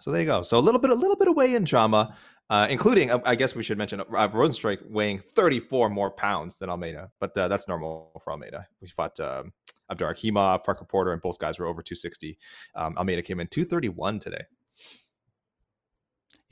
So 0.00 0.10
there 0.10 0.20
you 0.20 0.26
go. 0.26 0.42
So 0.42 0.58
a 0.58 0.60
little 0.60 0.80
bit, 0.80 0.90
a 0.90 0.94
little 0.94 1.16
bit 1.16 1.28
of 1.28 1.36
weigh-in 1.36 1.64
drama, 1.64 2.16
uh, 2.50 2.66
including 2.68 3.10
uh, 3.10 3.20
I 3.24 3.34
guess 3.34 3.54
we 3.54 3.62
should 3.62 3.78
mention 3.78 4.00
uh, 4.00 4.04
Rozenstruik 4.28 4.78
weighing 4.90 5.18
34 5.18 5.88
more 5.90 6.10
pounds 6.10 6.56
than 6.56 6.68
Almeida, 6.70 7.10
but 7.20 7.36
uh, 7.38 7.48
that's 7.48 7.68
normal 7.68 8.20
for 8.22 8.32
Almeida. 8.32 8.66
We 8.80 8.88
fought 8.88 9.18
um, 9.20 9.52
Abdurakhimov, 9.90 10.64
Parker 10.64 10.84
Porter, 10.84 11.12
and 11.12 11.22
both 11.22 11.38
guys 11.38 11.58
were 11.58 11.66
over 11.66 11.82
260. 11.82 12.36
Um, 12.74 12.96
Almeida 12.98 13.22
came 13.22 13.40
in 13.40 13.46
231 13.46 14.18
today. 14.18 14.44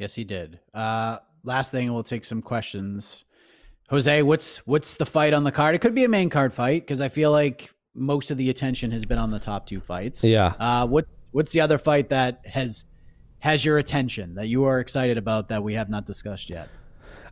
Yes, 0.00 0.14
he 0.14 0.24
did. 0.24 0.58
Uh, 0.72 1.18
last 1.44 1.72
thing, 1.72 1.92
we'll 1.92 2.02
take 2.02 2.24
some 2.24 2.40
questions. 2.40 3.24
Jose, 3.90 4.22
what's 4.22 4.56
what's 4.66 4.96
the 4.96 5.04
fight 5.04 5.34
on 5.34 5.44
the 5.44 5.52
card? 5.52 5.74
It 5.74 5.80
could 5.80 5.94
be 5.94 6.04
a 6.04 6.08
main 6.08 6.30
card 6.30 6.54
fight 6.54 6.82
because 6.82 7.02
I 7.02 7.10
feel 7.10 7.30
like 7.30 7.70
most 7.94 8.30
of 8.30 8.38
the 8.38 8.48
attention 8.48 8.90
has 8.92 9.04
been 9.04 9.18
on 9.18 9.30
the 9.30 9.38
top 9.38 9.66
two 9.66 9.78
fights. 9.78 10.24
Yeah. 10.24 10.54
Uh, 10.58 10.86
what's 10.86 11.26
what's 11.32 11.52
the 11.52 11.60
other 11.60 11.76
fight 11.76 12.08
that 12.08 12.40
has 12.46 12.84
has 13.40 13.62
your 13.62 13.76
attention 13.76 14.34
that 14.36 14.48
you 14.48 14.64
are 14.64 14.80
excited 14.80 15.18
about 15.18 15.48
that 15.48 15.62
we 15.62 15.74
have 15.74 15.90
not 15.90 16.06
discussed 16.06 16.48
yet? 16.48 16.70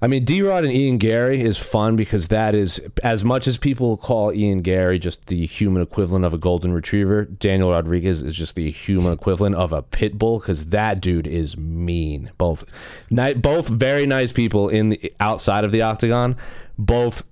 I 0.01 0.07
mean, 0.07 0.24
D 0.24 0.42
Rod 0.42 0.64
and 0.64 0.72
Ian 0.72 0.99
Garry 0.99 1.42
is 1.42 1.59
fun 1.59 1.96
because 1.96 2.28
that 2.28 2.55
is 2.55 2.80
as 3.03 3.24
much 3.24 3.49
as 3.49 3.59
people 3.59 3.96
call 3.96 4.32
Ian 4.32 4.62
Garry 4.62 4.99
just 4.99 5.26
the 5.26 5.44
human 5.46 5.82
equivalent 5.82 6.24
of 6.24 6.32
a 6.32 6.38
golden 6.38 6.72
retriever. 6.72 7.24
Daniel 7.24 7.70
Rodriguez 7.70 8.22
is 8.22 8.34
just 8.34 8.55
the 8.55 8.70
human 8.70 9.12
equivalent 9.12 9.57
of 9.57 9.72
a 9.72 9.82
pit 9.82 10.16
bull 10.16 10.38
because 10.38 10.66
that 10.66 11.01
dude 11.01 11.26
is 11.26 11.57
mean. 11.57 12.30
Both, 12.38 12.64
ni- 13.11 13.34
both 13.34 13.68
very 13.68 14.07
nice 14.07 14.32
people 14.32 14.68
in 14.68 14.90
the 14.90 15.12
outside 15.18 15.64
of 15.64 15.72
the 15.72 15.82
octagon. 15.82 16.36
Both 16.78 17.24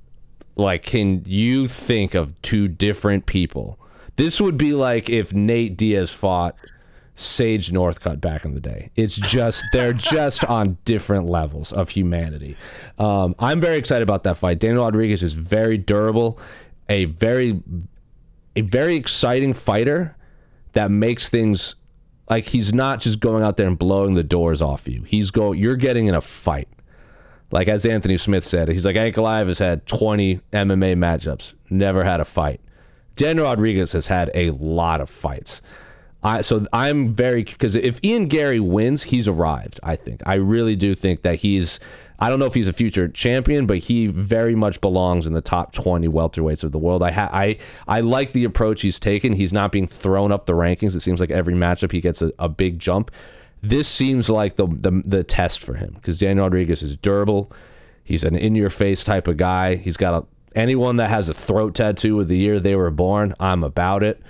Like, 0.56 0.82
can 0.82 1.22
you 1.26 1.68
think 1.68 2.14
of 2.14 2.40
two 2.42 2.66
different 2.66 3.26
people? 3.26 3.78
This 4.16 4.40
would 4.40 4.56
be 4.56 4.72
like 4.72 5.10
if 5.10 5.32
Nate 5.34 5.76
Diaz 5.76 6.10
fought 6.10 6.56
Sage 7.18 7.72
Northcutt 7.72 8.20
back 8.20 8.44
in 8.44 8.52
the 8.52 8.60
day. 8.60 8.90
It's 8.94 9.16
just 9.16 9.64
they're 9.72 9.94
just 9.94 10.44
on 10.48 10.76
different 10.84 11.26
levels 11.26 11.72
of 11.72 11.88
humanity. 11.88 12.56
Um, 12.98 13.34
I'm 13.38 13.58
very 13.58 13.78
excited 13.78 14.02
about 14.02 14.22
that 14.24 14.36
fight. 14.36 14.58
Daniel 14.58 14.84
Rodriguez 14.84 15.22
is 15.22 15.32
very 15.32 15.78
durable, 15.78 16.38
a 16.90 17.06
very 17.06 17.60
a 18.54 18.60
very 18.60 18.96
exciting 18.96 19.54
fighter 19.54 20.14
that 20.74 20.90
makes 20.90 21.30
things 21.30 21.74
like 22.28 22.44
he's 22.44 22.74
not 22.74 23.00
just 23.00 23.18
going 23.18 23.42
out 23.42 23.56
there 23.56 23.66
and 23.66 23.78
blowing 23.78 24.12
the 24.12 24.22
doors 24.22 24.60
off 24.60 24.86
you. 24.86 25.02
He's 25.04 25.30
go 25.30 25.52
you're 25.52 25.76
getting 25.76 26.08
in 26.08 26.14
a 26.14 26.20
fight. 26.20 26.68
Like 27.50 27.68
as 27.68 27.86
Anthony 27.86 28.18
Smith 28.18 28.44
said, 28.44 28.68
he's 28.68 28.84
like 28.84 28.96
Ankalaev 28.96 29.46
has 29.46 29.58
had 29.58 29.86
20 29.86 30.40
MMA 30.52 30.96
matchups, 30.96 31.54
never 31.70 32.04
had 32.04 32.20
a 32.20 32.26
fight. 32.26 32.60
Daniel 33.14 33.46
Rodriguez 33.46 33.92
has 33.92 34.06
had 34.06 34.30
a 34.34 34.50
lot 34.50 35.00
of 35.00 35.08
fights. 35.08 35.62
I, 36.26 36.40
so 36.40 36.66
I'm 36.72 37.14
very 37.14 37.44
because 37.44 37.76
if 37.76 38.00
Ian 38.04 38.26
Garry 38.26 38.58
wins, 38.58 39.04
he's 39.04 39.28
arrived. 39.28 39.78
I 39.84 39.94
think 39.94 40.22
I 40.26 40.34
really 40.34 40.74
do 40.74 40.94
think 40.94 41.22
that 41.22 41.36
he's. 41.36 41.78
I 42.18 42.30
don't 42.30 42.38
know 42.38 42.46
if 42.46 42.54
he's 42.54 42.66
a 42.66 42.72
future 42.72 43.08
champion, 43.08 43.66
but 43.66 43.78
he 43.78 44.06
very 44.06 44.54
much 44.54 44.80
belongs 44.80 45.26
in 45.26 45.34
the 45.34 45.42
top 45.42 45.72
20 45.72 46.08
welterweights 46.08 46.64
of 46.64 46.72
the 46.72 46.78
world. 46.78 47.02
I 47.02 47.10
ha- 47.12 47.30
I 47.32 47.58
I 47.86 48.00
like 48.00 48.32
the 48.32 48.42
approach 48.42 48.82
he's 48.82 48.98
taken. 48.98 49.34
He's 49.34 49.52
not 49.52 49.70
being 49.70 49.86
thrown 49.86 50.32
up 50.32 50.46
the 50.46 50.54
rankings. 50.54 50.96
It 50.96 51.02
seems 51.02 51.20
like 51.20 51.30
every 51.30 51.54
matchup 51.54 51.92
he 51.92 52.00
gets 52.00 52.22
a, 52.22 52.32
a 52.40 52.48
big 52.48 52.80
jump. 52.80 53.12
This 53.62 53.86
seems 53.86 54.28
like 54.28 54.56
the 54.56 54.66
the, 54.66 55.02
the 55.04 55.22
test 55.22 55.60
for 55.60 55.74
him 55.74 55.92
because 55.94 56.18
Daniel 56.18 56.46
Rodriguez 56.46 56.82
is 56.82 56.96
durable. 56.96 57.52
He's 58.02 58.24
an 58.24 58.34
in 58.34 58.56
your 58.56 58.70
face 58.70 59.04
type 59.04 59.28
of 59.28 59.36
guy. 59.36 59.76
He's 59.76 59.96
got 59.96 60.24
a 60.24 60.58
anyone 60.58 60.96
that 60.96 61.10
has 61.10 61.28
a 61.28 61.34
throat 61.34 61.76
tattoo 61.76 62.18
of 62.18 62.26
the 62.26 62.36
year 62.36 62.58
they 62.58 62.74
were 62.74 62.90
born. 62.90 63.32
I'm 63.38 63.62
about 63.62 64.02
it. 64.02 64.20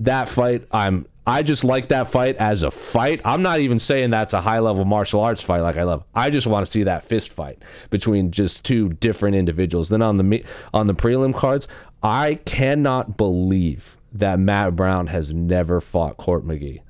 That 0.00 0.28
fight, 0.28 0.66
I'm 0.72 1.06
I 1.30 1.44
just 1.44 1.62
like 1.62 1.90
that 1.90 2.08
fight 2.08 2.34
as 2.38 2.64
a 2.64 2.72
fight. 2.72 3.20
I'm 3.24 3.40
not 3.40 3.60
even 3.60 3.78
saying 3.78 4.10
that's 4.10 4.32
a 4.32 4.40
high 4.40 4.58
level 4.58 4.84
martial 4.84 5.20
arts 5.20 5.40
fight 5.40 5.60
like 5.60 5.76
I 5.76 5.84
love. 5.84 6.02
I 6.12 6.28
just 6.28 6.48
want 6.48 6.66
to 6.66 6.72
see 6.72 6.82
that 6.82 7.04
fist 7.04 7.32
fight 7.32 7.62
between 7.88 8.32
just 8.32 8.64
two 8.64 8.88
different 8.94 9.36
individuals. 9.36 9.90
Then 9.90 10.02
on 10.02 10.16
the 10.16 10.44
on 10.74 10.88
the 10.88 10.92
prelim 10.92 11.32
cards, 11.32 11.68
I 12.02 12.40
cannot 12.46 13.16
believe 13.16 13.96
that 14.12 14.40
Matt 14.40 14.74
Brown 14.74 15.06
has 15.06 15.32
never 15.32 15.80
fought 15.80 16.16
Court 16.16 16.44
McGee. 16.44 16.80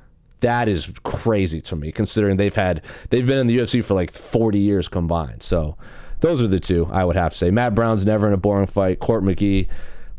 That 0.41 0.69
is 0.69 0.91
crazy 1.03 1.61
to 1.61 1.77
me, 1.77 1.93
considering 1.93 2.39
they've 2.39 2.57
had 2.57 2.81
they've 3.11 3.27
been 3.27 3.37
in 3.37 3.47
the 3.47 3.59
UFC 3.59 3.85
for 3.85 3.93
like 3.93 4.11
40 4.11 4.59
years 4.59 4.89
combined. 4.89 5.43
So 5.43 5.77
those 6.21 6.41
are 6.41 6.49
the 6.49 6.61
two 6.61 6.89
I 6.91 7.05
would 7.05 7.17
have 7.17 7.33
to 7.33 7.39
say. 7.39 7.51
Matt 7.51 7.75
Brown's 7.75 8.07
never 8.07 8.27
in 8.27 8.33
a 8.33 8.39
boring 8.39 8.67
fight. 8.69 9.01
Court 9.01 9.23
McGee, 9.23 9.69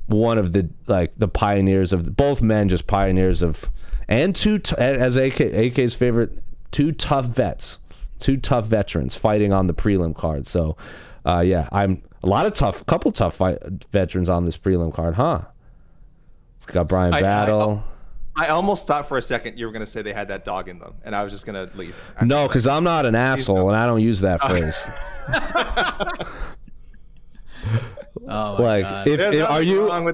one 0.06 0.38
of 0.38 0.54
the 0.54 0.70
like 0.86 1.12
the 1.18 1.28
pioneers 1.28 1.92
of 1.92 2.16
both 2.16 2.44
men, 2.44 2.70
just 2.70 2.86
pioneers 2.86 3.42
of 3.42 3.68
and 4.12 4.36
two 4.36 4.60
t- 4.60 4.76
as 4.78 5.16
AK, 5.16 5.40
AK's 5.40 5.96
favorite, 5.96 6.38
two 6.72 6.92
tough 6.92 7.28
vets, 7.28 7.80
two 8.20 8.36
tough 8.36 8.66
veterans 8.66 9.16
fighting 9.16 9.54
on 9.54 9.68
the 9.68 9.74
prelim 9.74 10.14
card. 10.14 10.48
So, 10.48 10.76
uh, 11.26 11.40
yeah, 11.40 11.70
I'm 11.72 12.04
a 12.22 12.28
lot 12.28 12.46
of 12.46 12.54
tough, 12.54 12.86
couple 12.88 13.14
tough 13.14 13.36
fight, 13.38 13.60
veterans 13.92 14.28
on 14.28 14.44
this 14.44 14.58
prelim 14.58 14.94
card, 14.94 15.16
huh? 15.16 15.44
We 16.68 16.74
got 16.74 16.90
Bryan 16.90 17.12
Battle. 17.12 17.86
I, 18.36 18.44
I, 18.44 18.48
I, 18.48 18.50
almost 18.50 18.86
thought 18.86 19.08
for 19.08 19.18
a 19.18 19.22
second 19.22 19.58
you 19.58 19.66
were 19.66 19.72
going 19.72 19.80
to 19.80 19.86
say 19.86 20.02
they 20.02 20.12
had 20.12 20.28
that 20.28 20.44
dog 20.44 20.68
in 20.68 20.78
them, 20.80 20.96
and 21.06 21.16
I 21.16 21.24
was 21.24 21.32
just 21.32 21.46
going 21.46 21.70
to 21.70 21.74
leave. 21.78 21.96
No, 22.22 22.50
because 22.50 22.68
I'm 22.68 22.84
not 22.84 23.06
an 23.06 23.16
asshole, 23.16 23.70
and 23.70 23.78
I 23.78 23.86
don't 23.86 24.02
use 24.02 24.20
that 24.20 24.42
phrase. 24.48 24.88
Oh 28.28 28.58
like 28.60 28.84
God. 28.84 29.08
if, 29.08 29.20
if 29.20 29.50
are 29.50 29.64
you 29.64 29.90
are 29.90 30.14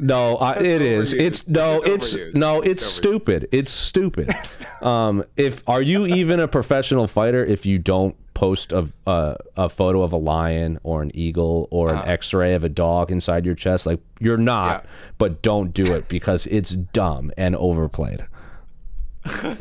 no 0.00 0.36
I, 0.36 0.56
it 0.56 0.80
is. 0.82 1.12
It's 1.12 1.46
no 1.46 1.82
it's, 1.84 2.14
it's 2.14 2.34
no 2.34 2.60
it's, 2.60 2.82
it's 2.82 2.86
stupid. 2.86 3.48
It's 3.52 3.70
stupid. 3.70 4.30
Um 4.80 5.24
if 5.36 5.62
are 5.68 5.82
you 5.82 6.06
even 6.06 6.40
a 6.40 6.48
professional 6.48 7.06
fighter 7.06 7.44
if 7.44 7.66
you 7.66 7.78
don't 7.78 8.16
post 8.34 8.72
a 8.72 8.88
a, 9.06 9.36
a 9.56 9.68
photo 9.68 10.02
of 10.02 10.12
a 10.12 10.16
lion 10.16 10.78
or 10.82 11.02
an 11.02 11.14
eagle 11.14 11.68
or 11.70 11.90
uh-huh. 11.90 12.02
an 12.02 12.08
x-ray 12.08 12.54
of 12.54 12.64
a 12.64 12.68
dog 12.68 13.10
inside 13.10 13.44
your 13.44 13.54
chest? 13.54 13.86
Like 13.86 14.00
you're 14.18 14.38
not 14.38 14.84
yeah. 14.84 14.90
but 15.18 15.42
don't 15.42 15.74
do 15.74 15.94
it 15.94 16.08
because 16.08 16.46
it's 16.46 16.70
dumb 16.70 17.32
and 17.36 17.54
overplayed. 17.56 18.26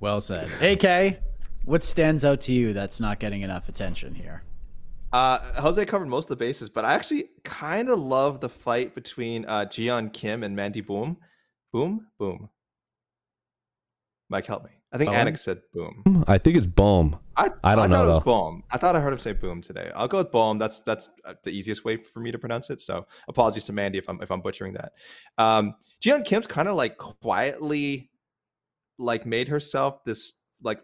Well 0.00 0.22
said. 0.22 0.50
AK 0.62 1.18
what 1.64 1.84
stands 1.84 2.24
out 2.24 2.40
to 2.40 2.52
you 2.52 2.72
that's 2.72 3.00
not 3.00 3.20
getting 3.20 3.42
enough 3.42 3.68
attention 3.68 4.14
here 4.14 4.42
uh, 5.12 5.38
Jose 5.60 5.84
covered 5.86 6.08
most 6.08 6.26
of 6.26 6.38
the 6.38 6.44
bases, 6.44 6.68
but 6.68 6.84
I 6.84 6.94
actually 6.94 7.30
kind 7.44 7.88
of 7.88 7.98
love 7.98 8.40
the 8.40 8.48
fight 8.48 8.94
between 8.94 9.44
uh, 9.46 9.66
Ji-yeon 9.66 10.12
Kim 10.12 10.42
and 10.42 10.56
Mandy 10.56 10.80
Boom. 10.80 11.16
Boom? 11.72 12.06
Boom. 12.18 12.48
Mike, 14.28 14.46
help 14.46 14.64
me. 14.64 14.70
I 14.94 14.98
think 14.98 15.10
Anik 15.10 15.38
said 15.38 15.62
boom. 15.72 16.24
I 16.28 16.36
think 16.36 16.56
it's 16.56 16.66
boom. 16.66 17.18
I, 17.34 17.50
I 17.64 17.74
don't 17.74 17.84
I 17.84 17.86
know. 17.86 17.94
I 17.94 17.98
thought 17.98 18.04
it 18.04 18.08
was 18.08 18.18
boom. 18.20 18.62
I 18.70 18.76
thought 18.76 18.94
I 18.94 19.00
heard 19.00 19.12
him 19.14 19.18
say 19.18 19.32
boom 19.32 19.62
today. 19.62 19.90
I'll 19.94 20.06
go 20.06 20.18
with 20.18 20.30
boom. 20.30 20.58
That's 20.58 20.80
that's 20.80 21.08
uh, 21.24 21.32
the 21.44 21.50
easiest 21.50 21.82
way 21.86 21.96
for 21.96 22.20
me 22.20 22.30
to 22.30 22.38
pronounce 22.38 22.68
it. 22.68 22.80
So 22.82 23.06
apologies 23.26 23.64
to 23.64 23.72
Mandy 23.72 23.96
if 23.96 24.08
I'm 24.08 24.20
if 24.20 24.30
I'm 24.30 24.42
butchering 24.42 24.74
that. 24.74 24.92
Um, 25.38 25.74
Ji-yeon 26.02 26.26
Kim's 26.26 26.46
kind 26.46 26.68
of 26.68 26.74
like 26.74 26.98
quietly, 26.98 28.10
like 28.98 29.24
made 29.24 29.48
herself 29.48 30.04
this 30.04 30.40
like 30.62 30.82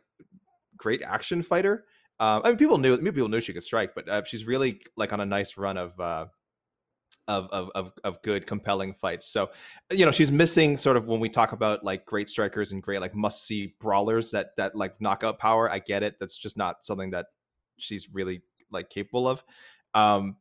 great 0.79 1.03
action 1.03 1.43
fighter. 1.43 1.85
Uh, 2.21 2.41
I 2.43 2.49
mean, 2.49 2.59
people 2.59 2.79
knew 2.79 2.97
people 2.99 3.29
knew 3.29 3.41
she 3.41 3.53
could 3.53 3.63
strike, 3.63 3.95
but 3.95 4.09
uh, 4.09 4.25
she's 4.25 4.47
really 4.47 4.81
like 4.97 5.13
on 5.13 5.21
a 5.21 5.27
nice 5.27 5.57
run 5.57 5.77
of, 5.79 5.99
uh, 6.01 6.27
of, 7.29 7.49
of 7.51 7.71
of 7.75 7.93
of 8.05 8.23
good, 8.23 8.47
compelling 8.47 8.95
fights. 8.95 9.29
So, 9.29 9.51
you 9.93 10.05
know, 10.05 10.13
she's 10.13 10.33
missing 10.33 10.77
sort 10.77 10.97
of 10.97 11.07
when 11.07 11.21
we 11.21 11.29
talk 11.29 11.53
about 11.53 11.85
like 11.85 12.07
great 12.07 12.29
strikers 12.29 12.73
and 12.73 12.83
great 12.83 13.01
like 13.01 13.15
must 13.15 13.47
see 13.47 13.75
brawlers 13.81 14.33
that 14.33 14.57
that 14.57 14.75
like 14.75 15.01
knockout 15.01 15.39
power. 15.39 15.71
I 15.71 15.79
get 15.79 16.03
it. 16.03 16.17
That's 16.19 16.37
just 16.37 16.57
not 16.57 16.83
something 16.83 17.11
that 17.11 17.27
she's 17.77 18.13
really 18.13 18.43
like 18.71 18.91
capable 18.91 19.29
of. 19.29 19.45
Um, 19.95 20.37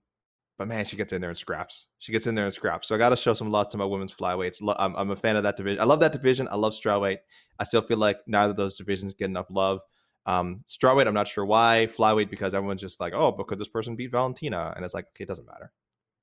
but 0.57 0.67
man, 0.67 0.85
she 0.85 0.97
gets 0.97 1.13
in 1.13 1.21
there 1.21 1.29
and 1.29 1.37
scraps. 1.37 1.87
She 1.99 2.11
gets 2.11 2.25
in 2.25 2.33
there 2.33 2.45
and 2.45 2.53
scraps. 2.53 2.87
So 2.87 2.95
I 2.95 2.97
got 2.97 3.09
to 3.09 3.15
show 3.15 3.35
some 3.35 3.51
love 3.51 3.69
to 3.69 3.77
my 3.77 3.85
women's 3.85 4.15
flyweights. 4.15 4.57
I'm, 4.79 4.95
I'm 4.95 5.11
a 5.11 5.15
fan 5.15 5.35
of 5.35 5.43
that 5.43 5.55
division. 5.55 5.79
I 5.79 5.83
love 5.83 5.99
that 5.99 6.13
division. 6.13 6.47
I 6.49 6.55
love 6.55 6.73
strawweight. 6.73 7.19
I 7.59 7.63
still 7.63 7.81
feel 7.81 7.97
like 7.97 8.17
neither 8.25 8.51
of 8.51 8.57
those 8.57 8.75
divisions 8.75 9.13
get 9.13 9.25
enough 9.25 9.45
love. 9.51 9.81
Um, 10.27 10.63
strawweight, 10.67 11.07
I'm 11.07 11.13
not 11.13 11.27
sure 11.27 11.45
why. 11.45 11.87
Flyweight, 11.89 12.29
because 12.29 12.53
everyone's 12.53 12.81
just 12.81 12.99
like, 12.99 13.13
oh, 13.15 13.31
but 13.31 13.47
could 13.47 13.59
this 13.59 13.69
person 13.69 13.95
beat 13.95 14.11
Valentina? 14.11 14.73
And 14.75 14.83
it's 14.83 14.93
like, 14.93 15.05
okay, 15.15 15.23
it 15.23 15.27
doesn't 15.27 15.47
matter. 15.47 15.71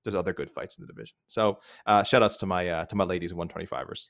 There's 0.05 0.15
other 0.15 0.35
good 0.35 0.51
fights 0.51 0.79
in 0.79 0.83
the 0.87 0.93
division. 0.93 1.17
So 1.27 1.59
uh, 1.87 2.03
shout 2.03 2.23
outs 2.23 2.37
to 2.39 2.47
my 2.47 2.69
uh, 2.69 2.85
to 2.87 2.97
my 2.97 3.05
ladies 3.05 3.33
125ers. 3.33 4.09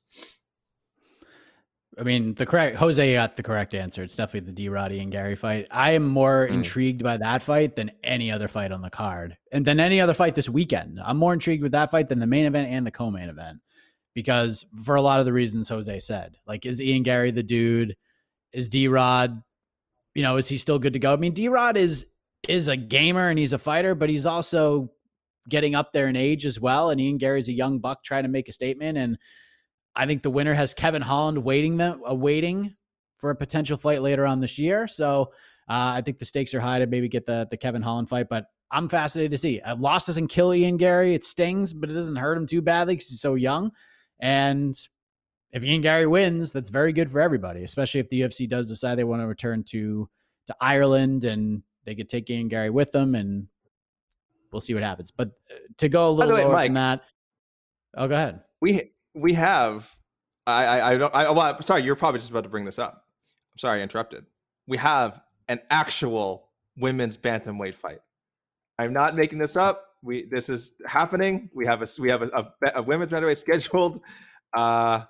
I 1.96 2.02
mean, 2.02 2.34
the 2.34 2.44
correct 2.44 2.76
Jose 2.76 3.14
got 3.14 3.36
the 3.36 3.44
correct 3.44 3.72
answer. 3.72 4.02
It's 4.02 4.16
definitely 4.16 4.48
the 4.50 4.52
D 4.52 4.68
Roddy 4.68 4.98
and 4.98 5.12
Garry 5.12 5.36
fight. 5.36 5.68
I 5.70 5.92
am 5.92 6.08
more 6.08 6.48
mm. 6.48 6.54
intrigued 6.54 7.04
by 7.04 7.16
that 7.18 7.42
fight 7.42 7.76
than 7.76 7.92
any 8.02 8.32
other 8.32 8.48
fight 8.48 8.72
on 8.72 8.82
the 8.82 8.90
card, 8.90 9.36
and 9.52 9.64
than 9.64 9.78
any 9.78 10.00
other 10.00 10.14
fight 10.14 10.34
this 10.34 10.48
weekend. 10.48 10.98
I'm 11.04 11.16
more 11.16 11.32
intrigued 11.32 11.62
with 11.62 11.70
that 11.70 11.92
fight 11.92 12.08
than 12.08 12.18
the 12.18 12.26
main 12.26 12.46
event 12.46 12.68
and 12.68 12.84
the 12.84 12.90
co-main 12.90 13.28
event 13.28 13.60
because 14.14 14.64
for 14.84 14.96
a 14.96 15.02
lot 15.02 15.20
of 15.20 15.26
the 15.26 15.32
reasons 15.32 15.68
Jose 15.68 16.00
said. 16.00 16.36
Like, 16.46 16.66
is 16.66 16.82
Ian 16.82 17.04
Garry 17.04 17.30
the 17.30 17.42
dude? 17.44 17.96
Is 18.52 18.68
D 18.68 18.88
Rod 18.88 19.42
you 20.14 20.22
know, 20.22 20.36
is 20.36 20.48
he 20.48 20.56
still 20.56 20.78
good 20.78 20.92
to 20.92 20.98
go? 20.98 21.12
I 21.12 21.16
mean, 21.16 21.32
D 21.32 21.48
Rod 21.48 21.76
is 21.76 22.06
is 22.48 22.68
a 22.68 22.76
gamer 22.76 23.28
and 23.28 23.38
he's 23.38 23.52
a 23.52 23.58
fighter, 23.58 23.94
but 23.94 24.10
he's 24.10 24.26
also 24.26 24.90
getting 25.48 25.74
up 25.74 25.92
there 25.92 26.08
in 26.08 26.16
age 26.16 26.46
as 26.46 26.60
well. 26.60 26.90
And 26.90 27.00
Ian 27.00 27.18
Garry's 27.18 27.48
a 27.48 27.52
young 27.52 27.78
buck 27.78 28.04
trying 28.04 28.24
to 28.24 28.28
make 28.28 28.48
a 28.48 28.52
statement. 28.52 28.98
And 28.98 29.18
I 29.96 30.06
think 30.06 30.22
the 30.22 30.30
winner 30.30 30.54
has 30.54 30.74
Kevin 30.74 31.02
Holland 31.02 31.38
waiting 31.38 31.76
them 31.76 32.02
uh, 32.08 32.14
waiting 32.14 32.74
for 33.18 33.30
a 33.30 33.36
potential 33.36 33.76
fight 33.76 34.02
later 34.02 34.26
on 34.26 34.40
this 34.40 34.58
year. 34.58 34.86
So 34.86 35.32
uh, 35.68 35.96
I 35.96 36.02
think 36.02 36.18
the 36.18 36.24
stakes 36.24 36.54
are 36.54 36.60
high 36.60 36.78
to 36.78 36.86
maybe 36.86 37.08
get 37.08 37.26
the 37.26 37.46
the 37.50 37.56
Kevin 37.56 37.82
Holland 37.82 38.08
fight, 38.08 38.26
but 38.28 38.46
I'm 38.70 38.88
fascinated 38.88 39.30
to 39.32 39.38
see. 39.38 39.60
A 39.64 39.74
loss 39.74 40.06
doesn't 40.06 40.28
kill 40.28 40.52
Ian 40.52 40.76
Garry. 40.76 41.14
It 41.14 41.22
stings, 41.22 41.72
but 41.72 41.90
it 41.90 41.92
doesn't 41.92 42.16
hurt 42.16 42.36
him 42.36 42.46
too 42.46 42.60
badly 42.60 42.94
because 42.94 43.08
he's 43.08 43.20
so 43.20 43.34
young. 43.34 43.70
And 44.20 44.76
if 45.54 45.64
Ian 45.64 45.80
Garry 45.80 46.06
wins, 46.06 46.52
that's 46.52 46.68
very 46.68 46.92
good 46.92 47.10
for 47.10 47.20
everybody, 47.20 47.62
especially 47.62 48.00
if 48.00 48.10
the 48.10 48.20
UFC 48.20 48.48
does 48.48 48.68
decide 48.68 48.96
they 48.96 49.04
want 49.04 49.22
to 49.22 49.26
return 49.26 49.62
to 49.70 50.08
to 50.46 50.56
Ireland 50.60 51.24
and 51.24 51.62
they 51.86 51.94
could 51.94 52.08
take 52.08 52.28
Ian 52.28 52.48
Garry 52.48 52.70
with 52.70 52.90
them, 52.90 53.14
and 53.14 53.46
we'll 54.52 54.60
see 54.60 54.74
what 54.74 54.82
happens. 54.82 55.12
But 55.12 55.28
uh, 55.50 55.54
to 55.78 55.88
go 55.88 56.08
a 56.08 56.10
little 56.10 56.34
way, 56.34 56.44
lower 56.44 56.52
Mike, 56.52 56.68
than 56.68 56.74
that, 56.74 57.02
oh, 57.96 58.08
go 58.08 58.16
ahead. 58.16 58.40
We 58.60 58.92
we 59.14 59.32
have. 59.34 59.94
I 60.46 60.66
I, 60.66 60.90
I 60.90 60.96
don't. 60.96 61.14
I, 61.14 61.30
well, 61.30 61.62
sorry, 61.62 61.82
you're 61.82 61.96
probably 61.96 62.18
just 62.18 62.30
about 62.30 62.42
to 62.42 62.50
bring 62.50 62.64
this 62.64 62.80
up. 62.80 63.04
I'm 63.54 63.58
sorry, 63.58 63.78
I 63.78 63.82
interrupted. 63.84 64.26
We 64.66 64.76
have 64.78 65.22
an 65.46 65.60
actual 65.70 66.50
women's 66.76 67.16
bantamweight 67.16 67.74
fight. 67.74 68.00
I'm 68.80 68.92
not 68.92 69.14
making 69.14 69.38
this 69.38 69.56
up. 69.56 69.86
We 70.02 70.26
this 70.26 70.48
is 70.48 70.72
happening. 70.84 71.48
We 71.54 71.64
have 71.64 71.80
a 71.80 71.86
we 72.00 72.10
have 72.10 72.22
a, 72.22 72.30
a, 72.34 72.72
a 72.80 72.82
women's 72.82 73.12
bantamweight 73.12 73.36
scheduled. 73.38 74.00
Uh, 74.52 75.04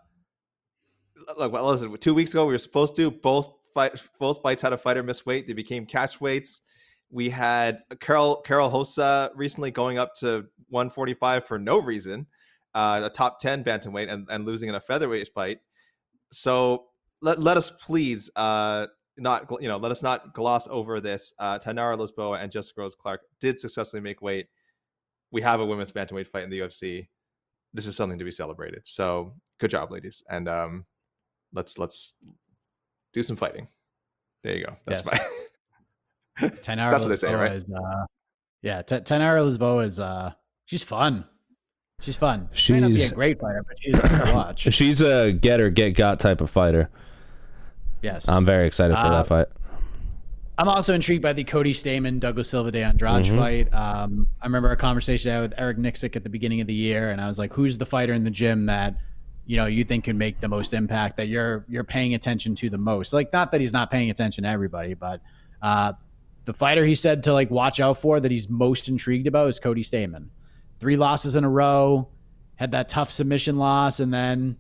look, 1.39 1.53
what 1.53 1.63
was 1.63 1.83
it? 1.83 2.01
Two 2.01 2.15
weeks 2.15 2.31
ago, 2.33 2.47
we 2.47 2.53
were 2.53 2.59
supposed 2.59 2.97
to. 2.97 3.11
Both 3.11 3.49
fight, 3.75 3.93
both 4.19 4.41
fights 4.43 4.63
had 4.63 4.73
a 4.73 4.79
fighter 4.79 5.03
miss 5.03 5.27
weight. 5.27 5.47
They 5.47 5.53
became 5.53 5.87
catch 5.87 6.21
weights. 6.21 6.63
we 7.11 7.31
had 7.31 7.83
Karol 8.01 8.37
Karol 8.43 8.71
Rosa 8.71 9.31
recently 9.35 9.71
going 9.71 9.99
up 9.99 10.15
to 10.21 10.47
145 10.71 11.47
for 11.47 11.59
no 11.59 11.81
reason, 11.81 12.27
uh, 12.75 13.03
a 13.05 13.11
top 13.11 13.39
10 13.39 13.65
bantamweight, 13.65 14.11
and, 14.11 14.27
and 14.31 14.47
losing 14.47 14.69
in 14.69 14.75
a 14.75 14.81
featherweight 14.81 15.29
fight. 15.35 15.59
So 16.33 16.87
let, 17.23 17.41
let 17.41 17.57
us 17.57 17.71
please 17.71 18.31
uh, 18.37 18.87
not 19.17 19.49
you 19.61 19.69
know 19.69 19.77
let 19.77 19.91
us 19.91 20.03
not 20.03 20.35
gloss 20.35 20.67
over 20.69 21.01
this. 21.01 21.33
Uh, 21.39 21.59
Tainara 21.59 21.97
Lisboa 21.97 22.43
and 22.43 22.51
Jessica 22.51 22.81
Rose 22.81 22.95
Clark 22.95 23.23
did 23.41 23.61
successfully 23.61 24.01
make 24.01 24.23
weight. 24.23 24.47
We 25.31 25.43
have 25.43 25.61
a 25.61 25.67
women's 25.67 25.93
bantamweight 25.93 26.29
fight 26.29 26.45
in 26.45 26.51
the 26.51 26.61
UFC. 26.61 27.09
This 27.73 27.87
is 27.87 27.97
something 27.97 28.19
to 28.19 28.25
be 28.25 28.31
celebrated. 28.31 28.87
So 28.87 29.35
good 29.59 29.71
job, 29.71 29.91
ladies, 29.91 30.23
and 30.29 30.49
um, 30.49 30.85
let's 31.55 31.79
let's 31.79 32.15
do 33.13 33.23
some 33.23 33.37
fighting. 33.37 33.69
There 34.43 34.57
you 34.57 34.65
go. 34.67 34.77
That's 34.87 35.03
Yes. 35.07 35.21
my. 36.41 36.49
Tainara 36.49 36.91
That's 36.91 37.05
what 37.05 37.11
they 37.11 37.17
say, 37.17 37.35
right? 37.35 37.53
Is, 37.53 37.65
uh, 37.71 38.07
yeah, 38.63 38.83
T- 38.83 38.97
Tainara 38.97 39.47
Lisboa 39.49 39.85
is 39.85 40.01
uh, 40.01 40.33
she's 40.67 40.83
fun. 40.83 41.25
She's 42.01 42.17
fun. 42.17 42.49
She 42.53 42.73
may 42.73 42.81
not 42.81 42.91
be 42.91 43.03
a 43.05 43.11
great 43.11 43.41
fighter, 43.41 43.65
but 43.67 43.79
she's 43.81 43.97
fun 43.99 44.27
to 44.27 44.33
watch. 44.35 44.61
She's 44.73 45.01
a 45.01 45.33
get 45.33 45.61
or 45.61 45.71
get 45.71 45.91
got 45.91 46.19
type 46.21 46.41
of 46.41 46.51
fighter. 46.51 46.91
Yes, 48.03 48.29
I'm 48.29 48.45
very 48.45 48.67
excited 48.67 48.95
for 48.95 49.01
Uh, 49.01 49.11
that 49.11 49.27
fight. 49.29 49.47
I'm 50.59 50.69
also 50.69 50.93
intrigued 50.95 51.23
by 51.23 51.33
the 51.33 51.43
Cody 51.45 51.73
Stamann 51.73 52.21
Douglas 52.21 52.51
Silva 52.51 52.71
de 52.71 52.83
Andrade 52.83 53.25
Mhm. 53.25 53.37
fight. 53.37 53.75
Um, 53.75 54.29
I 54.43 54.47
remember 54.47 54.71
a 54.71 54.77
conversation 54.77 55.31
I 55.31 55.35
had 55.35 55.41
with 55.41 55.55
Eric 55.57 55.79
Nicksick 55.79 56.15
at 56.15 56.23
the 56.23 56.29
beginning 56.29 56.61
of 56.61 56.67
the 56.67 56.75
year, 56.75 57.11
and 57.11 57.21
I 57.21 57.27
was 57.27 57.39
like, 57.39 57.53
"Who's 57.55 57.77
the 57.79 57.87
fighter 57.87 58.13
in 58.13 58.23
the 58.25 58.31
gym 58.31 58.67
that 58.67 58.97
you 59.47 59.57
know 59.57 59.67
you 59.67 59.85
think 59.85 60.05
can 60.05 60.19
make 60.19 60.41
the 60.41 60.49
most 60.49 60.73
impact? 60.73 61.17
That 61.17 61.29
you're 61.29 61.65
you're 61.69 61.85
paying 61.85 62.15
attention 62.15 62.55
to 62.57 62.71
the 62.71 62.79
most? 62.79 63.13
Like, 63.13 63.33
not 63.33 63.51
that 63.51 63.61
he's 63.61 63.73
not 63.73 63.91
paying 63.91 64.11
attention 64.11 64.45
to 64.45 64.51
everybody, 64.51 64.95
but 64.95 65.21
uh, 65.63 65.93
the 66.45 66.55
fighter 66.55 66.85
he 66.85 66.95
said 66.95 67.23
to 67.25 67.33
like 67.33 67.51
watch 67.51 67.81
out 67.81 67.99
for 67.99 68.21
that 68.21 68.31
he's 68.31 68.49
most 68.49 68.89
intrigued 68.89 69.27
about 69.27 69.49
is 69.49 69.59
Cody 69.59 69.83
Stamann. 69.83 70.29
Three 70.79 70.97
losses 70.97 71.37
in 71.37 71.45
a 71.45 71.51
row, 71.51 72.09
had 72.57 72.73
that 72.73 72.89
tough 72.89 73.11
submission 73.11 73.57
loss, 73.57 74.01
and 74.01 74.13
then 74.13 74.57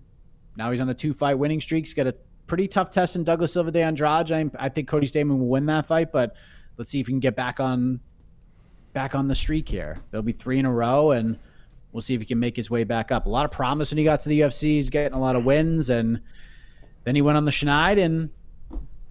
now 0.56 0.70
he's 0.70 0.80
on 0.80 0.88
a 0.88 0.94
two 0.94 1.14
fight 1.14 1.38
winning 1.38 1.60
streak. 1.60 1.84
He's 1.84 1.94
got 1.94 2.06
a 2.06 2.14
pretty 2.46 2.68
tough 2.68 2.90
test 2.90 3.16
in 3.16 3.24
Douglas 3.24 3.52
Silva 3.52 3.70
de 3.70 3.82
Andrade. 3.82 4.32
I, 4.32 4.50
I 4.58 4.68
think 4.68 4.88
Cody 4.88 5.06
Stamann 5.06 5.38
will 5.38 5.48
win 5.48 5.66
that 5.66 5.86
fight, 5.86 6.12
but 6.12 6.36
let's 6.76 6.90
see 6.90 7.00
if 7.00 7.06
he 7.06 7.12
can 7.12 7.20
get 7.20 7.36
back 7.36 7.60
on 7.60 8.00
back 8.92 9.14
on 9.14 9.28
the 9.28 9.34
streak 9.34 9.68
here. 9.68 9.98
There'll 10.10 10.22
be 10.22 10.32
three 10.32 10.58
in 10.58 10.66
a 10.66 10.72
row, 10.72 11.10
and 11.10 11.38
we'll 11.94 12.02
see 12.02 12.12
if 12.12 12.20
he 12.20 12.26
can 12.26 12.40
make 12.40 12.56
his 12.56 12.68
way 12.68 12.84
back 12.84 13.12
up. 13.12 13.24
A 13.24 13.30
lot 13.30 13.46
of 13.46 13.52
promise 13.52 13.90
when 13.90 13.98
he 13.98 14.04
got 14.04 14.20
to 14.20 14.28
the 14.28 14.40
UFC. 14.40 14.62
He's 14.62 14.90
getting 14.90 15.16
a 15.16 15.20
lot 15.20 15.36
of 15.36 15.44
wins, 15.44 15.88
and 15.88 16.20
then 17.04 17.14
he 17.14 17.22
went 17.22 17.38
on 17.38 17.46
the 17.46 17.52
Schneid, 17.52 18.04
and 18.04 18.28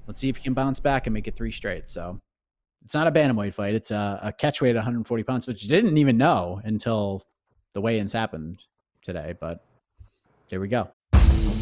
let's 0.06 0.20
see 0.20 0.30
if 0.30 0.36
he 0.36 0.44
can 0.44 0.54
bounce 0.54 0.80
back 0.80 1.08
and 1.08 1.14
make 1.14 1.28
it 1.28 1.36
three 1.36 1.52
straight. 1.52 1.90
So 1.90 2.20
it's 2.84 2.94
not 2.94 3.08
a 3.08 3.12
bantamweight 3.12 3.56
fight; 3.56 3.74
it's 3.74 3.90
a, 3.90 4.20
a 4.22 4.34
catch 4.34 4.62
weight 4.62 4.72
at 4.72 4.76
140 4.76 5.24
pounds, 5.24 5.48
which 5.48 5.64
you 5.64 5.70
didn't 5.70 5.98
even 5.98 6.18
know 6.18 6.62
until 6.66 7.24
the 7.72 7.82
weigh-ins 7.82 8.14
happened 8.14 8.68
today. 9.02 9.34
But 9.40 9.66
there 10.50 10.60
we 10.60 10.68
go. 10.68 10.90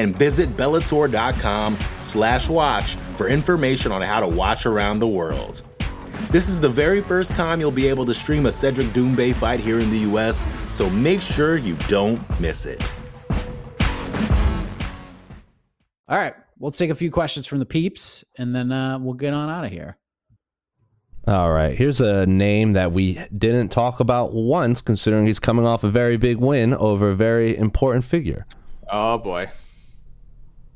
And 0.00 0.18
visit 0.18 0.48
Bellator.com 0.56 1.76
slash 1.98 2.48
watch 2.48 2.94
for 3.18 3.28
information 3.28 3.92
on 3.92 4.00
how 4.00 4.20
to 4.20 4.26
watch 4.26 4.64
around 4.64 4.98
the 4.98 5.06
world. 5.06 5.60
This 6.30 6.48
is 6.48 6.58
the 6.58 6.70
very 6.70 7.02
first 7.02 7.34
time 7.34 7.60
you'll 7.60 7.70
be 7.70 7.86
able 7.86 8.06
to 8.06 8.14
stream 8.14 8.46
a 8.46 8.52
Cedric 8.52 8.86
Doumbé 8.94 9.34
fight 9.34 9.60
here 9.60 9.78
in 9.78 9.90
the 9.90 9.98
US, 10.10 10.46
so 10.72 10.88
make 10.88 11.20
sure 11.20 11.58
you 11.58 11.76
don't 11.86 12.18
miss 12.40 12.64
it. 12.64 12.94
All 16.08 16.16
right, 16.16 16.32
we'll 16.58 16.70
take 16.70 16.88
a 16.88 16.94
few 16.94 17.10
questions 17.10 17.46
from 17.46 17.58
the 17.58 17.66
peeps, 17.66 18.24
and 18.38 18.56
then 18.56 18.72
uh, 18.72 18.98
we'll 18.98 19.12
get 19.12 19.34
on 19.34 19.50
out 19.50 19.66
of 19.66 19.70
here. 19.70 19.98
All 21.26 21.52
right. 21.52 21.76
Here's 21.76 22.00
a 22.00 22.24
name 22.24 22.72
that 22.72 22.92
we 22.92 23.20
didn't 23.36 23.68
talk 23.68 24.00
about 24.00 24.32
once, 24.32 24.80
considering 24.80 25.26
he's 25.26 25.38
coming 25.38 25.66
off 25.66 25.84
a 25.84 25.90
very 25.90 26.16
big 26.16 26.38
win 26.38 26.72
over 26.72 27.10
a 27.10 27.14
very 27.14 27.54
important 27.54 28.06
figure. 28.06 28.46
Oh 28.90 29.18
boy. 29.18 29.50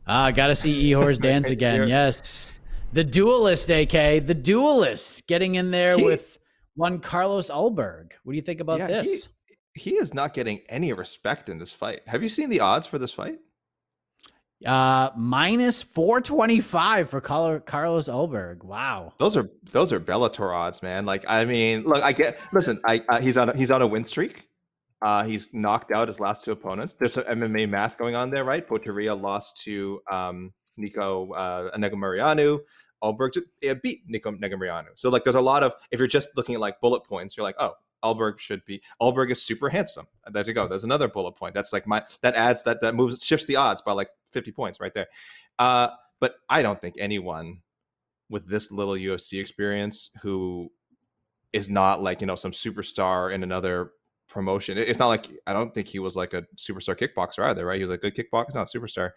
Ah, 0.07 0.31
gotta 0.31 0.55
see 0.55 0.91
Ihor's 0.93 1.19
dance 1.31 1.51
again. 1.51 1.89
Yes, 1.89 2.53
the 2.93 3.05
duelist, 3.05 3.71
AK, 3.71 4.27
the 4.27 4.35
duelist, 4.35 5.27
getting 5.27 5.55
in 5.57 5.71
there 5.71 5.97
He- 5.97 6.05
with 6.05 6.39
one 6.77 7.01
Carlos 7.01 7.51
Ulberg. 7.51 8.13
What 8.25 8.33
do 8.33 8.37
you 8.37 8.43
think 8.43 8.61
about 8.61 8.79
Yeah, 8.81 8.89
this? 8.89 9.29
He 9.77 9.95
is 9.97 10.15
not 10.15 10.35
getting 10.35 10.61
any 10.69 10.93
respect 10.93 11.49
in 11.49 11.59
this 11.59 11.73
fight. 11.73 12.01
Have 12.07 12.23
you 12.23 12.29
seen 12.29 12.49
the 12.49 12.61
odds 12.61 12.87
for 12.87 12.99
this 12.99 13.13
fight? 13.13 13.39
Uh, 14.65 15.11
minus 15.17 15.83
four 15.83 16.21
twenty 16.21 16.61
five 16.61 17.11
for 17.11 17.21
Carlo- 17.21 17.59
Carlos 17.61 18.09
Ulberg. 18.09 18.63
Wow. 18.65 19.13
Those 19.19 19.37
are 19.37 19.51
those 19.73 19.93
are 19.93 20.01
Bellator 20.01 20.55
odds, 20.55 20.83
man. 20.83 21.05
Like 21.05 21.25
I 21.29 21.45
mean, 21.45 21.83
look, 21.85 22.03
I 22.03 22.13
get. 22.13 22.39
Listen, 22.53 22.81
I 22.87 23.03
uh, 23.09 23.21
he's 23.21 23.37
on 23.37 23.51
a, 23.51 23.57
he's 23.57 23.71
on 23.71 23.83
a 23.83 23.87
win 23.87 24.05
streak. 24.05 24.49
Uh, 25.05 25.23
he's 25.23 25.53
knocked 25.53 25.93
out 25.93 26.09
his 26.09 26.19
last 26.19 26.47
two 26.47 26.53
opponents. 26.53 26.95
There's 26.95 27.13
some 27.13 27.25
MMA 27.25 27.69
math 27.69 27.99
going 27.99 28.15
on 28.15 28.31
there, 28.31 28.43
right? 28.43 28.67
Potieria 28.67 29.21
lost 29.21 29.63
to 29.65 30.01
um, 30.11 30.55
Nico 30.79 31.31
uh, 31.33 31.77
Negumereanu. 31.77 32.61
Ulberg 33.03 33.37
beat 33.83 34.01
Nico 34.07 34.33
Negumereanu. 34.33 34.87
So 34.95 35.11
like, 35.11 35.23
there's 35.23 35.35
a 35.35 35.43
lot 35.43 35.63
of 35.63 35.75
if 35.91 35.99
you're 35.99 36.09
just 36.09 36.35
looking 36.39 36.55
at 36.55 36.61
like 36.63 36.81
bullet 36.81 37.05
points, 37.05 37.37
you're 37.37 37.45
like, 37.45 37.57
oh, 37.59 37.75
Ulberg 38.03 38.39
should 38.39 38.65
be. 38.65 38.81
Ulberg 38.99 39.31
is 39.31 39.43
super 39.43 39.69
handsome. 39.69 40.07
There 40.31 40.43
you 40.43 40.55
go. 40.55 40.67
There's 40.67 40.85
another 40.85 41.09
bullet 41.09 41.33
point. 41.33 41.55
That's 41.55 41.75
like 41.75 41.87
my 41.87 42.03
that 42.23 42.35
adds 42.35 42.63
that 42.63 42.81
that 42.81 42.95
moves 42.95 43.23
shifts 43.23 43.45
the 43.45 43.57
odds 43.57 43.83
by 43.83 43.93
like 43.93 44.09
50 44.31 44.53
points 44.53 44.81
right 44.81 44.95
there. 44.95 45.09
Uh, 45.59 45.89
but 46.19 46.37
I 46.49 46.63
don't 46.63 46.81
think 46.81 46.95
anyone 46.99 47.61
with 48.31 48.49
this 48.49 48.73
little 48.73 48.95
UFC 48.95 49.39
experience 49.39 50.09
who 50.23 50.73
is 51.53 51.69
not 51.69 52.03
like 52.03 52.23
you 52.23 52.27
know 52.27 52.37
some 52.37 52.53
superstar 52.53 53.31
in 53.31 53.43
another 53.43 53.91
promotion. 54.29 54.79
It's 54.79 54.99
not 54.99 55.09
like 55.09 55.27
I 55.47 55.53
don't 55.53 55.75
think 55.75 55.89
he 55.89 55.99
was 55.99 56.17
like 56.17 56.33
a 56.35 56.43
superstar 56.57 56.97
kickboxer 56.97 57.45
either, 57.45 57.67
right? 57.67 57.77
He 57.77 57.83
was 57.83 57.91
a 57.91 57.99
good 57.99 58.15
kickboxer, 58.15 58.55
not 58.55 58.75
a 58.75 58.79
superstar. 58.79 59.11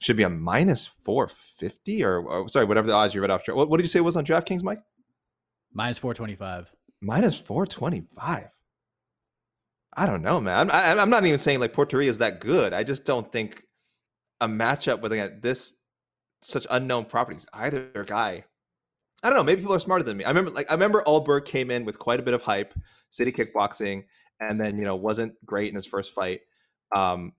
Should 0.00 0.16
be 0.16 0.24
a 0.24 0.30
minus 0.30 0.86
four 0.86 1.28
fifty 1.28 2.02
or, 2.02 2.20
or 2.22 2.48
sorry, 2.48 2.66
whatever 2.66 2.88
the 2.88 2.92
odds 2.92 3.14
you 3.14 3.20
read 3.20 3.30
off. 3.30 3.46
What, 3.48 3.68
what 3.68 3.76
did 3.76 3.84
you 3.84 3.88
say 3.88 4.00
it 4.00 4.02
was 4.02 4.16
on 4.16 4.24
DraftKings, 4.24 4.62
Mike? 4.62 4.80
Minus 5.72 5.98
four 5.98 6.12
twenty 6.12 6.34
five. 6.34 6.72
Minus 7.00 7.40
four 7.40 7.66
twenty 7.66 8.02
five. 8.16 8.48
I 9.94 10.06
don't 10.06 10.22
know, 10.22 10.40
man. 10.40 10.58
I'm, 10.58 10.70
I, 10.70 11.00
I'm 11.00 11.10
not 11.10 11.24
even 11.24 11.38
saying 11.38 11.60
like 11.60 11.72
Potieria 11.72 12.08
is 12.08 12.18
that 12.18 12.40
good. 12.40 12.72
I 12.72 12.82
just 12.82 13.04
don't 13.04 13.30
think 13.30 13.62
a 14.40 14.48
matchup 14.48 15.02
with 15.02 15.12
again, 15.12 15.38
this 15.40 15.74
such 16.40 16.66
unknown 16.70 17.04
properties. 17.04 17.46
Either 17.52 18.04
guy, 18.06 18.44
I 19.22 19.28
don't 19.28 19.36
know. 19.36 19.44
Maybe 19.44 19.60
people 19.60 19.76
are 19.76 19.80
smarter 19.80 20.02
than 20.02 20.16
me. 20.16 20.24
I 20.24 20.28
remember, 20.28 20.50
like, 20.50 20.68
I 20.68 20.74
remember 20.74 21.02
Ulberg 21.06 21.44
came 21.44 21.70
in 21.70 21.84
with 21.84 21.98
quite 21.98 22.18
a 22.18 22.22
bit 22.24 22.34
of 22.34 22.42
hype, 22.42 22.74
city 23.10 23.30
kickboxing, 23.30 24.02
and 24.48 24.60
then 24.60 24.78
you 24.78 24.84
know 24.84 24.96
wasn't 24.96 25.34
great 25.44 25.68
in 25.68 25.74
his 25.74 25.86
first 25.86 26.12
fight. 26.12 26.40
Um, 26.94 27.32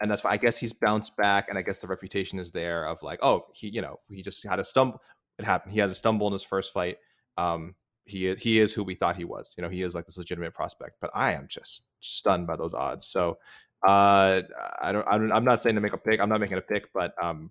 and 0.00 0.10
that's 0.10 0.24
why 0.24 0.32
I 0.32 0.36
guess 0.36 0.58
he's 0.58 0.72
bounced 0.72 1.16
back, 1.16 1.48
and 1.48 1.56
I 1.56 1.62
guess 1.62 1.78
the 1.78 1.86
reputation 1.86 2.38
is 2.38 2.50
there 2.50 2.86
of 2.86 3.02
like, 3.02 3.20
oh, 3.22 3.46
he, 3.54 3.68
you 3.68 3.80
know, 3.80 4.00
he 4.10 4.22
just 4.22 4.46
had 4.46 4.58
a 4.58 4.64
stumble. 4.64 5.00
It 5.38 5.44
happened. 5.44 5.72
He 5.72 5.80
had 5.80 5.90
a 5.90 5.94
stumble 5.94 6.26
in 6.26 6.32
his 6.32 6.42
first 6.42 6.72
fight. 6.72 6.98
Um, 7.36 7.74
he 8.04 8.26
is 8.26 8.40
he 8.40 8.58
is 8.58 8.74
who 8.74 8.84
we 8.84 8.94
thought 8.94 9.16
he 9.16 9.24
was. 9.24 9.54
You 9.56 9.62
know, 9.62 9.68
he 9.68 9.82
is 9.82 9.94
like 9.94 10.04
this 10.06 10.18
legitimate 10.18 10.54
prospect. 10.54 10.96
But 11.00 11.10
I 11.14 11.32
am 11.32 11.46
just 11.48 11.86
stunned 12.00 12.46
by 12.46 12.56
those 12.56 12.74
odds. 12.74 13.06
So 13.06 13.38
uh, 13.86 14.42
I 14.80 14.92
don't, 14.92 15.06
I 15.08 15.18
don't. 15.18 15.32
I'm 15.32 15.44
not 15.44 15.62
saying 15.62 15.74
to 15.76 15.80
make 15.80 15.92
a 15.92 15.98
pick. 15.98 16.20
I'm 16.20 16.28
not 16.28 16.40
making 16.40 16.58
a 16.58 16.62
pick, 16.62 16.92
but 16.92 17.14
um, 17.22 17.50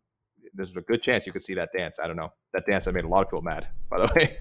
there's 0.53 0.75
a 0.75 0.81
good 0.81 1.01
chance 1.01 1.25
you 1.25 1.33
could 1.33 1.43
see 1.43 1.55
that 1.55 1.71
dance. 1.75 1.99
I 1.99 2.07
don't 2.07 2.17
know 2.17 2.31
that 2.53 2.65
dance 2.65 2.85
that 2.85 2.93
made 2.93 3.05
a 3.05 3.07
lot 3.07 3.21
of 3.21 3.27
people 3.29 3.41
mad. 3.41 3.67
By 3.89 3.99
the 3.99 4.13
way, 4.15 4.37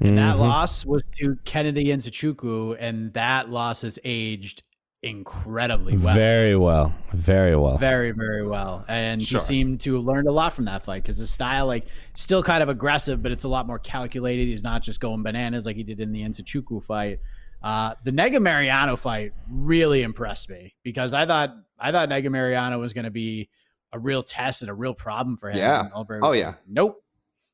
And 0.00 0.16
that 0.18 0.36
Mhm. 0.36 0.40
loss 0.40 0.84
was 0.86 1.04
to 1.18 1.36
Kennedy 1.44 1.90
and 1.90 2.00
Nzechukwu, 2.02 2.76
and 2.80 3.12
that 3.12 3.50
loss 3.50 3.82
has 3.82 3.98
aged 4.04 4.62
incredibly 5.02 5.96
well. 5.96 6.14
Very 6.14 6.54
well. 6.56 6.92
Very 7.14 7.56
well. 7.56 7.78
Very, 7.78 8.10
very 8.12 8.46
well. 8.46 8.84
And 8.88 9.22
Sure. 9.22 9.40
he 9.40 9.44
seemed 9.46 9.80
to 9.80 9.94
have 9.94 10.04
learned 10.04 10.28
a 10.28 10.32
lot 10.32 10.52
from 10.52 10.66
that 10.66 10.82
fight 10.82 11.02
because 11.02 11.18
his 11.18 11.30
style, 11.30 11.66
like, 11.66 11.86
still 12.14 12.42
kind 12.42 12.62
of 12.62 12.68
aggressive, 12.68 13.22
but 13.22 13.32
it's 13.32 13.44
a 13.44 13.48
lot 13.48 13.66
more 13.66 13.78
calculated. 13.78 14.46
He's 14.46 14.62
not 14.62 14.82
just 14.82 15.00
going 15.00 15.22
bananas 15.22 15.64
like 15.66 15.76
he 15.76 15.82
did 15.84 16.00
in 16.00 16.12
the 16.12 16.22
Nzechukwu 16.22 16.84
fight. 16.84 17.18
Uh, 17.62 17.94
the 18.04 18.10
Negumereanu 18.10 18.98
fight 18.98 19.32
really 19.50 20.02
impressed 20.02 20.48
me 20.48 20.74
because 20.82 21.12
I 21.12 21.26
thought 21.26 21.54
I 21.78 21.92
thought 21.92 22.08
Negumereanu 22.10 22.78
was 22.78 22.92
going 22.92 23.04
to 23.04 23.10
be 23.10 23.48
a 23.92 23.98
real 23.98 24.22
test 24.22 24.62
and 24.62 24.70
a 24.70 24.74
real 24.74 24.94
problem 24.94 25.36
for 25.38 25.50
him. 25.50 25.56
Yeah. 25.58 25.88
Oh, 25.94 26.32
yeah. 26.32 26.54
Nope. 26.68 27.02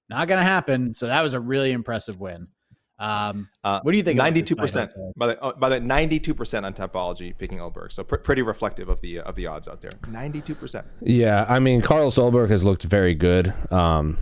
Not 0.09 0.29
going 0.29 0.39
to 0.39 0.45
happen. 0.45 0.95
So 0.95 1.07
that 1.07 1.23
was 1.23 1.35
a 1.35 1.41
really 1.41 1.73
impressive 1.73 2.21
win. 2.21 2.49
Um, 2.99 3.49
Uh, 3.63 3.81
what 3.83 3.93
do 3.93 3.99
you 3.99 4.05
think? 4.05 4.17
Ninety-two 4.17 4.57
percent 4.57 4.91
By 5.17 5.27
the 5.27 5.39
oh, 5.43 5.53
by 5.53 5.69
the 5.69 5.81
ninety-two 5.81 6.33
percent 6.33 6.65
on 6.65 6.73
Tapology 6.73 7.37
picking 7.37 7.59
Ulberg, 7.59 7.93
so 7.93 8.03
pr- 8.05 8.17
pretty 8.17 8.41
reflective 8.41 8.89
of 8.89 9.01
the 9.03 9.21
of 9.21 9.35
the 9.35 9.47
odds 9.47 9.69
out 9.69 9.83
there. 9.83 9.91
Ninety-two 10.09 10.55
percent. 10.55 10.87
Yeah, 11.03 11.45
I 11.47 11.59
mean, 11.59 11.83
Carlos 11.83 12.17
Ulberg 12.17 12.49
has 12.49 12.65
looked 12.65 12.85
very 12.85 13.15
good. 13.15 13.53
Um, 13.71 14.17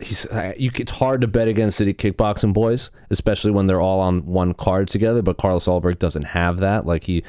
he's 0.00 0.26
uh, 0.26 0.54
you, 0.56 0.72
it's 0.74 0.90
hard 0.90 1.20
to 1.20 1.28
bet 1.28 1.46
against 1.46 1.76
City 1.76 1.94
Kickboxing 1.94 2.52
boys, 2.52 2.90
especially 3.10 3.52
when 3.52 3.68
they're 3.68 3.80
all 3.80 4.00
on 4.00 4.26
one 4.26 4.54
card 4.54 4.88
together. 4.88 5.22
But 5.22 5.36
Carlos 5.36 5.66
Ulberg 5.66 6.00
doesn't 6.00 6.24
have 6.24 6.58
that. 6.58 6.86
Like 6.86 7.04
he, 7.04 7.22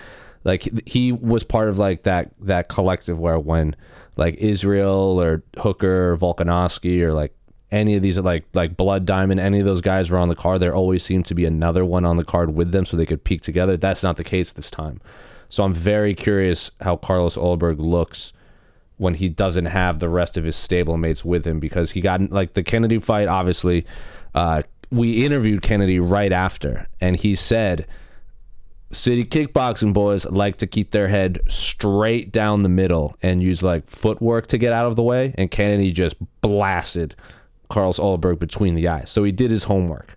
like 0.45 0.87
he 0.87 1.11
was 1.11 1.43
part 1.43 1.69
of 1.69 1.77
like 1.77 2.03
that 2.03 2.31
that 2.41 2.69
collective 2.69 3.19
where 3.19 3.37
when 3.37 3.75
like 4.17 4.33
Israel 4.37 5.21
or 5.21 5.43
Hooker 5.59 6.13
or 6.13 6.17
Volkanovski 6.17 7.01
or 7.01 7.13
like 7.13 7.35
any 7.71 7.95
of 7.95 8.01
these 8.01 8.17
like 8.17 8.45
like 8.53 8.77
Blood 8.77 9.05
Diamond, 9.05 9.39
any 9.39 9.59
of 9.59 9.65
those 9.65 9.81
guys 9.81 10.09
were 10.09 10.17
on 10.17 10.29
the 10.29 10.35
card. 10.35 10.61
There 10.61 10.75
always 10.75 11.03
seemed 11.03 11.25
to 11.27 11.35
be 11.35 11.45
another 11.45 11.83
one 11.83 12.05
on 12.05 12.17
the 12.17 12.23
card 12.23 12.53
with 12.53 12.71
them, 12.71 12.85
so 12.85 12.95
they 12.95 13.05
could 13.05 13.23
peak 13.23 13.41
together. 13.41 13.77
That's 13.77 14.03
not 14.03 14.17
the 14.17 14.23
case 14.23 14.51
this 14.51 14.69
time. 14.69 15.01
So 15.49 15.63
I'm 15.63 15.73
very 15.73 16.13
curious 16.13 16.71
how 16.81 16.97
Carlos 16.97 17.35
Ulberg 17.35 17.79
looks 17.79 18.33
when 18.97 19.15
he 19.15 19.29
doesn't 19.29 19.65
have 19.65 19.99
the 19.99 20.09
rest 20.09 20.37
of 20.37 20.43
his 20.43 20.55
stablemates 20.55 21.25
with 21.25 21.45
him 21.45 21.59
because 21.59 21.91
he 21.91 22.01
got 22.01 22.31
like 22.31 22.53
the 22.53 22.63
Kennedy 22.63 22.99
fight. 22.99 23.27
Obviously, 23.27 23.85
uh, 24.33 24.61
we 24.91 25.25
interviewed 25.25 25.61
Kennedy 25.61 25.99
right 25.99 26.31
after, 26.31 26.87
and 27.01 27.15
he 27.15 27.35
said, 27.35 27.87
"City 28.91 29.25
kickboxing 29.25 29.93
boys 29.93 30.25
like 30.27 30.57
to 30.57 30.67
keep 30.67 30.91
their 30.91 31.07
head 31.07 31.41
straight 31.47 32.31
down 32.31 32.61
the 32.61 32.69
middle 32.69 33.15
and 33.21 33.41
use 33.41 33.63
like 33.63 33.89
footwork 33.89 34.47
to 34.47 34.57
get 34.57 34.71
out 34.71 34.85
of 34.85 34.95
the 34.95 35.03
way." 35.03 35.33
And 35.37 35.49
Kennedy 35.49 35.91
just 35.91 36.15
blasted 36.41 37.15
Carlos 37.69 37.99
Ulberg 37.99 38.39
between 38.39 38.75
the 38.75 38.87
eyes, 38.87 39.09
so 39.09 39.23
he 39.23 39.31
did 39.31 39.51
his 39.51 39.63
homework. 39.63 40.15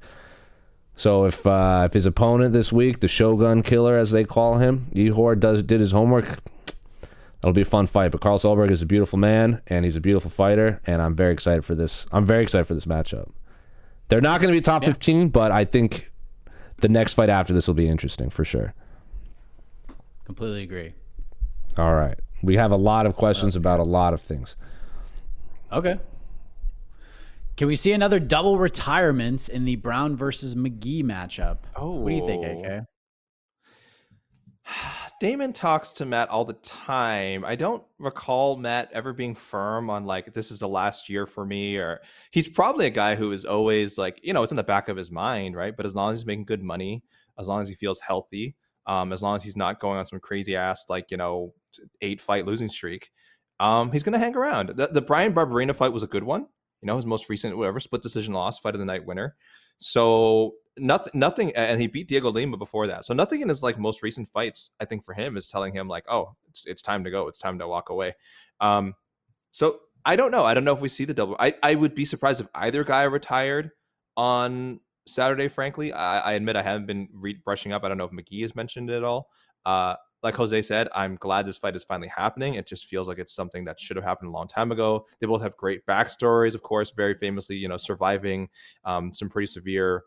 So 0.96 1.24
if 1.26 1.46
uh, 1.46 1.84
if 1.86 1.92
his 1.92 2.06
opponent 2.06 2.52
this 2.52 2.72
week, 2.72 3.00
the 3.00 3.08
Shogun 3.08 3.62
Killer 3.62 3.96
as 3.96 4.10
they 4.10 4.24
call 4.24 4.58
him, 4.58 4.90
Ihor 4.94 5.38
does 5.38 5.62
did 5.62 5.80
his 5.80 5.92
homework, 5.92 6.40
That'll 7.40 7.52
be 7.54 7.62
a 7.62 7.66
fun 7.66 7.86
fight. 7.86 8.10
But 8.10 8.20
Carlos 8.20 8.42
Ulberg 8.42 8.70
is 8.70 8.82
a 8.82 8.86
beautiful 8.86 9.18
man 9.18 9.62
and 9.68 9.84
he's 9.84 9.96
a 9.96 10.00
beautiful 10.00 10.30
fighter, 10.30 10.80
and 10.86 11.00
I'm 11.00 11.14
very 11.14 11.32
excited 11.32 11.64
for 11.64 11.74
this. 11.74 12.06
I'm 12.12 12.24
very 12.24 12.42
excited 12.42 12.66
for 12.66 12.74
this 12.74 12.86
matchup. 12.86 13.30
They're 14.08 14.20
not 14.20 14.40
going 14.40 14.52
to 14.52 14.56
be 14.56 14.62
top 14.62 14.84
15, 14.84 15.28
but 15.28 15.52
I 15.52 15.64
think 15.64 16.10
the 16.78 16.88
next 16.88 17.14
fight 17.14 17.28
after 17.28 17.52
this 17.52 17.66
will 17.66 17.74
be 17.74 17.88
interesting 17.88 18.30
for 18.30 18.44
sure. 18.44 18.74
Completely 20.24 20.62
agree. 20.62 20.94
All 21.76 21.94
right. 21.94 22.18
We 22.42 22.56
have 22.56 22.72
a 22.72 22.76
lot 22.76 23.06
of 23.06 23.16
questions 23.16 23.54
about 23.54 23.80
a 23.80 23.84
lot 23.84 24.14
of 24.14 24.20
things. 24.20 24.56
Okay. 25.72 25.98
Can 27.58 27.66
we 27.66 27.74
see 27.74 27.90
another 27.90 28.20
double 28.20 28.56
retirements 28.56 29.48
in 29.48 29.64
the 29.64 29.74
Brown 29.74 30.14
versus 30.16 30.54
McGee 30.54 31.02
matchup? 31.02 31.58
Oh, 31.74 31.96
What 31.96 32.10
do 32.10 32.14
you 32.14 32.24
think, 32.24 32.44
Oh. 32.46 32.62
AK? 32.64 32.84
Damon 35.20 35.52
talks 35.52 35.92
to 35.94 36.06
Matt 36.06 36.28
all 36.28 36.44
the 36.44 36.52
time. 36.52 37.44
I 37.44 37.56
don't 37.56 37.84
recall 37.98 38.56
Matt 38.56 38.90
ever 38.92 39.12
being 39.12 39.34
firm 39.34 39.90
on 39.90 40.04
like 40.04 40.32
this 40.32 40.52
is 40.52 40.60
the 40.60 40.68
last 40.68 41.08
year 41.08 41.26
for 41.26 41.44
me 41.44 41.78
or 41.78 42.00
he's 42.30 42.46
probably 42.46 42.86
a 42.86 42.90
guy 42.90 43.16
who 43.16 43.32
is 43.32 43.44
always 43.44 43.98
like, 43.98 44.20
you 44.22 44.32
know, 44.32 44.44
it's 44.44 44.52
in 44.52 44.56
the 44.56 44.62
back 44.62 44.88
of 44.88 44.96
his 44.96 45.10
mind, 45.10 45.56
right? 45.56 45.76
But 45.76 45.84
as 45.84 45.96
long 45.96 46.12
as 46.12 46.20
he's 46.20 46.26
making 46.26 46.44
good 46.44 46.62
money, 46.62 47.02
as 47.40 47.48
long 47.48 47.60
as 47.60 47.68
he 47.68 47.74
feels 47.74 47.98
healthy, 47.98 48.54
um, 48.86 49.12
as 49.12 49.20
long 49.20 49.34
as 49.34 49.42
he's 49.42 49.56
not 49.56 49.80
going 49.80 49.98
on 49.98 50.06
some 50.06 50.20
crazy 50.20 50.54
ass 50.54 50.84
like, 50.88 51.10
you 51.10 51.16
know, 51.16 51.52
eight 52.02 52.20
fight 52.20 52.46
losing 52.46 52.68
streak, 52.68 53.10
um, 53.58 53.90
he's 53.90 54.04
gonna 54.04 54.20
hang 54.20 54.36
around. 54.36 54.68
The, 54.76 54.86
the 54.86 55.02
Bryan 55.02 55.34
Barberena 55.34 55.74
fight 55.74 55.92
was 55.92 56.04
a 56.04 56.06
good 56.06 56.22
one. 56.22 56.46
You 56.82 56.86
know, 56.86 56.96
his 56.96 57.06
most 57.06 57.28
recent 57.28 57.56
whatever 57.56 57.80
split 57.80 58.02
decision 58.02 58.34
loss, 58.34 58.58
fight 58.58 58.74
of 58.74 58.80
the 58.80 58.86
night 58.86 59.04
winner. 59.04 59.36
So 59.78 60.54
nothing, 60.76 61.12
nothing, 61.14 61.52
and 61.56 61.80
he 61.80 61.86
beat 61.86 62.08
Dhiego 62.08 62.32
Lima 62.32 62.56
before 62.56 62.86
that. 62.88 63.04
So 63.04 63.14
nothing 63.14 63.40
in 63.40 63.48
his 63.48 63.62
like 63.62 63.78
most 63.78 64.02
recent 64.02 64.28
fights, 64.28 64.70
I 64.80 64.84
think, 64.84 65.04
for 65.04 65.14
him 65.14 65.36
is 65.36 65.48
telling 65.48 65.72
him 65.72 65.88
like, 65.88 66.04
oh, 66.08 66.34
it's 66.48 66.66
it's 66.66 66.82
time 66.82 67.04
to 67.04 67.10
go. 67.10 67.28
It's 67.28 67.38
time 67.38 67.58
to 67.58 67.68
walk 67.68 67.90
away. 67.90 68.14
Um, 68.60 68.94
so 69.50 69.80
I 70.04 70.16
don't 70.16 70.30
know. 70.30 70.44
I 70.44 70.54
don't 70.54 70.64
know 70.64 70.74
if 70.74 70.80
we 70.80 70.88
see 70.88 71.04
the 71.04 71.14
double. 71.14 71.36
I 71.38 71.54
I 71.62 71.74
would 71.74 71.94
be 71.94 72.04
surprised 72.04 72.40
if 72.40 72.48
either 72.54 72.84
guy 72.84 73.04
retired 73.04 73.70
on 74.16 74.80
Saturday. 75.06 75.48
Frankly, 75.48 75.92
I, 75.92 76.20
I 76.20 76.32
admit 76.32 76.56
I 76.56 76.62
haven't 76.62 76.86
been 76.86 77.08
re- 77.12 77.40
brushing 77.44 77.72
up. 77.72 77.84
I 77.84 77.88
don't 77.88 77.98
know 77.98 78.04
if 78.04 78.12
McGee 78.12 78.42
has 78.42 78.56
mentioned 78.56 78.90
it 78.90 78.96
at 78.96 79.04
all. 79.04 79.28
Uh, 79.64 79.94
like 80.22 80.34
Jose 80.34 80.62
said, 80.62 80.88
I'm 80.94 81.16
glad 81.16 81.46
this 81.46 81.58
fight 81.58 81.76
is 81.76 81.84
finally 81.84 82.08
happening. 82.08 82.54
It 82.54 82.66
just 82.66 82.86
feels 82.86 83.08
like 83.08 83.18
it's 83.18 83.34
something 83.34 83.64
that 83.64 83.78
should 83.78 83.96
have 83.96 84.04
happened 84.04 84.28
a 84.28 84.32
long 84.32 84.48
time 84.48 84.72
ago. 84.72 85.06
They 85.20 85.26
both 85.26 85.42
have 85.42 85.56
great 85.56 85.86
backstories, 85.86 86.54
of 86.54 86.62
course, 86.62 86.92
very 86.92 87.14
famously, 87.14 87.56
you 87.56 87.68
know, 87.68 87.76
surviving 87.76 88.48
um, 88.84 89.14
some 89.14 89.28
pretty 89.28 89.46
severe 89.46 90.02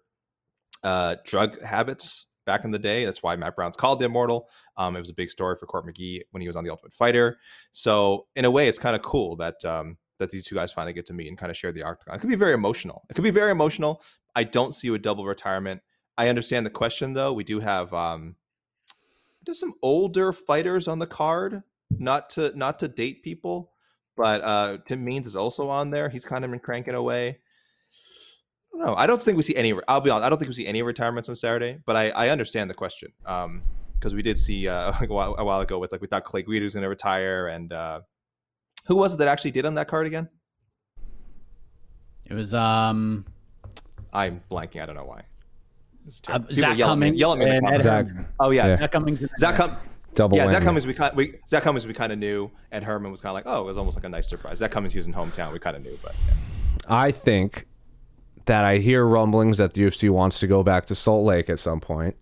uh, 0.83 1.15
drug 1.25 1.61
habits 1.61 2.27
back 2.45 2.65
in 2.65 2.71
the 2.71 2.79
day. 2.79 3.05
That's 3.05 3.23
why 3.23 3.35
Matt 3.35 3.55
Brown's 3.55 3.77
called 3.77 3.99
the 3.99 4.05
Immortal. 4.05 4.49
Um, 4.77 4.95
it 4.95 4.99
was 4.99 5.09
a 5.09 5.15
big 5.15 5.29
story 5.29 5.55
for 5.59 5.65
Court 5.65 5.85
McGee 5.85 6.21
when 6.31 6.41
he 6.41 6.47
was 6.47 6.55
on 6.55 6.63
the 6.63 6.71
Ultimate 6.71 6.93
Fighter. 6.93 7.37
So 7.71 8.27
in 8.35 8.45
a 8.45 8.51
way, 8.51 8.67
it's 8.67 8.79
kind 8.79 8.95
of 8.95 9.01
cool 9.01 9.35
that 9.37 9.63
um, 9.63 9.97
that 10.19 10.29
these 10.29 10.45
two 10.45 10.55
guys 10.55 10.71
finally 10.71 10.93
get 10.93 11.05
to 11.07 11.13
meet 11.13 11.27
and 11.27 11.37
kind 11.37 11.49
of 11.49 11.57
share 11.57 11.71
the 11.71 11.83
octagon. 11.83 12.15
It 12.15 12.19
could 12.19 12.29
be 12.29 12.35
very 12.35 12.53
emotional. 12.53 13.03
It 13.09 13.13
could 13.13 13.23
be 13.23 13.31
very 13.31 13.51
emotional. 13.51 14.01
I 14.35 14.43
don't 14.43 14.73
see 14.73 14.87
a 14.89 14.97
double 14.97 15.25
retirement. 15.25 15.81
I 16.17 16.29
understand 16.29 16.65
the 16.65 16.69
question 16.69 17.13
though. 17.13 17.33
We 17.33 17.43
do 17.43 17.59
have 17.59 17.93
um, 17.93 18.35
there's 19.45 19.59
some 19.59 19.73
older 19.81 20.31
fighters 20.31 20.87
on 20.87 20.99
the 20.99 21.07
card. 21.07 21.63
Not 21.89 22.29
to 22.31 22.57
not 22.57 22.79
to 22.79 22.87
date 22.87 23.21
people, 23.21 23.71
but 24.15 24.41
uh, 24.41 24.77
Tim 24.85 25.03
Means 25.03 25.25
is 25.25 25.35
also 25.35 25.69
on 25.69 25.89
there. 25.89 26.07
He's 26.09 26.23
kind 26.23 26.45
of 26.45 26.51
been 26.51 26.59
cranking 26.61 26.95
away. 26.95 27.39
I 28.73 28.77
don't 28.77 28.85
know. 28.85 28.95
I 28.95 29.07
don't 29.07 29.21
think 29.21 29.35
we 29.35 29.43
see 29.43 29.55
any. 29.55 29.73
I'll 29.89 29.99
be 29.99 30.09
honest. 30.09 30.25
I 30.25 30.29
don't 30.29 30.37
think 30.37 30.47
we 30.47 30.55
see 30.55 30.67
any 30.67 30.81
retirements 30.83 31.27
on 31.27 31.35
Saturday. 31.35 31.79
But 31.85 31.97
I, 31.97 32.09
I 32.11 32.29
understand 32.29 32.69
the 32.69 32.73
question 32.73 33.11
um, 33.25 33.61
because 33.95 34.15
we 34.15 34.21
did 34.21 34.39
see 34.39 34.69
uh, 34.69 34.93
a, 35.01 35.05
while, 35.07 35.35
a 35.37 35.43
while 35.43 35.59
ago 35.59 35.79
with 35.79 35.91
like 35.91 36.01
we 36.01 36.07
thought 36.07 36.23
Clay 36.23 36.43
Guida 36.43 36.63
was 36.63 36.73
going 36.73 36.83
to 36.83 36.89
retire, 36.89 37.47
and 37.47 37.73
uh, 37.73 38.01
who 38.87 38.95
was 38.95 39.13
it 39.13 39.17
that 39.17 39.27
actually 39.27 39.51
did 39.51 39.65
on 39.65 39.73
that 39.75 39.87
card 39.87 40.07
again? 40.07 40.29
It 42.25 42.33
was 42.33 42.53
um 42.55 43.25
I'm 44.13 44.41
blanking. 44.49 44.81
I 44.81 44.85
don't 44.85 44.95
know 44.95 45.03
why. 45.03 45.23
It's 46.07 46.21
uh, 46.27 46.31
terrible. 46.39 46.47
People 46.47 46.59
Zach 46.59 46.77
yell 46.77 46.91
at 46.91 46.97
me- 46.97 47.05
Cummings 47.07 47.19
yell 47.19 47.31
at 47.33 47.39
me 47.39 47.45
in 47.57 47.65
and 47.65 47.81
Zach- 47.83 48.05
Oh 48.39 48.49
yeah, 48.51 48.67
Yeah. 48.67 48.75
Zach 48.75 48.91
Cummings. 48.91 49.19
Zach 49.37 49.55
Herman. 49.55 49.75
Cum- 49.75 49.77
Double 50.13 50.35
yeah, 50.37 50.47
Zach. 50.49 50.61
Cummings. 50.63 50.85
We 50.85 50.93
kind 50.93 51.15
we 51.15 51.35
Zach 51.47 51.63
Cummings 51.63 51.87
we 51.87 51.93
kind 51.93 52.11
of 52.11 52.19
knew, 52.19 52.51
and 52.71 52.83
Herman 52.83 53.11
was 53.11 53.21
kind 53.21 53.29
of 53.31 53.35
like, 53.35 53.43
oh, 53.45 53.61
it 53.61 53.65
was 53.65 53.77
almost 53.77 53.95
like 53.97 54.03
a 54.03 54.09
nice 54.09 54.27
surprise. 54.27 54.57
Zach 54.57 54.71
Cummings 54.71 54.93
he 54.93 54.99
was 54.99 55.07
in 55.07 55.13
hometown. 55.13 55.53
We 55.53 55.59
kind 55.59 55.77
of 55.77 55.83
knew, 55.83 55.97
but 56.03 56.13
yeah. 56.27 56.33
I 56.89 57.11
think 57.11 57.65
that 58.45 58.65
I 58.65 58.79
hear 58.79 59.05
rumblings 59.05 59.57
that 59.59 59.73
the 59.73 59.83
UFC 59.83 60.09
wants 60.09 60.39
to 60.39 60.47
go 60.47 60.63
back 60.63 60.85
to 60.87 60.95
Salt 60.95 61.23
Lake 61.25 61.49
at 61.49 61.59
some 61.59 61.79
point. 61.79 62.15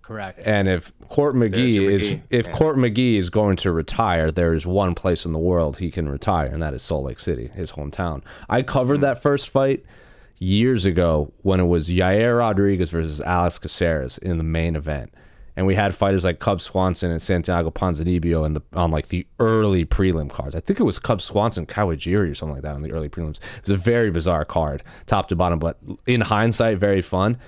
Correct. 0.00 0.48
And 0.48 0.66
if 0.66 0.92
Court 1.08 1.36
McGee 1.36 1.88
is 1.88 2.02
McGee. 2.10 2.22
if 2.30 2.46
Yeah. 2.48 2.52
Court 2.54 2.76
McGee 2.76 3.18
is 3.18 3.30
going 3.30 3.54
to 3.58 3.70
retire, 3.70 4.32
there 4.32 4.52
is 4.54 4.66
one 4.66 4.94
place 4.96 5.24
in 5.24 5.32
the 5.32 5.38
world 5.38 5.76
he 5.76 5.92
can 5.92 6.08
retire, 6.08 6.46
and 6.46 6.60
that 6.60 6.74
is 6.74 6.82
Salt 6.82 7.04
Lake 7.04 7.20
City, 7.20 7.48
his 7.54 7.72
hometown. 7.72 8.22
I 8.48 8.62
covered 8.62 8.96
Hmm. 8.96 9.02
that 9.02 9.22
first 9.22 9.48
fight 9.48 9.84
years 10.42 10.84
ago 10.84 11.32
when 11.42 11.60
it 11.60 11.66
was 11.66 11.88
Yair 11.88 12.38
Rodriguez 12.38 12.90
versus 12.90 13.20
Alex 13.20 13.58
Caceres 13.58 14.18
in 14.18 14.38
the 14.38 14.44
main 14.44 14.76
event. 14.76 15.14
And 15.54 15.66
we 15.66 15.74
had 15.74 15.94
fighters 15.94 16.24
like 16.24 16.38
Cub 16.38 16.62
Swanson 16.62 17.10
and 17.10 17.20
Santiago 17.20 17.70
Ponzinibbio 17.70 18.44
in 18.46 18.54
the 18.54 18.62
on 18.72 18.90
like 18.90 19.08
the 19.08 19.26
early 19.38 19.84
prelim 19.84 20.30
cards. 20.30 20.54
I 20.54 20.60
think 20.60 20.80
it 20.80 20.84
was 20.84 20.98
Cub 20.98 21.20
Swanson 21.20 21.66
Kawajiri 21.66 22.30
or 22.30 22.34
something 22.34 22.54
like 22.54 22.62
that 22.62 22.74
on 22.74 22.82
the 22.82 22.90
early 22.90 23.10
prelims. 23.10 23.36
It 23.36 23.62
was 23.62 23.70
a 23.70 23.76
very 23.76 24.10
bizarre 24.10 24.46
card, 24.46 24.82
top 25.06 25.28
to 25.28 25.36
bottom, 25.36 25.58
but 25.58 25.78
in 26.06 26.22
hindsight, 26.22 26.78
very 26.78 27.02
fun. 27.02 27.38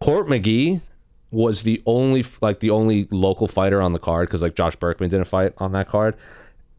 Court 0.00 0.26
McGee 0.26 0.80
was 1.30 1.62
the 1.62 1.82
only 1.84 2.24
like 2.40 2.60
the 2.60 2.70
only 2.70 3.06
local 3.10 3.48
fighter 3.48 3.82
on 3.82 3.92
the 3.92 3.98
card 3.98 4.28
because 4.28 4.42
like 4.42 4.54
Josh 4.54 4.76
Burkman 4.76 5.10
didn't 5.10 5.26
fight 5.26 5.52
on 5.58 5.72
that 5.72 5.88
card. 5.88 6.16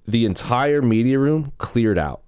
The 0.08 0.26
entire 0.26 0.82
media 0.82 1.20
room 1.20 1.52
cleared 1.60 2.00
out 2.00 2.22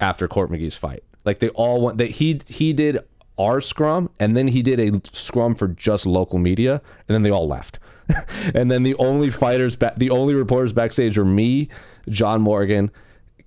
after 0.00 0.26
Court 0.26 0.50
McGee's 0.50 0.76
fight. 0.76 1.04
Like 1.24 1.38
they 1.40 1.48
all 1.50 1.80
went. 1.82 1.98
That 1.98 2.10
he 2.10 2.40
he 2.48 2.72
did 2.72 2.98
our 3.38 3.60
scrum 3.60 4.10
and 4.20 4.36
then 4.36 4.48
he 4.48 4.62
did 4.62 4.78
a 4.80 5.00
scrum 5.12 5.54
for 5.54 5.68
just 5.68 6.04
local 6.06 6.38
media 6.38 6.82
and 7.08 7.14
then 7.14 7.22
they 7.22 7.30
all 7.30 7.48
left. 7.48 7.78
and 8.54 8.70
then 8.70 8.82
the 8.82 8.94
only 8.96 9.30
fighters 9.30 9.76
back, 9.76 9.96
the 9.96 10.10
only 10.10 10.34
reporters 10.34 10.72
backstage 10.72 11.16
were 11.16 11.24
me, 11.24 11.68
John 12.08 12.42
Morgan, 12.42 12.90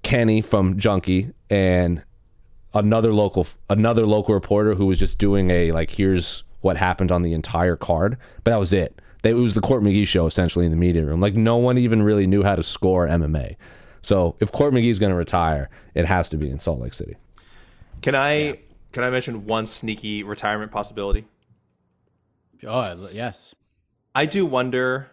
Kenny 0.03 0.41
from 0.41 0.78
Junkie, 0.80 1.32
and 1.49 2.01
another 2.74 3.13
local 3.13 3.45
another 3.69 4.05
local 4.05 4.34
reporter 4.34 4.74
who 4.74 4.88
was 4.88 4.97
just 4.99 5.17
doing 5.17 5.49
a 5.51 5.71
like 5.71 5.91
here's 5.91 6.43
what 6.61 6.76
happened 6.78 7.11
on 7.11 7.21
the 7.21 7.34
entire 7.34 7.76
card 7.76 8.17
but 8.43 8.49
that 8.51 8.57
was 8.59 8.74
it 8.74 8.99
They- 9.21 9.30
it 9.30 9.34
was 9.34 9.53
the 9.53 9.61
court 9.61 9.84
mcgee 9.84 10.07
show 10.07 10.26
essentially 10.26 10.65
in 10.65 10.71
the 10.71 10.78
media 10.78 11.05
room 11.05 11.19
like 11.19 11.36
no 11.36 11.57
one 11.57 11.78
even 11.78 12.01
really 12.01 12.26
knew 12.26 12.41
how 12.41 12.55
to 12.55 12.63
score 12.63 13.07
mma 13.07 13.55
so 14.01 14.36
if 14.39 14.51
court 14.51 14.74
mcgee's 14.74 14.97
going 14.97 15.11
to 15.11 15.15
retire 15.15 15.69
it 15.93 16.05
has 16.05 16.30
to 16.30 16.38
be 16.38 16.49
in 16.49 16.57
salt 16.57 16.80
lake 16.80 16.93
city 16.93 17.15
Can 18.04 18.16
I 18.16 18.60
can 18.91 19.06
I 19.06 19.10
mention 19.10 19.45
one 19.45 19.66
sneaky 19.66 20.24
retirement 20.24 20.72
possibility? 20.74 21.26
oh 22.68 23.10
yes. 23.14 23.56
I 24.14 24.26
do 24.26 24.45
wonder, 24.45 25.10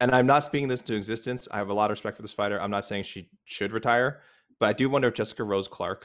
and 0.00 0.10
I'm 0.10 0.26
not 0.26 0.42
speaking 0.42 0.66
this 0.66 0.80
into 0.80 0.96
existence. 0.96 1.46
I 1.52 1.58
have 1.58 1.70
a 1.70 1.72
lot 1.72 1.86
of 1.86 1.90
respect 1.92 2.16
for 2.16 2.22
this 2.22 2.32
fighter. 2.32 2.60
I'm 2.60 2.70
not 2.70 2.84
saying 2.84 3.04
she 3.04 3.30
should 3.44 3.70
retire, 3.70 4.20
but 4.58 4.68
I 4.68 4.72
do 4.72 4.90
wonder 4.90 5.06
if 5.06 5.14
Jessica 5.14 5.44
Rose 5.44 5.68
Clark, 5.68 6.04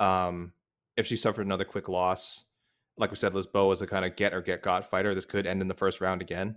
um, 0.00 0.52
if 0.96 1.06
she 1.06 1.14
suffered 1.14 1.46
another 1.46 1.64
quick 1.64 1.88
loss, 1.88 2.46
like 2.98 3.10
we 3.10 3.16
said, 3.16 3.32
Lisboa 3.32 3.72
is 3.72 3.80
a 3.80 3.86
kind 3.86 4.04
of 4.04 4.16
get 4.16 4.34
or 4.34 4.42
get 4.42 4.62
got 4.62 4.90
fighter. 4.90 5.14
This 5.14 5.24
could 5.24 5.46
end 5.46 5.62
in 5.62 5.68
the 5.68 5.74
first 5.74 6.00
round 6.00 6.20
again. 6.20 6.56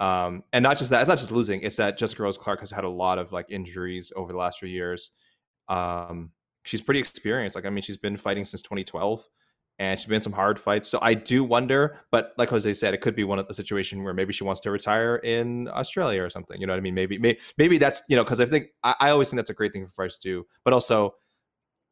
Um, 0.00 0.44
and 0.54 0.62
not 0.62 0.78
just 0.78 0.90
that, 0.90 1.00
it's 1.00 1.08
not 1.08 1.18
just 1.18 1.30
losing. 1.30 1.60
It's 1.60 1.76
that 1.76 1.98
Jessica 1.98 2.22
Rose 2.22 2.38
Clark 2.38 2.60
has 2.60 2.70
had 2.70 2.84
a 2.84 2.88
lot 2.88 3.18
of 3.18 3.32
like 3.32 3.46
injuries 3.50 4.14
over 4.16 4.32
the 4.32 4.38
last 4.38 4.58
few 4.58 4.68
years. 4.68 5.12
Um, 5.68 6.30
she's 6.66 6.80
pretty 6.80 7.00
experienced. 7.00 7.56
Like 7.56 7.66
I 7.66 7.70
mean, 7.70 7.82
she's 7.82 7.96
been 7.96 8.16
fighting 8.16 8.44
since 8.44 8.62
2012 8.62 9.28
and 9.78 9.98
she's 9.98 10.06
been 10.06 10.14
in 10.16 10.20
some 10.20 10.32
hard 10.32 10.58
fights. 10.58 10.88
So 10.88 10.98
I 11.02 11.14
do 11.14 11.44
wonder, 11.44 11.98
but 12.10 12.32
like 12.38 12.48
Jose 12.48 12.72
said, 12.74 12.94
it 12.94 13.00
could 13.00 13.14
be 13.14 13.24
one 13.24 13.38
of 13.38 13.46
the 13.46 13.54
situation 13.54 14.02
where 14.02 14.14
maybe 14.14 14.32
she 14.32 14.44
wants 14.44 14.60
to 14.62 14.70
retire 14.70 15.16
in 15.16 15.68
Australia 15.68 16.22
or 16.22 16.30
something. 16.30 16.60
You 16.60 16.66
know 16.66 16.72
what 16.72 16.78
I 16.78 16.82
mean? 16.82 16.94
Maybe, 16.94 17.18
maybe, 17.18 17.38
maybe 17.58 17.78
that's 17.78 18.02
you 18.08 18.16
know 18.16 18.24
because 18.24 18.40
I 18.40 18.46
think 18.46 18.68
I, 18.82 18.94
I, 19.00 19.10
always 19.10 19.28
think 19.28 19.38
that's 19.38 19.50
a 19.50 19.54
great 19.54 19.72
thing 19.72 19.86
for 19.86 19.90
fights 19.90 20.18
to 20.18 20.28
do, 20.28 20.46
but 20.64 20.72
also 20.72 21.14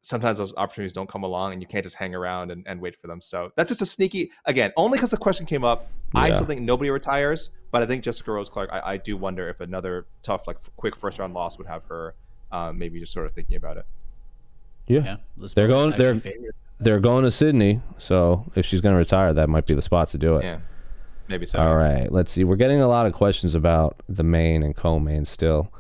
sometimes 0.03 0.37
those 0.39 0.55
opportunities 0.57 0.93
don't 0.93 1.09
come 1.09 1.23
along 1.23 1.53
and 1.53 1.63
you 1.63 1.67
can't 1.67 1.83
just 1.83 1.97
hang 1.97 2.15
around 2.15 2.51
and, 2.51 2.63
and 2.67 2.79
wait 2.81 2.95
for 2.95 3.07
them. 3.07 3.23
So 3.23 3.51
that's 3.57 3.69
just 3.69 3.81
a 3.81 3.87
sneaky 3.87 4.31
again, 4.45 4.71
only 4.77 4.99
because 4.99 5.11
the 5.11 5.17
question 5.17 5.47
came 5.47 5.65
up. 5.65 5.87
Yeah. 6.15 6.21
I 6.21 6.31
still 6.31 6.47
think 6.47 6.61
nobody 6.61 6.91
retires, 6.91 7.51
but 7.71 7.83
I 7.83 7.87
think 7.87 8.05
Jessica 8.05 8.33
Rose 8.33 8.49
Clark. 8.49 8.71
I, 8.73 8.93
I 8.93 8.97
do 8.97 9.17
wonder 9.17 9.49
if 9.49 9.61
another 9.61 10.07
tough 10.23 10.47
like 10.47 10.59
quick 10.77 10.97
first 10.97 11.19
round 11.19 11.35
loss 11.35 11.59
would 11.59 11.67
have 11.67 11.85
her 11.85 12.15
um, 12.53 12.79
maybe 12.79 13.01
just 13.01 13.13
sort 13.13 13.27
of 13.27 13.33
thinking 13.33 13.57
about 13.57 13.77
it. 13.77 13.87
Yeah, 14.87 15.01
yeah 15.05 15.17
they're 15.55 15.69
going. 15.69 15.93
They're 15.97 16.17
favorite 16.19 16.55
they're 16.79 17.01
going 17.01 17.25
to 17.25 17.31
Sydney, 17.31 17.81
so 17.99 18.45
if 18.55 18.67
she's 18.67 18.81
going 18.81 18.93
to 18.93 18.99
retire, 18.99 19.33
that 19.33 19.49
might 19.49 19.67
be 19.67 19.75
the 19.75 19.83
spot 19.83 20.09
to 20.09 20.19
do 20.19 20.37
it. 20.37 20.45
Yeah, 20.45 20.59
maybe 21.29 21.47
so. 21.47 21.59
All 21.59 21.77
right, 21.77 22.11
let's 22.11 22.33
see. 22.33 22.45
We're 22.45 22.57
getting 22.57 22.81
a 22.81 22.89
lot 22.89 23.07
of 23.07 23.13
questions 23.13 23.55
about 23.55 23.97
the 24.09 24.23
main 24.23 24.63
and 24.63 24.77
co-main 24.77 25.25
still. 25.25 25.73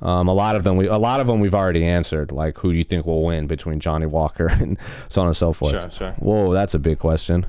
Um, 0.00 0.28
a 0.28 0.32
lot 0.32 0.54
of 0.54 0.64
them, 0.64 0.76
we 0.76 0.86
a 0.86 0.96
lot 0.96 1.20
of 1.20 1.26
them 1.26 1.40
we've 1.40 1.54
already 1.54 1.84
answered. 1.84 2.32
Like, 2.32 2.58
who 2.58 2.72
do 2.72 2.78
you 2.78 2.84
think 2.84 3.04
will 3.06 3.24
win 3.24 3.46
between 3.46 3.80
Johnny 3.80 4.06
Walker 4.06 4.46
and 4.50 4.78
so 5.08 5.20
on 5.20 5.26
and 5.26 5.36
so 5.36 5.52
forth? 5.52 5.72
Sure, 5.72 5.90
sure. 5.90 6.12
Whoa, 6.18 6.52
that's 6.52 6.74
a 6.74 6.78
big 6.78 6.98
question. 6.98 7.46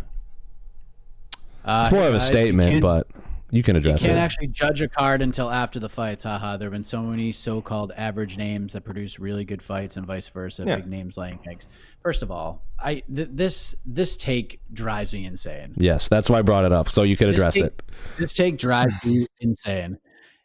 Uh, 1.63 1.83
it's 1.85 1.93
more 1.93 2.07
of 2.07 2.15
a 2.15 2.19
statement, 2.19 2.81
but 2.81 3.07
you 3.51 3.63
can 3.63 3.75
address 3.75 3.99
it. 3.99 4.03
You 4.03 4.07
can't 4.07 4.19
it. 4.19 4.21
actually 4.21 4.47
judge 4.47 4.81
a 4.81 4.87
card 4.87 5.21
until 5.21 5.49
after 5.49 5.79
the 5.79 5.89
fights. 5.89 6.23
Haha. 6.23 6.57
There 6.57 6.67
have 6.67 6.73
been 6.73 6.83
so 6.83 7.01
many 7.01 7.31
so-called 7.31 7.91
average 7.95 8.37
names 8.37 8.73
that 8.73 8.81
produce 8.81 9.19
really 9.19 9.43
good 9.43 9.61
fights, 9.61 9.97
and 9.97 10.05
vice 10.05 10.29
versa. 10.29 10.63
Yeah. 10.65 10.77
Big 10.77 10.87
names 10.87 11.17
laying 11.17 11.39
eggs. 11.49 11.67
First 12.03 12.23
of 12.23 12.31
all, 12.31 12.63
I 12.79 13.03
th- 13.13 13.29
this 13.31 13.75
this 13.85 14.17
take 14.17 14.61
drives 14.73 15.13
me 15.13 15.25
insane. 15.25 15.73
Yes, 15.77 16.07
that's 16.07 16.29
why 16.29 16.39
I 16.39 16.41
brought 16.41 16.65
it 16.65 16.71
up, 16.71 16.89
so 16.89 17.03
you 17.03 17.17
could 17.17 17.29
address 17.29 17.55
take, 17.55 17.63
it. 17.65 17.81
This 18.17 18.33
take 18.33 18.57
drives 18.57 18.93
me 19.05 19.25
insane. 19.41 19.97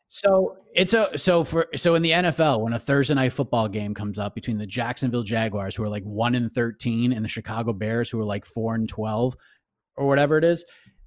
So 0.08 0.56
it's 0.74 0.94
a 0.94 1.16
so 1.18 1.44
for 1.44 1.68
so 1.76 1.94
in 1.94 2.02
the 2.02 2.10
NFL 2.10 2.60
when 2.60 2.72
a 2.72 2.78
Thursday 2.78 3.14
night 3.14 3.32
football 3.32 3.68
game 3.68 3.94
comes 3.94 4.18
up 4.18 4.34
between 4.34 4.58
the 4.58 4.66
Jacksonville 4.66 5.22
Jaguars 5.22 5.74
who 5.74 5.82
are 5.82 5.88
like 5.88 6.04
one 6.04 6.34
and 6.34 6.50
thirteen 6.52 7.12
and 7.12 7.24
the 7.24 7.28
Chicago 7.28 7.72
Bears 7.72 8.08
who 8.10 8.20
are 8.20 8.24
like 8.24 8.44
four 8.44 8.74
and 8.74 8.88
twelve 8.88 9.36
or 9.96 10.06
whatever 10.06 10.38
it 10.38 10.44
is, 10.44 10.64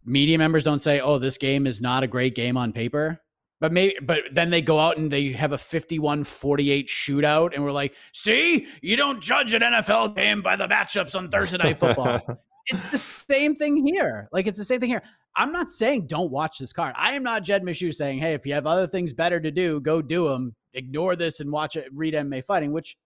media 0.08 0.38
members 0.38 0.64
don't 0.64 0.80
say, 0.80 1.00
"Oh, 1.00 1.20
this 1.20 1.38
game 1.38 1.68
is 1.68 1.82
not 1.82 2.04
a 2.04 2.08
great 2.08 2.34
game 2.34 2.58
on 2.58 2.74
paper." 2.74 3.22
But 3.60 3.74
maybe 3.74 3.96
but 4.02 4.20
then 4.32 4.50
they 4.50 4.62
go 4.62 4.80
out 4.80 4.98
and 4.98 5.12
they 5.12 5.32
have 5.32 5.52
a 5.52 5.58
51-48 5.58 6.88
shootout 6.88 7.54
and 7.54 7.64
we're 7.64 7.72
like, 7.72 7.94
"See? 8.14 8.68
You 8.82 8.96
don't 8.96 9.22
judge 9.22 9.54
an 9.54 9.62
NFL 9.62 10.16
game 10.16 10.42
by 10.42 10.56
the 10.56 10.68
matchups 10.68 11.16
on 11.16 11.30
Thursday 11.30 11.58
night 11.58 11.78
football." 11.78 12.22
it's 12.68 12.90
the 12.92 12.98
same 12.98 13.56
thing 13.56 13.86
here. 13.86 14.30
Like 14.32 14.48
it's 14.48 14.58
the 14.58 14.66
same 14.66 14.80
thing 14.80 14.90
here. 14.90 15.04
I'm 15.36 15.52
not 15.52 15.70
saying 15.70 16.08
don't 16.08 16.32
watch 16.32 16.58
this 16.58 16.74
card. 16.74 16.96
I 16.98 17.14
am 17.14 17.24
not 17.24 17.44
Jed 17.44 17.64
Meshew 17.64 17.94
saying, 17.94 18.20
"Hey, 18.20 18.34
if 18.34 18.46
you 18.46 18.54
have 18.54 18.68
other 18.68 18.88
things 18.88 19.14
better 19.14 19.40
to 19.40 19.52
do, 19.52 19.80
go 19.80 20.02
do 20.02 20.28
them. 20.28 20.56
Ignore 20.74 21.16
this 21.16 21.40
and 21.40 21.52
watch 21.52 21.76
it 21.76 21.86
read 21.94 22.14
MMA 22.14 22.44
fighting," 22.44 22.72
which 22.72 22.98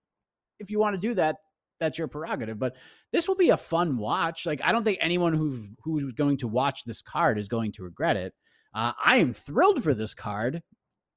if 0.59 0.69
you 0.69 0.79
want 0.79 0.93
to 0.93 0.99
do 0.99 1.13
that, 1.15 1.37
that's 1.82 1.97
your 1.97 2.07
prerogative. 2.07 2.57
But 2.57 2.77
this 3.11 3.27
will 3.27 3.36
be 3.36 3.49
a 3.49 3.57
fun 3.57 3.97
watch. 3.97 4.45
Like 4.45 4.61
I 4.63 4.71
don't 4.71 4.86
think 4.86 4.99
anyone 5.01 5.34
who 5.34 5.67
who's 5.84 6.13
going 6.13 6.38
to 6.38 6.47
watch 6.47 6.86
this 6.86 7.01
card 7.01 7.38
is 7.38 7.49
going 7.49 7.73
to 7.73 7.84
regret 7.84 8.15
it. 8.15 8.34
Uh, 8.73 8.93
I 9.03 9.17
am 9.17 9.34
thrilled 9.34 9.84
for 9.84 9.93
this 9.93 10.13
card, 10.13 10.61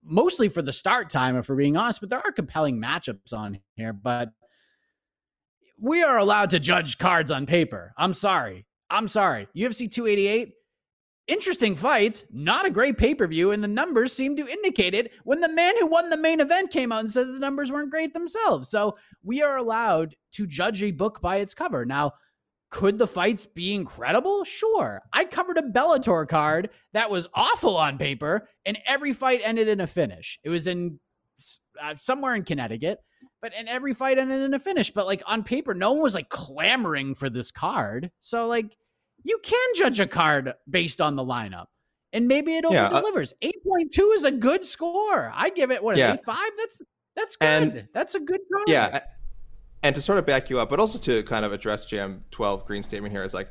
mostly 0.02 0.48
for 0.48 0.62
the 0.62 0.72
start 0.72 1.08
time, 1.08 1.36
if 1.36 1.48
we're 1.48 1.54
being 1.54 1.76
honest. 1.76 2.00
But 2.00 2.10
there 2.10 2.18
are 2.18 2.32
compelling 2.32 2.80
matchups 2.80 3.32
on 3.32 3.60
here. 3.76 3.92
But 3.92 4.30
we 5.78 6.02
are 6.02 6.18
allowed 6.18 6.50
to 6.50 6.58
judge 6.58 6.98
cards 6.98 7.30
on 7.30 7.46
paper. 7.46 7.92
I'm 7.96 8.14
sorry. 8.14 8.66
I'm 8.90 9.06
sorry. 9.06 9.48
UFC 9.56 9.90
288 9.90 10.54
Interesting 11.26 11.74
fights, 11.74 12.24
not 12.30 12.66
a 12.66 12.70
great 12.70 12.98
pay 12.98 13.14
per 13.14 13.26
view, 13.26 13.52
and 13.52 13.64
the 13.64 13.68
numbers 13.68 14.12
seem 14.12 14.36
to 14.36 14.46
indicate 14.46 14.92
it 14.92 15.10
when 15.24 15.40
the 15.40 15.48
man 15.48 15.74
who 15.78 15.86
won 15.86 16.10
the 16.10 16.18
main 16.18 16.38
event 16.38 16.70
came 16.70 16.92
out 16.92 17.00
and 17.00 17.10
said 17.10 17.28
the 17.28 17.38
numbers 17.38 17.72
weren't 17.72 17.90
great 17.90 18.12
themselves. 18.12 18.68
So 18.68 18.98
we 19.22 19.42
are 19.42 19.56
allowed 19.56 20.16
to 20.32 20.46
judge 20.46 20.82
a 20.82 20.90
book 20.90 21.22
by 21.22 21.36
its 21.36 21.54
cover. 21.54 21.86
Now, 21.86 22.12
could 22.68 22.98
the 22.98 23.06
fights 23.06 23.46
be 23.46 23.72
incredible? 23.72 24.44
Sure. 24.44 25.00
I 25.14 25.24
covered 25.24 25.56
a 25.56 25.62
Bellator 25.62 26.28
card 26.28 26.70
that 26.92 27.08
was 27.08 27.26
awful 27.32 27.76
on 27.76 27.96
paper, 27.96 28.48
and 28.66 28.76
every 28.84 29.14
fight 29.14 29.40
ended 29.44 29.68
in 29.68 29.80
a 29.80 29.86
finish. 29.86 30.38
It 30.42 30.50
was 30.50 30.66
in 30.66 30.98
uh, 31.80 31.94
somewhere 31.94 32.34
in 32.34 32.44
Connecticut, 32.44 32.98
but 33.40 33.52
and 33.56 33.68
every 33.68 33.94
fight 33.94 34.18
ended 34.18 34.42
in 34.42 34.52
a 34.54 34.58
finish. 34.58 34.90
But 34.90 35.06
like 35.06 35.22
on 35.24 35.42
paper, 35.42 35.72
no 35.72 35.92
one 35.92 36.02
was 36.02 36.14
like 36.14 36.28
clamoring 36.28 37.14
for 37.14 37.30
this 37.30 37.50
card. 37.50 38.10
So 38.20 38.46
like 38.46 38.76
you 39.24 39.38
can 39.42 39.68
judge 39.74 40.00
a 40.00 40.06
card 40.06 40.54
based 40.68 41.00
on 41.00 41.16
the 41.16 41.24
lineup. 41.24 41.66
And 42.12 42.28
maybe 42.28 42.56
it 42.56 42.64
over 42.64 42.74
yeah, 42.74 42.90
delivers. 42.90 43.32
Uh, 43.42 43.48
8.2 43.66 44.14
is 44.14 44.24
a 44.24 44.30
good 44.30 44.64
score. 44.64 45.32
I 45.34 45.50
give 45.50 45.72
it 45.72 45.82
what 45.82 45.96
yeah. 45.96 46.14
8.5? 46.14 46.36
That's 46.56 46.82
that's 47.16 47.36
good. 47.36 47.48
And, 47.48 47.88
that's 47.92 48.14
a 48.14 48.20
good 48.20 48.40
card. 48.52 48.68
Yeah. 48.68 49.00
And 49.82 49.94
to 49.94 50.00
sort 50.00 50.18
of 50.18 50.24
back 50.24 50.48
you 50.48 50.60
up, 50.60 50.70
but 50.70 50.80
also 50.80 50.98
to 51.00 51.22
kind 51.24 51.44
of 51.44 51.52
address 51.52 51.84
Jam 51.84 52.24
12 52.30 52.66
Green 52.66 52.82
statement 52.82 53.12
here 53.12 53.22
is 53.22 53.34
like, 53.34 53.50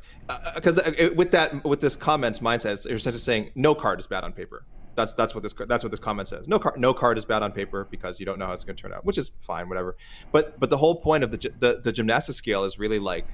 because 0.54 0.78
uh, 0.78 0.92
uh, 0.98 1.10
with 1.14 1.30
that, 1.30 1.62
with 1.64 1.80
this 1.80 1.94
comments 1.94 2.40
mindset, 2.40 2.84
you're 2.86 2.96
essentially 2.96 3.20
saying 3.20 3.50
no 3.54 3.74
card 3.74 4.00
is 4.00 4.06
bad 4.06 4.24
on 4.24 4.32
paper. 4.32 4.64
That's 4.96 5.12
that's 5.12 5.34
what 5.34 5.42
this 5.42 5.52
that's 5.52 5.84
what 5.84 5.90
this 5.90 6.00
comment 6.00 6.28
says. 6.28 6.48
No 6.48 6.58
card 6.58 6.78
no 6.78 6.94
card 6.94 7.18
is 7.18 7.24
bad 7.24 7.42
on 7.42 7.52
paper 7.52 7.86
because 7.90 8.20
you 8.20 8.26
don't 8.26 8.38
know 8.38 8.46
how 8.46 8.52
it's 8.52 8.64
going 8.64 8.76
to 8.76 8.82
turn 8.82 8.92
out, 8.92 9.04
which 9.04 9.18
is 9.18 9.32
fine, 9.40 9.68
whatever. 9.68 9.96
But 10.32 10.58
but 10.58 10.70
the 10.70 10.76
whole 10.76 10.96
point 10.96 11.24
of 11.24 11.30
the 11.30 11.52
the, 11.58 11.80
the 11.82 11.92
gymnastic 11.92 12.34
scale 12.34 12.64
is 12.64 12.78
really 12.78 12.98
like, 12.98 13.26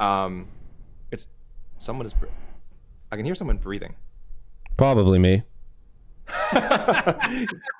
um, 0.00 0.48
Someone 1.82 2.06
is. 2.06 2.14
I 3.10 3.16
can 3.16 3.24
hear 3.24 3.34
someone 3.34 3.56
breathing. 3.56 3.96
Probably 4.76 5.18
me. 5.18 5.42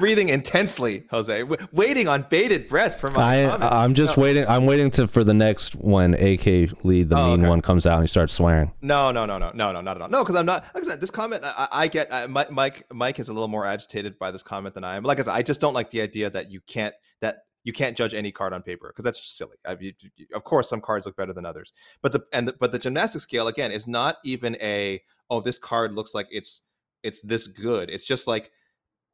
breathing 0.01 0.29
intensely, 0.29 1.05
Jose, 1.13 1.39
w- 1.39 1.69
waiting 1.71 2.09
on 2.09 2.27
bated 2.29 2.69
breath 2.69 2.99
for 2.99 3.13
my. 3.13 3.23
I, 3.23 3.45
uh, 3.45 3.69
I'm 3.71 3.95
just 3.95 4.17
no. 4.17 4.25
waiting. 4.25 4.45
I'm 4.49 4.67
waiting 4.67 4.91
to 4.93 5.07
for 5.07 5.23
the 5.23 5.33
next 5.33 5.77
when 5.77 6.15
AK 6.15 6.83
Lee, 6.83 7.05
the 7.05 7.17
oh, 7.17 7.31
mean 7.31 7.41
okay. 7.43 7.49
one, 7.49 7.61
comes 7.63 7.87
out 7.87 7.95
and 7.95 8.03
he 8.03 8.09
starts 8.09 8.33
swearing. 8.33 8.73
No, 8.83 9.13
no, 9.13 9.25
no, 9.25 9.39
no, 9.39 9.53
no, 9.55 9.71
no, 9.71 9.81
not 9.81 9.97
at 9.97 10.03
all. 10.03 10.09
No, 10.09 10.25
because 10.25 10.35
I'm 10.35 10.47
not. 10.47 10.65
Like 10.75 10.83
I 10.83 10.89
said, 10.89 11.01
this 11.01 11.13
comment, 11.13 11.45
I, 11.45 11.69
I 11.71 11.87
get. 11.87 12.11
Uh, 12.11 12.27
I, 12.35 12.47
Mike, 12.51 12.93
Mike 12.93 13.21
is 13.21 13.29
a 13.29 13.33
little 13.33 13.47
more 13.47 13.65
agitated 13.65 14.19
by 14.19 14.33
this 14.33 14.43
comment 14.43 14.75
than 14.75 14.83
I 14.83 14.97
am. 14.97 15.05
Like 15.05 15.21
I 15.21 15.23
said, 15.23 15.35
I 15.35 15.43
just 15.43 15.61
don't 15.61 15.75
like 15.75 15.91
the 15.91 16.01
idea 16.01 16.29
that 16.29 16.51
you 16.51 16.61
can't 16.63 16.95
that 17.21 17.45
you 17.65 17.73
can't 17.73 17.97
judge 17.97 18.15
any 18.15 18.33
card 18.33 18.53
on 18.53 18.63
paper 18.63 18.89
because 18.89 19.05
that's 19.05 19.21
just 19.21 19.37
silly. 19.37 19.57
I 19.65 19.77
mean, 19.77 19.95
of 20.35 20.45
course, 20.45 20.69
some 20.69 20.81
cards 20.81 21.07
look 21.07 21.17
better 21.17 21.33
than 21.33 21.47
others, 21.47 21.73
but 22.03 22.13
the 22.13 22.25
and 22.33 22.49
the, 22.49 22.55
but 22.59 22.73
the 22.73 22.79
gymnastic 22.79 23.23
scale 23.23 23.49
again 23.49 23.73
is 23.73 23.87
not 23.87 24.17
even 24.25 24.57
a 24.57 25.03
oh 25.31 25.41
this 25.41 25.59
card 25.59 25.95
looks 25.95 26.15
like 26.15 26.27
it's 26.31 26.63
it's 27.03 27.21
this 27.21 27.47
good. 27.47 27.91
It's 27.91 28.05
just 28.05 28.27
like 28.27 28.51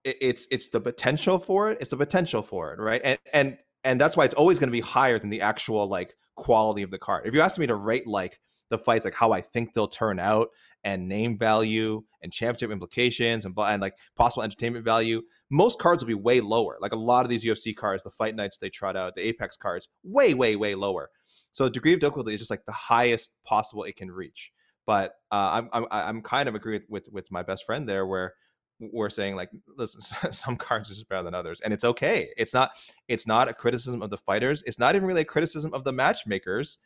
it, 0.05 0.17
it's 0.21 0.47
it's 0.51 0.69
the 0.69 0.81
potential 0.81 1.39
for 1.39 1.71
it. 1.71 1.79
It's 1.81 1.91
the 1.91 1.97
potential 1.97 2.43
for 2.43 2.73
it, 2.73 2.81
right? 2.81 3.01
And 3.05 3.19
and 3.33 3.59
and 3.85 4.01
that's 4.01 4.17
why 4.17 4.25
it's 4.25 4.35
always 4.35 4.59
going 4.59 4.69
to 4.69 4.73
be 4.73 4.81
higher 4.81 5.19
than 5.19 5.31
the 5.31 5.43
actual 5.43 5.87
like 5.87 6.15
quality 6.37 6.83
of 6.83 6.91
the 6.91 6.99
card. 6.99 7.27
If 7.27 7.35
you 7.35 7.41
ask 7.41 7.59
me 7.59 7.67
to 7.67 7.75
rate 7.75 8.07
like 8.07 8.39
the 8.71 8.79
fights, 8.79 9.05
like 9.05 9.15
how 9.15 9.33
I 9.33 9.41
think 9.41 9.75
they'll 9.75 9.89
turn 9.89 10.19
out, 10.19 10.49
and 10.85 11.09
name 11.09 11.39
value 11.39 12.03
and 12.23 12.33
championship 12.33 12.71
implications 12.71 13.45
and, 13.45 13.55
and 13.59 13.83
like 13.83 13.95
possible 14.17 14.43
entertainment 14.43 14.85
value, 14.85 15.23
most 15.51 15.79
cards 15.79 16.03
will 16.03 16.09
be 16.09 16.15
way 16.15 16.41
lower. 16.41 16.79
Like 16.81 16.93
a 16.93 16.99
lot 16.99 17.25
of 17.25 17.31
these 17.31 17.45
UFC 17.45 17.75
cards, 17.75 18.03
the 18.03 18.11
fight 18.11 18.37
nights 18.37 18.59
they 18.59 18.71
trot 18.71 18.97
out, 18.97 19.15
the 19.15 19.27
Apex 19.27 19.57
cards, 19.57 19.89
way, 20.03 20.35
way, 20.35 20.57
way 20.57 20.75
lower. 20.75 21.11
So 21.51 21.69
degree 21.69 21.95
of 21.95 22.01
difficulty 22.01 22.35
is 22.35 22.41
just 22.41 22.51
like 22.51 22.65
the 22.67 22.73
highest 22.73 23.35
possible 23.45 23.85
it 23.85 23.97
can 23.97 24.11
reach. 24.11 24.53
But 24.87 25.13
uh, 25.31 25.51
I'm, 25.53 25.69
I'm 25.73 25.87
I'm 25.91 26.23
kind 26.23 26.49
of 26.49 26.55
agree 26.55 26.81
with 26.89 27.09
with 27.13 27.31
my 27.31 27.43
best 27.43 27.67
friend 27.67 27.87
there, 27.87 28.07
where 28.07 28.33
we're 28.81 29.11
saying 29.11 29.37
like, 29.37 29.51
listen, 29.77 30.01
some 30.33 30.57
cards 30.57 30.91
are 30.91 30.95
just 30.95 31.09
better 31.09 31.23
than 31.23 31.35
others, 31.35 31.61
and 31.61 31.75
it's 31.75 31.85
okay. 31.85 32.29
It's 32.39 32.55
not 32.55 32.71
it's 33.07 33.27
not 33.27 33.49
a 33.49 33.53
criticism 33.53 34.01
of 34.01 34.09
the 34.09 34.17
fighters. 34.17 34.63
It's 34.67 34.79
not 34.79 34.95
even 34.95 35.07
really 35.07 35.23
a 35.23 35.27
criticism 35.27 35.75
of 35.75 35.85
the 35.85 35.93
matchmakers 35.93 36.79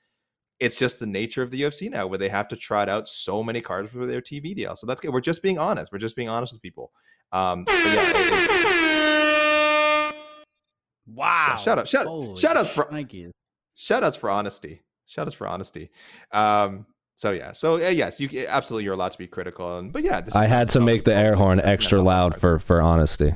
it's 0.63 0.77
just 0.77 1.01
the 1.01 1.07
nature 1.07 1.43
of 1.43 1.51
the 1.51 1.61
UFC 1.61 1.91
now 1.91 2.07
where 2.07 2.19
they 2.19 2.29
have 2.29 2.47
to 2.49 2.57
trot 2.57 2.89
out 2.89 3.09
so 3.09 3.43
many 3.43 3.61
cards 3.61 3.91
for 3.91 4.07
their 4.07 4.21
TV 4.21 4.55
deal. 4.55 4.77
So 4.77 4.87
that's 4.87 5.01
good. 5.01 5.13
We're 5.13 5.21
just 5.21 5.43
being 5.43 5.59
honest. 5.59 5.91
We're 5.93 5.99
just 5.99 6.15
being 6.15 6.29
honest 6.29 6.53
with 6.53 6.63
people. 6.63 6.93
Um, 7.33 7.65
yeah. 7.69 8.13
It, 8.15 8.17
it, 10.13 10.17
wow. 11.07 11.47
Yeah, 11.49 11.57
shout 11.57 11.79
out. 11.81 11.89
Shout, 11.89 12.39
shout 12.39 12.57
outs 12.57 12.71
for 12.71 12.85
thank 12.85 13.13
you. 13.13 13.33
shout 13.75 14.05
outs 14.05 14.17
for 14.17 14.31
honesty. 14.31 14.83
Shout 15.07 15.27
outs 15.27 15.35
for 15.35 15.49
honesty. 15.49 15.91
Um, 16.31 16.87
so 17.17 17.33
yeah. 17.33 17.51
So 17.51 17.75
uh, 17.75 17.89
yes, 17.89 18.21
you 18.21 18.47
absolutely 18.49 18.85
you're 18.85 18.95
allowed 18.95 19.13
to 19.13 19.19
be 19.19 19.27
critical. 19.27 19.79
And 19.79 19.93
but 19.93 20.05
yeah, 20.05 20.23
I 20.37 20.47
had 20.47 20.71
to 20.71 20.81
make 20.81 21.03
the 21.03 21.15
air 21.15 21.35
horn 21.35 21.61
extra 21.61 22.01
loud 22.01 22.37
for 22.37 22.61
for 22.61 22.81
honesty. 22.81 23.35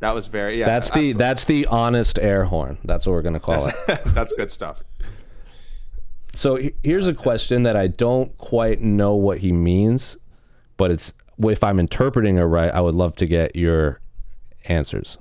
That 0.00 0.12
was 0.12 0.26
very 0.26 0.58
yeah. 0.58 0.66
That's 0.66 0.90
the 0.90 1.12
that's 1.12 1.44
the 1.44 1.66
honest 1.66 2.18
air 2.18 2.44
horn. 2.44 2.78
That's 2.84 3.06
what 3.06 3.12
we're 3.12 3.22
gonna 3.22 3.38
call 3.38 3.64
that's, 3.64 3.88
it. 3.88 4.04
that's 4.06 4.32
good 4.32 4.50
stuff. 4.50 4.82
So 6.34 6.58
here's 6.82 7.06
a 7.06 7.14
question 7.14 7.62
that 7.62 7.76
I 7.76 7.86
don't 7.86 8.36
quite 8.38 8.80
know 8.80 9.14
what 9.14 9.38
he 9.38 9.52
means, 9.52 10.16
but 10.76 10.90
it's 10.90 11.12
if 11.38 11.64
I'm 11.64 11.78
interpreting 11.78 12.36
it 12.36 12.42
right, 12.42 12.72
I 12.72 12.80
would 12.80 12.94
love 12.94 13.16
to 13.16 13.26
get 13.26 13.56
your 13.56 14.00
answers. 14.64 15.18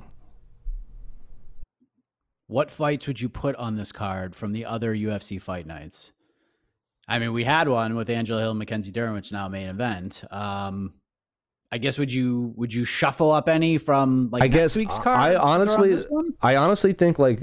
What 2.48 2.70
fights 2.70 3.08
would 3.08 3.20
you 3.20 3.30
put 3.30 3.56
on 3.56 3.76
this 3.76 3.92
card 3.92 4.36
from 4.36 4.52
the 4.52 4.66
other 4.66 4.94
UFC 4.96 5.42
fight 5.42 5.66
nights? 5.66 6.12
I 7.08 7.20
mean, 7.20 7.34
we 7.34 7.44
had 7.44 7.68
one 7.68 7.96
with 7.96 8.10
Angela 8.10 8.42
Hill 8.42 8.52
and 8.52 8.60
Mackenzie 8.60 8.92
Dern, 8.92 9.14
which 9.14 9.28
is 9.28 9.32
now 9.32 9.48
main 9.48 9.68
event. 9.68 10.24
Um, 10.32 10.94
I 11.72 11.80
guess 11.80 11.98
would 11.98 12.14
you 12.14 12.54
would 12.56 12.74
you 12.74 12.86
shuffle 12.86 13.32
up 13.32 13.50
any 13.50 13.78
from 13.78 14.30
like 14.32 14.44
I 14.44 14.48
next 14.48 14.56
guess 14.56 14.76
week's 14.78 15.00
card? 15.00 15.20
I 15.20 15.30
that 15.30 15.38
are 15.38 15.42
on 15.42 15.62
honestly. 15.62 15.98
I 16.42 16.56
honestly 16.56 16.94
think 16.94 17.18
like 17.18 17.42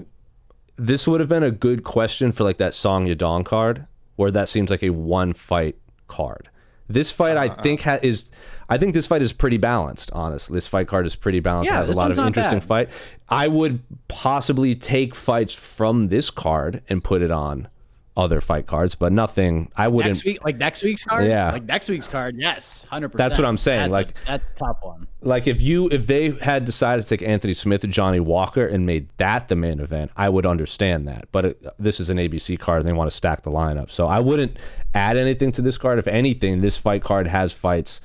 this 0.86 1.06
would 1.06 1.20
have 1.20 1.28
been 1.28 1.42
a 1.42 1.50
good 1.50 1.84
question 1.84 2.32
for 2.32 2.44
like 2.44 2.58
that 2.58 2.74
Song 2.74 3.06
Yadong 3.06 3.44
card, 3.44 3.86
where 4.16 4.30
that 4.30 4.48
seems 4.48 4.70
like 4.70 4.82
a 4.82 4.90
one 4.90 5.32
fight 5.32 5.76
card. 6.08 6.48
This 6.88 7.12
fight, 7.12 7.36
I 7.36 7.48
Uh-huh. 7.48 7.62
think, 7.62 7.82
ha- 7.82 7.98
is. 8.02 8.24
I 8.68 8.78
think 8.78 8.94
this 8.94 9.06
fight 9.06 9.20
is 9.22 9.32
pretty 9.32 9.58
balanced. 9.58 10.10
Honestly, 10.12 10.54
this 10.54 10.66
fight 10.68 10.86
card 10.88 11.04
is 11.06 11.16
pretty 11.16 11.40
balanced. 11.40 11.70
Yeah, 11.70 11.76
it 11.76 11.86
has 11.86 11.88
a 11.88 11.92
lot 11.92 12.10
of 12.12 12.18
interesting 12.18 12.60
bad. 12.60 12.66
fight. 12.68 12.88
I 13.28 13.48
would 13.48 13.80
possibly 14.08 14.74
take 14.74 15.14
fights 15.14 15.54
from 15.54 16.08
this 16.08 16.30
card 16.30 16.82
and 16.88 17.02
put 17.02 17.20
it 17.22 17.30
on 17.32 17.68
other 18.16 18.40
fight 18.40 18.66
cards, 18.66 18.94
but 18.94 19.12
nothing. 19.12 19.70
I 19.76 19.88
wouldn't. 19.88 20.14
next 20.16 20.24
week, 20.24 20.44
like 20.44 20.56
next 20.58 20.82
week's 20.82 21.04
card. 21.04 21.26
Yeah. 21.26 21.52
like 21.52 21.64
next 21.64 21.88
week's 21.88 22.08
card. 22.08 22.36
Yes, 22.36 22.84
hundred 22.90 23.10
percent. 23.10 23.28
That's 23.30 23.38
what 23.38 23.46
I'm 23.48 23.56
saying, 23.56 23.90
like- 23.90 24.14
that's 24.26 24.50
a 24.50 24.54
tough 24.54 24.78
one. 24.82 25.06
like 25.22 25.46
if 25.46 25.62
you 25.62 25.88
if 25.90 26.06
they 26.06 26.30
had 26.30 26.64
decided 26.64 27.02
to 27.02 27.08
take 27.08 27.26
Anthony 27.26 27.54
Smith 27.54 27.84
and 27.84 27.92
Johnny 27.92 28.20
Walker 28.20 28.66
and 28.66 28.84
made 28.84 29.08
that 29.18 29.48
the 29.48 29.56
main 29.56 29.80
event, 29.80 30.10
I 30.16 30.28
would 30.28 30.44
understand 30.46 31.06
that. 31.08 31.28
But 31.32 31.44
it, 31.44 31.66
this 31.78 32.00
is 32.00 32.10
an 32.10 32.16
ABC 32.18 32.58
card 32.58 32.80
and 32.80 32.88
they 32.88 32.92
want 32.92 33.10
to 33.10 33.16
stack 33.16 33.42
the 33.42 33.50
lineup, 33.50 33.90
so 33.90 34.06
I 34.08 34.18
wouldn't 34.18 34.56
add 34.94 35.16
anything 35.16 35.52
to 35.52 35.62
this 35.62 35.78
card. 35.78 35.98
If 35.98 36.08
anything, 36.08 36.60
this 36.60 36.76
fight 36.76 37.02
card 37.02 37.26
has 37.28 37.52
fights 37.52 38.00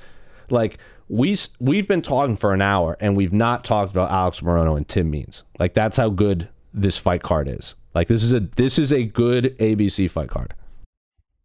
like 0.50 0.78
We 1.08 1.36
we've 1.58 1.88
been 1.88 2.02
talking 2.02 2.36
for 2.36 2.52
an 2.54 2.62
hour 2.62 2.96
and 3.00 3.16
we've 3.16 3.32
not 3.32 3.64
talked 3.64 3.90
about 3.90 4.10
Alex 4.10 4.40
Morono 4.40 4.76
and 4.76 4.86
Tim 4.88 5.10
Means. 5.10 5.42
Like 5.58 5.74
that's 5.74 5.96
how 5.96 6.10
good 6.10 6.48
this 6.72 6.96
fight 6.98 7.22
card 7.22 7.48
is. 7.48 7.74
Like 7.96 8.08
this 8.08 8.22
is 8.22 8.34
a 8.34 8.40
this 8.40 8.78
is 8.78 8.92
a 8.92 9.04
good 9.04 9.56
ABC 9.58 10.10
fight 10.10 10.28
card. 10.28 10.52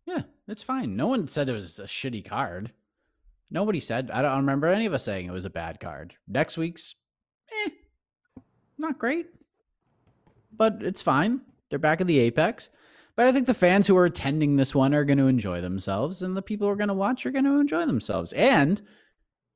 Yeah, 0.06 0.24
it's 0.49 0.62
fine. 0.62 0.97
No 0.97 1.08
one 1.08 1.30
said 1.30 1.47
it 1.47 1.54
was 1.54 1.80
a 1.80 1.84
shitty 1.84 2.26
card. 2.26 2.74
Nobody 3.49 3.80
said. 3.80 4.12
I 4.12 4.22
don't 4.22 4.36
remember 4.36 4.68
any 4.68 4.86
of 4.86 4.91
us 4.91 5.06
saying 5.06 5.28
it 5.28 5.32
was 5.32 5.45
a 5.45 5.49
bad 5.49 5.80
card. 5.80 6.14
Next 6.28 6.58
week's, 6.58 6.95
eh, 7.66 7.70
not 8.78 8.99
great, 8.99 9.28
but 10.52 10.80
it's 10.82 11.02
fine. 11.02 11.39
They're 11.70 11.80
back 11.80 12.02
at 12.02 12.08
the 12.08 12.20
apex. 12.20 12.68
But 13.16 13.28
I 13.28 13.32
think 13.32 13.47
the 13.47 13.54
fans 13.54 13.88
who 13.88 13.95
are 13.95 14.04
attending 14.04 14.58
this 14.58 14.76
one 14.76 14.93
are 14.93 15.06
going 15.06 15.20
to 15.20 15.28
enjoy 15.28 15.62
themselves, 15.62 16.22
and 16.22 16.36
the 16.36 16.41
people 16.41 16.68
who 16.68 16.74
are 16.74 16.78
going 16.78 16.89
to 16.89 16.93
watch 16.93 17.26
are 17.26 17.32
going 17.32 17.45
to 17.45 17.62
enjoy 17.62 17.86
themselves. 17.86 18.34
And 18.34 18.82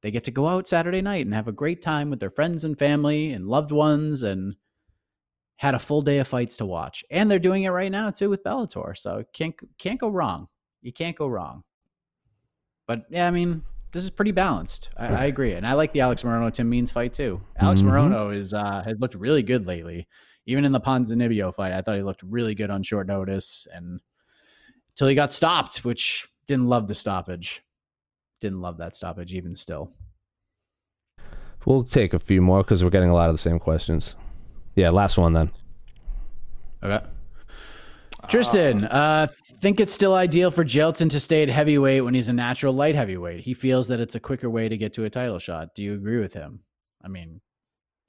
they 0.01 0.11
get 0.11 0.23
to 0.23 0.31
go 0.31 0.47
out 0.47 0.65
Saturday 0.65 1.01
night 1.01 1.25
and 1.25 1.35
have 1.35 1.49
a 1.49 1.51
great 1.51 1.81
time 1.81 2.09
with 2.09 2.21
their 2.21 2.29
friends 2.29 2.63
and 2.63 2.79
family 2.79 3.33
and 3.33 3.49
loved 3.49 3.73
ones, 3.73 4.23
and 4.23 4.55
had 5.57 5.73
a 5.73 5.79
full 5.79 6.01
day 6.01 6.17
of 6.19 6.27
fights 6.27 6.57
to 6.57 6.65
watch. 6.65 7.03
And 7.09 7.29
they're 7.29 7.39
doing 7.39 7.63
it 7.63 7.69
right 7.69 7.91
now 7.91 8.11
too 8.11 8.29
with 8.29 8.43
Bellator, 8.43 8.97
so 8.97 9.23
can't 9.33 9.55
can't 9.77 9.99
go 9.99 10.09
wrong. 10.09 10.47
You 10.81 10.91
can't 10.93 11.15
go 11.15 11.27
wrong. 11.27 11.63
But 12.87 13.05
yeah, 13.09 13.27
I 13.27 13.31
mean, 13.31 13.63
this 13.91 14.03
is 14.03 14.09
pretty 14.09 14.31
balanced. 14.31 14.89
I, 14.97 15.07
I 15.07 15.25
agree, 15.25 15.53
and 15.53 15.65
I 15.65 15.73
like 15.73 15.93
the 15.93 16.01
Alex 16.01 16.23
Morono 16.23 16.51
Tim 16.51 16.69
Means 16.69 16.91
fight 16.91 17.13
too. 17.13 17.41
Alex 17.57 17.81
Mhm. 17.81 17.87
Morono 17.87 18.35
is 18.35 18.53
uh, 18.53 18.83
has 18.83 18.99
looked 18.99 19.15
really 19.15 19.43
good 19.43 19.65
lately. 19.65 20.07
Even 20.45 20.65
in 20.65 20.71
the 20.71 20.79
Ponzinibbio 20.81 21.55
fight, 21.55 21.71
I 21.71 21.81
thought 21.81 21.95
he 21.95 22.03
looked 22.03 22.21
really 22.21 22.53
good 22.53 22.69
on 22.69 22.83
short 22.83 23.07
notice, 23.07 23.67
and 23.73 23.99
until 24.91 25.07
he 25.07 25.15
got 25.15 25.31
stopped, 25.31 25.83
which 25.83 26.27
didn't 26.47 26.67
love 26.67 26.87
the 26.87 26.93
stoppage. 26.95 27.63
Didn't 28.41 28.61
love 28.61 28.77
that 28.77 28.95
stoppage 28.95 29.33
even 29.33 29.55
still. 29.55 29.91
We'll 31.65 31.83
take 31.83 32.13
a 32.13 32.19
few 32.19 32.41
more 32.41 32.59
because 32.61 32.83
we're 32.83 32.91
getting 32.91 33.09
a 33.09 33.13
lot 33.15 33.29
of 33.29 33.33
the 33.35 33.41
same 33.41 33.57
questions. 33.57 34.15
Yeah, 34.75 34.89
last 34.89 35.17
one 35.17 35.33
then. 35.33 35.51
Okay. 36.83 37.03
Tristan, 38.27 38.85
uh, 38.85 39.27
think 39.65 39.79
it's 39.79 39.93
still 39.93 40.15
ideal 40.15 40.51
for 40.51 40.63
Jailton 40.63 41.09
to 41.09 41.19
stay 41.19 41.43
at 41.43 41.49
heavyweight 41.49 42.03
when 42.03 42.13
he's 42.13 42.29
a 42.29 42.33
natural 42.33 42.73
light 42.73 42.95
heavyweight. 42.95 43.41
He 43.41 43.53
feels 43.53 43.87
that 43.87 43.99
it's 43.99 44.15
a 44.15 44.19
quicker 44.19 44.49
way 44.49 44.67
to 44.69 44.77
get 44.77 44.93
to 44.93 45.05
a 45.05 45.09
title 45.09 45.39
shot. 45.39 45.75
Do 45.75 45.83
you 45.83 45.93
agree 45.93 46.19
with 46.19 46.33
him? 46.33 46.59
I 47.03 47.07
mean, 47.07 47.41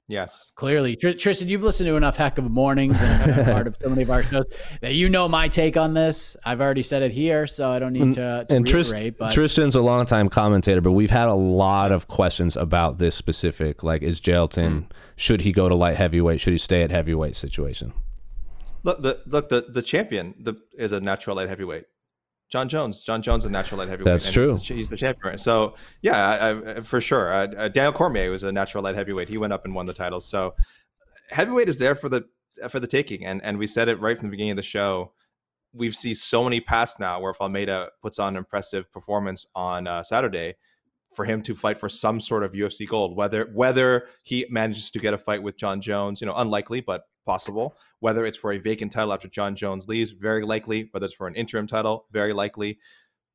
Yes. 0.09 0.51
clearly, 0.55 0.95
Tr- 0.95 1.11
Tristan, 1.11 1.49
you've 1.49 1.63
listened 1.63 1.87
to 1.87 1.95
enough 1.97 2.15
heck 2.15 2.37
of 2.37 2.49
mornings 2.49 3.01
and 3.01 3.41
a 3.41 3.43
part 3.43 3.67
of 3.67 3.75
so 3.81 3.89
many 3.89 4.03
of 4.03 4.09
our 4.09 4.23
shows 4.23 4.45
that 4.81 4.93
you 4.95 5.09
know 5.09 5.27
my 5.27 5.49
take 5.49 5.75
on 5.75 5.93
this. 5.93 6.37
I've 6.45 6.61
already 6.61 6.81
said 6.83 7.01
it 7.03 7.11
here, 7.11 7.45
so 7.45 7.69
I 7.71 7.79
don't 7.79 7.91
need 7.91 8.13
to, 8.13 8.45
to 8.47 8.55
and 8.55 8.65
Tris- 8.65 8.91
reiterate. 8.93 9.17
but 9.17 9.33
Tristan's 9.33 9.75
a 9.75 9.81
longtime 9.81 10.29
commentator, 10.29 10.79
but 10.79 10.93
we've 10.93 11.11
had 11.11 11.27
a 11.27 11.33
lot 11.33 11.91
of 11.91 12.07
questions 12.07 12.55
about 12.55 12.99
this 12.99 13.15
specific. 13.15 13.83
Like, 13.83 14.01
is 14.01 14.21
Jailton 14.21 14.83
Hmm. 14.83 14.91
should 15.17 15.41
he 15.41 15.51
go 15.51 15.67
to 15.67 15.75
light 15.75 15.97
heavyweight? 15.97 16.39
Should 16.39 16.53
he 16.53 16.57
stay 16.59 16.83
at 16.83 16.89
heavyweight 16.91 17.35
situation? 17.35 17.91
Look, 18.83 19.01
the 19.01 19.19
look 19.25 19.49
the 19.49 19.65
the 19.67 19.81
champion 19.81 20.35
the, 20.39 20.53
is 20.77 20.93
a 20.93 21.01
natural 21.01 21.35
light 21.35 21.49
heavyweight. 21.49 21.83
Jon 22.49 22.69
Jones. 22.69 23.03
Jon 23.03 23.21
Jones 23.21 23.43
is 23.43 23.49
a 23.49 23.51
natural 23.51 23.79
light 23.79 23.89
heavyweight. 23.89 24.13
That's 24.13 24.31
true. 24.31 24.55
He's 24.55 24.67
the, 24.67 24.73
he's 24.75 24.89
the 24.89 24.97
champion. 24.97 25.37
So 25.37 25.75
yeah, 26.01 26.27
I, 26.27 26.77
I, 26.77 26.81
for 26.81 27.01
sure. 27.01 27.31
Uh, 27.31 27.67
Daniel 27.67 27.91
Cormier 27.91 28.31
was 28.31 28.43
a 28.43 28.51
natural 28.51 28.83
light 28.83 28.95
heavyweight. 28.95 29.29
He 29.29 29.37
went 29.37 29.53
up 29.53 29.65
and 29.65 29.75
won 29.75 29.85
the 29.85 29.93
title. 29.93 30.21
So 30.21 30.55
heavyweight 31.29 31.67
is 31.67 31.77
there 31.77 31.95
for 31.95 32.09
the 32.09 32.25
for 32.69 32.79
the 32.79 32.87
taking. 32.87 33.25
And 33.25 33.41
and 33.43 33.57
we 33.57 33.67
said 33.67 33.89
it 33.89 33.99
right 33.99 34.17
from 34.17 34.29
the 34.29 34.31
beginning 34.31 34.51
of 34.51 34.57
the 34.57 34.63
show. 34.63 35.13
We've 35.73 35.95
seen 35.95 36.15
so 36.15 36.43
many 36.43 36.61
paths 36.61 36.99
now 36.99 37.19
where 37.19 37.31
if 37.31 37.41
Almeida 37.41 37.89
puts 38.01 38.19
on 38.19 38.33
an 38.33 38.37
impressive 38.37 38.89
performance 38.91 39.45
on 39.53 39.85
uh, 39.85 40.01
Saturday, 40.01 40.55
for 41.17 41.25
him 41.25 41.41
to 41.41 41.55
fight 41.55 41.79
for 41.79 41.89
some 41.89 42.21
sort 42.21 42.43
of 42.43 42.53
UFC 42.53 42.87
gold, 42.87 43.17
whether 43.17 43.49
whether 43.53 44.07
he 44.23 44.45
manages 44.49 44.91
to 44.91 44.99
get 44.99 45.13
a 45.13 45.17
fight 45.17 45.41
with 45.41 45.57
Jon 45.57 45.81
Jones, 45.81 46.21
you 46.21 46.27
know, 46.27 46.35
unlikely 46.35 46.79
but 46.79 47.03
possible. 47.27 47.75
Whether 47.99 48.25
it's 48.25 48.37
for 48.37 48.53
a 48.53 48.57
vacant 48.57 48.91
title 48.91 49.13
after 49.13 49.27
Jon 49.27 49.55
Jones 49.55 49.87
leaves, 49.87 50.11
very 50.11 50.43
likely. 50.43 50.89
Whether 50.91 51.05
it's 51.05 51.13
for 51.13 51.27
an 51.27 51.35
interim 51.35 51.67
title, 51.67 52.07
very 52.11 52.33
likely. 52.33 52.79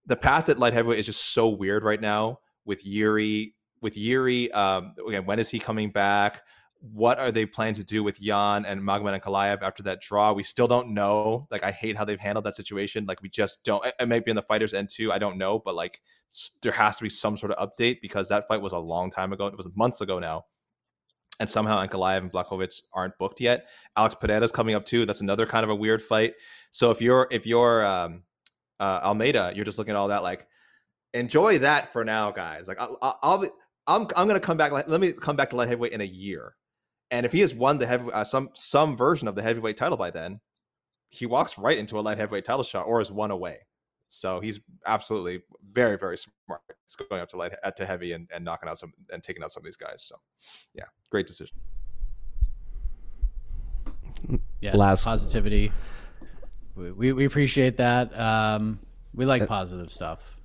The 0.06 0.16
path 0.16 0.48
at 0.48 0.58
light 0.58 0.72
heavyweight 0.72 0.98
is 0.98 1.06
just 1.06 1.32
so 1.32 1.48
weird 1.48 1.84
right 1.84 2.00
now 2.00 2.40
with 2.64 2.84
Yuri. 2.84 3.54
With 3.80 3.96
Yuri, 3.96 4.50
um, 4.52 4.94
again, 5.06 5.26
when 5.26 5.38
is 5.38 5.50
he 5.50 5.58
coming 5.60 5.90
back? 5.90 6.42
What 6.80 7.20
are 7.20 7.30
they 7.30 7.46
planning 7.46 7.74
to 7.74 7.84
do 7.84 8.02
with 8.02 8.20
Jan 8.20 8.64
and 8.64 8.80
Magomed 8.80 9.20
Ankalaev 9.20 9.62
after 9.62 9.84
that 9.84 10.00
draw? 10.00 10.32
We 10.32 10.42
still 10.42 10.66
don't 10.66 10.94
know. 10.94 11.46
Like, 11.50 11.62
I 11.62 11.70
hate 11.70 11.96
how 11.96 12.04
they've 12.04 12.18
handled 12.18 12.44
that 12.46 12.56
situation. 12.56 13.06
Like, 13.06 13.22
we 13.22 13.28
just 13.28 13.62
don't. 13.62 13.84
It 14.00 14.08
may 14.08 14.18
be 14.18 14.32
in 14.32 14.36
the 14.36 14.42
fighters' 14.42 14.74
end 14.74 14.88
too. 14.88 15.12
I 15.12 15.18
don't 15.18 15.38
know, 15.38 15.60
but 15.60 15.76
like, 15.76 16.00
there 16.62 16.72
has 16.72 16.96
to 16.96 17.04
be 17.04 17.08
some 17.08 17.36
sort 17.36 17.52
of 17.52 17.68
update 17.68 18.00
because 18.00 18.28
that 18.28 18.48
fight 18.48 18.62
was 18.62 18.72
a 18.72 18.78
long 18.78 19.10
time 19.10 19.32
ago. 19.32 19.46
It 19.46 19.56
was 19.56 19.68
months 19.76 20.00
ago 20.00 20.18
now. 20.18 20.44
And 21.40 21.48
somehow 21.50 21.84
Ankalaev 21.84 22.18
and 22.18 22.32
Blachowicz 22.32 22.82
aren't 22.92 23.16
booked 23.18 23.40
yet. 23.40 23.66
Alex 23.96 24.14
Pereira's 24.14 24.52
coming 24.52 24.74
up 24.74 24.84
too. 24.84 25.06
That's 25.06 25.22
another 25.22 25.46
kind 25.46 25.64
of 25.64 25.70
a 25.70 25.74
weird 25.74 26.00
fight. 26.00 26.34
So 26.70 26.90
if 26.90 27.00
you're 27.00 27.26
if 27.30 27.46
you're 27.46 27.84
um, 27.84 28.22
uh, 28.78 29.00
Almeida, 29.02 29.52
you're 29.54 29.64
just 29.64 29.78
looking 29.78 29.94
at 29.94 29.96
all 29.96 30.08
that 30.08 30.22
like 30.22 30.46
enjoy 31.14 31.58
that 31.58 31.92
for 31.92 32.04
now, 32.04 32.30
guys. 32.30 32.68
Like 32.68 32.80
I'll, 32.80 32.98
I'll, 33.22 33.44
I'm 33.86 34.06
I'm 34.16 34.28
gonna 34.28 34.40
come 34.40 34.56
back. 34.56 34.72
Let 34.72 34.88
me 35.00 35.12
come 35.12 35.36
back 35.36 35.50
to 35.50 35.56
light 35.56 35.68
heavyweight 35.68 35.92
in 35.92 36.00
a 36.00 36.04
year. 36.04 36.54
And 37.10 37.26
if 37.26 37.32
he 37.32 37.40
has 37.40 37.54
won 37.54 37.78
the 37.78 37.86
heavy 37.86 38.10
uh, 38.12 38.24
some 38.24 38.50
some 38.54 38.96
version 38.96 39.28
of 39.28 39.34
the 39.34 39.42
heavyweight 39.42 39.76
title 39.76 39.96
by 39.96 40.10
then, 40.10 40.40
he 41.10 41.26
walks 41.26 41.58
right 41.58 41.78
into 41.78 41.98
a 41.98 42.00
light 42.00 42.18
heavyweight 42.18 42.44
title 42.44 42.62
shot 42.62 42.86
or 42.86 43.00
is 43.00 43.10
one 43.10 43.30
away. 43.30 43.58
So 44.14 44.40
he's 44.40 44.60
absolutely 44.86 45.42
very 45.72 45.96
very 45.96 46.18
smart. 46.18 46.60
He's 46.84 46.94
going 46.96 47.22
up 47.22 47.30
to 47.30 47.38
light 47.38 47.54
uh, 47.64 47.70
to 47.70 47.86
heavy 47.86 48.12
and, 48.12 48.28
and 48.32 48.44
knocking 48.44 48.68
out 48.68 48.76
some 48.76 48.92
and 49.10 49.22
taking 49.22 49.42
out 49.42 49.52
some 49.52 49.62
of 49.62 49.64
these 49.64 49.76
guys. 49.76 50.02
So 50.02 50.16
yeah, 50.74 50.84
great 51.10 51.26
decision. 51.26 51.56
Yes, 54.60 54.74
Last- 54.74 55.04
positivity. 55.04 55.72
We, 56.74 56.92
we, 56.92 57.12
we 57.12 57.24
appreciate 57.24 57.76
that. 57.78 58.18
Um, 58.18 58.78
we 59.14 59.24
Uh, 59.24 59.28
like 59.28 59.46
positive 59.46 59.92
stuff. 59.92 60.38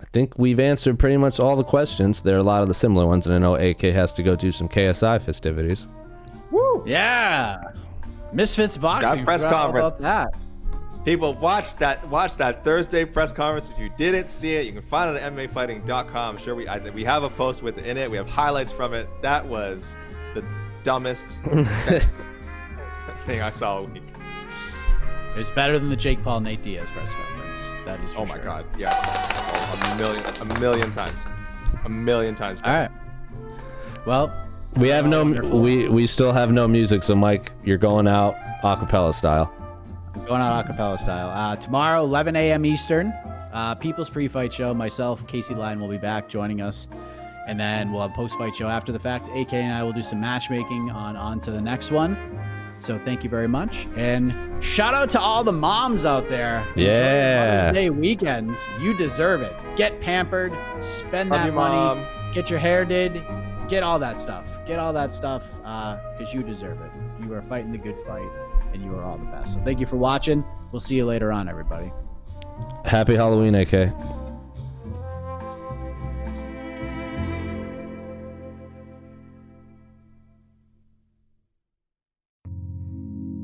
I 0.00 0.04
think 0.12 0.38
we've 0.38 0.60
answered 0.60 0.98
pretty 0.98 1.16
much 1.16 1.40
all 1.40 1.56
the 1.56 1.64
questions. 1.64 2.22
There 2.22 2.36
are 2.36 2.38
a 2.38 2.42
lot 2.42 2.62
of 2.62 2.68
the 2.68 2.74
similar 2.74 3.06
ones, 3.06 3.26
and 3.26 3.34
I 3.34 3.38
know 3.38 3.54
AK 3.56 3.80
has 3.82 4.12
to 4.14 4.22
go 4.22 4.34
do 4.36 4.50
some 4.50 4.68
KSI 4.68 5.22
festivities. 5.22 5.86
Woo! 6.50 6.82
Yeah. 6.86 7.60
Misfits 8.32 8.78
boxing. 8.78 9.24
press 9.24 9.42
forgot 9.42 9.54
all 9.56 9.62
conference. 9.64 9.88
About 9.88 10.00
that. 10.00 10.34
People, 11.04 11.32
watch 11.34 11.76
that 11.76 12.06
watch 12.08 12.36
that 12.36 12.62
Thursday 12.62 13.04
press 13.06 13.32
conference. 13.32 13.70
If 13.70 13.78
you 13.78 13.88
didn't 13.96 14.28
see 14.28 14.54
it, 14.56 14.66
you 14.66 14.72
can 14.72 14.82
find 14.82 15.16
it 15.16 15.22
at 15.22 15.32
MMAfighting.com. 15.32 16.36
I'm 16.36 16.42
sure 16.42 16.54
we 16.54 16.68
I, 16.68 16.78
we 16.90 17.04
have 17.04 17.22
a 17.22 17.30
post 17.30 17.62
with 17.62 17.78
it 17.78 17.86
in 17.86 17.96
it. 17.96 18.10
We 18.10 18.16
have 18.18 18.28
highlights 18.28 18.70
from 18.70 18.92
it. 18.92 19.08
That 19.22 19.46
was 19.46 19.96
the 20.34 20.44
dumbest 20.82 21.42
best 21.54 22.22
thing 23.24 23.40
I 23.40 23.50
saw 23.50 23.76
all 23.76 23.86
week. 23.86 24.02
It 25.34 25.38
was 25.38 25.50
better 25.50 25.78
than 25.78 25.88
the 25.88 25.96
Jake 25.96 26.22
Paul 26.22 26.40
Nate 26.40 26.62
Diaz 26.62 26.90
press 26.90 27.14
conference. 27.14 27.60
That 27.86 28.00
is. 28.00 28.12
For 28.12 28.20
Oh 28.20 28.26
my 28.26 28.34
sure. 28.34 28.44
god, 28.44 28.66
yes, 28.76 29.26
oh, 29.30 29.92
a 29.92 29.96
million, 29.96 30.22
a 30.40 30.60
million 30.60 30.90
times, 30.90 31.24
a 31.84 31.88
million 31.88 32.34
times. 32.34 32.60
All 32.62 32.72
right. 32.72 32.90
Well, 34.06 34.32
We 34.76 34.88
have 34.88 35.06
no, 35.06 35.22
wonderful. 35.22 35.60
we 35.60 35.88
we 35.88 36.06
still 36.06 36.32
have 36.32 36.52
no 36.52 36.68
music. 36.68 37.02
So 37.02 37.14
Mike, 37.16 37.52
you're 37.64 37.78
going 37.78 38.06
out 38.06 38.34
a 38.62 38.76
cappella 38.76 39.14
style. 39.14 39.50
Going 40.26 40.40
out 40.42 40.66
acapella 40.66 40.98
style. 40.98 41.30
Uh, 41.30 41.56
tomorrow, 41.56 42.02
11 42.04 42.36
a.m. 42.36 42.64
Eastern, 42.64 43.12
uh, 43.52 43.74
People's 43.76 44.10
Pre-Fight 44.10 44.52
Show. 44.52 44.74
Myself, 44.74 45.26
Casey 45.26 45.54
Lyon 45.54 45.80
will 45.80 45.88
be 45.88 45.98
back 45.98 46.28
joining 46.28 46.60
us, 46.60 46.88
and 47.46 47.58
then 47.58 47.92
we'll 47.92 48.02
have 48.02 48.10
a 48.10 48.14
post-fight 48.14 48.54
show 48.54 48.68
after 48.68 48.92
the 48.92 48.98
fact. 48.98 49.28
AK 49.28 49.52
and 49.54 49.72
I 49.74 49.82
will 49.82 49.92
do 49.92 50.02
some 50.02 50.20
matchmaking 50.20 50.90
on 50.90 51.16
on 51.16 51.40
to 51.40 51.50
the 51.50 51.60
next 51.60 51.90
one. 51.90 52.16
So 52.78 52.98
thank 53.04 53.22
you 53.22 53.30
very 53.30 53.46
much, 53.48 53.86
and 53.96 54.34
shout 54.64 54.94
out 54.94 55.10
to 55.10 55.20
all 55.20 55.44
the 55.44 55.52
moms 55.52 56.06
out 56.06 56.28
there. 56.28 56.60
Enjoy 56.74 56.82
Yeah. 56.82 57.56
Mother's 57.70 57.74
Day 57.74 57.90
weekends. 57.90 58.66
You 58.80 58.94
deserve 58.94 59.42
it. 59.42 59.54
Get 59.76 60.00
pampered. 60.00 60.52
Spend 60.80 61.30
Love 61.30 61.40
that 61.40 61.46
you, 61.46 61.52
money. 61.52 61.76
Mom. 61.76 62.06
Get 62.34 62.48
your 62.50 62.58
hair 62.58 62.84
did. 62.84 63.22
Get 63.68 63.82
all 63.82 63.98
that 64.00 64.18
stuff. 64.18 64.58
Get 64.66 64.78
all 64.78 64.92
that 64.94 65.12
stuff 65.12 65.46
because 65.58 66.32
you 66.34 66.42
deserve 66.42 66.80
it. 66.80 66.90
You 67.22 67.32
are 67.34 67.42
fighting 67.42 67.70
the 67.70 67.78
good 67.78 67.98
fight, 68.00 68.28
and 68.72 68.82
you 68.82 68.94
are 68.94 69.04
all 69.04 69.18
the 69.18 69.24
best. 69.26 69.54
So 69.54 69.60
thank 69.64 69.80
you 69.80 69.86
for 69.86 69.96
watching. 69.96 70.44
We'll 70.72 70.80
see 70.80 70.96
you 70.96 71.04
later 71.04 71.32
on, 71.32 71.48
everybody. 71.48 71.92
Happy 72.84 73.14
Halloween, 73.14 73.54
AK. 73.54 73.92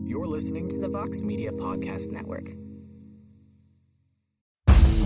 You're 0.05 0.27
listening 0.27 0.69
to 0.71 0.79
the 0.79 0.89
Vox 0.89 1.21
Media 1.21 1.51
Podcast 1.53 2.11
Network. 2.11 2.51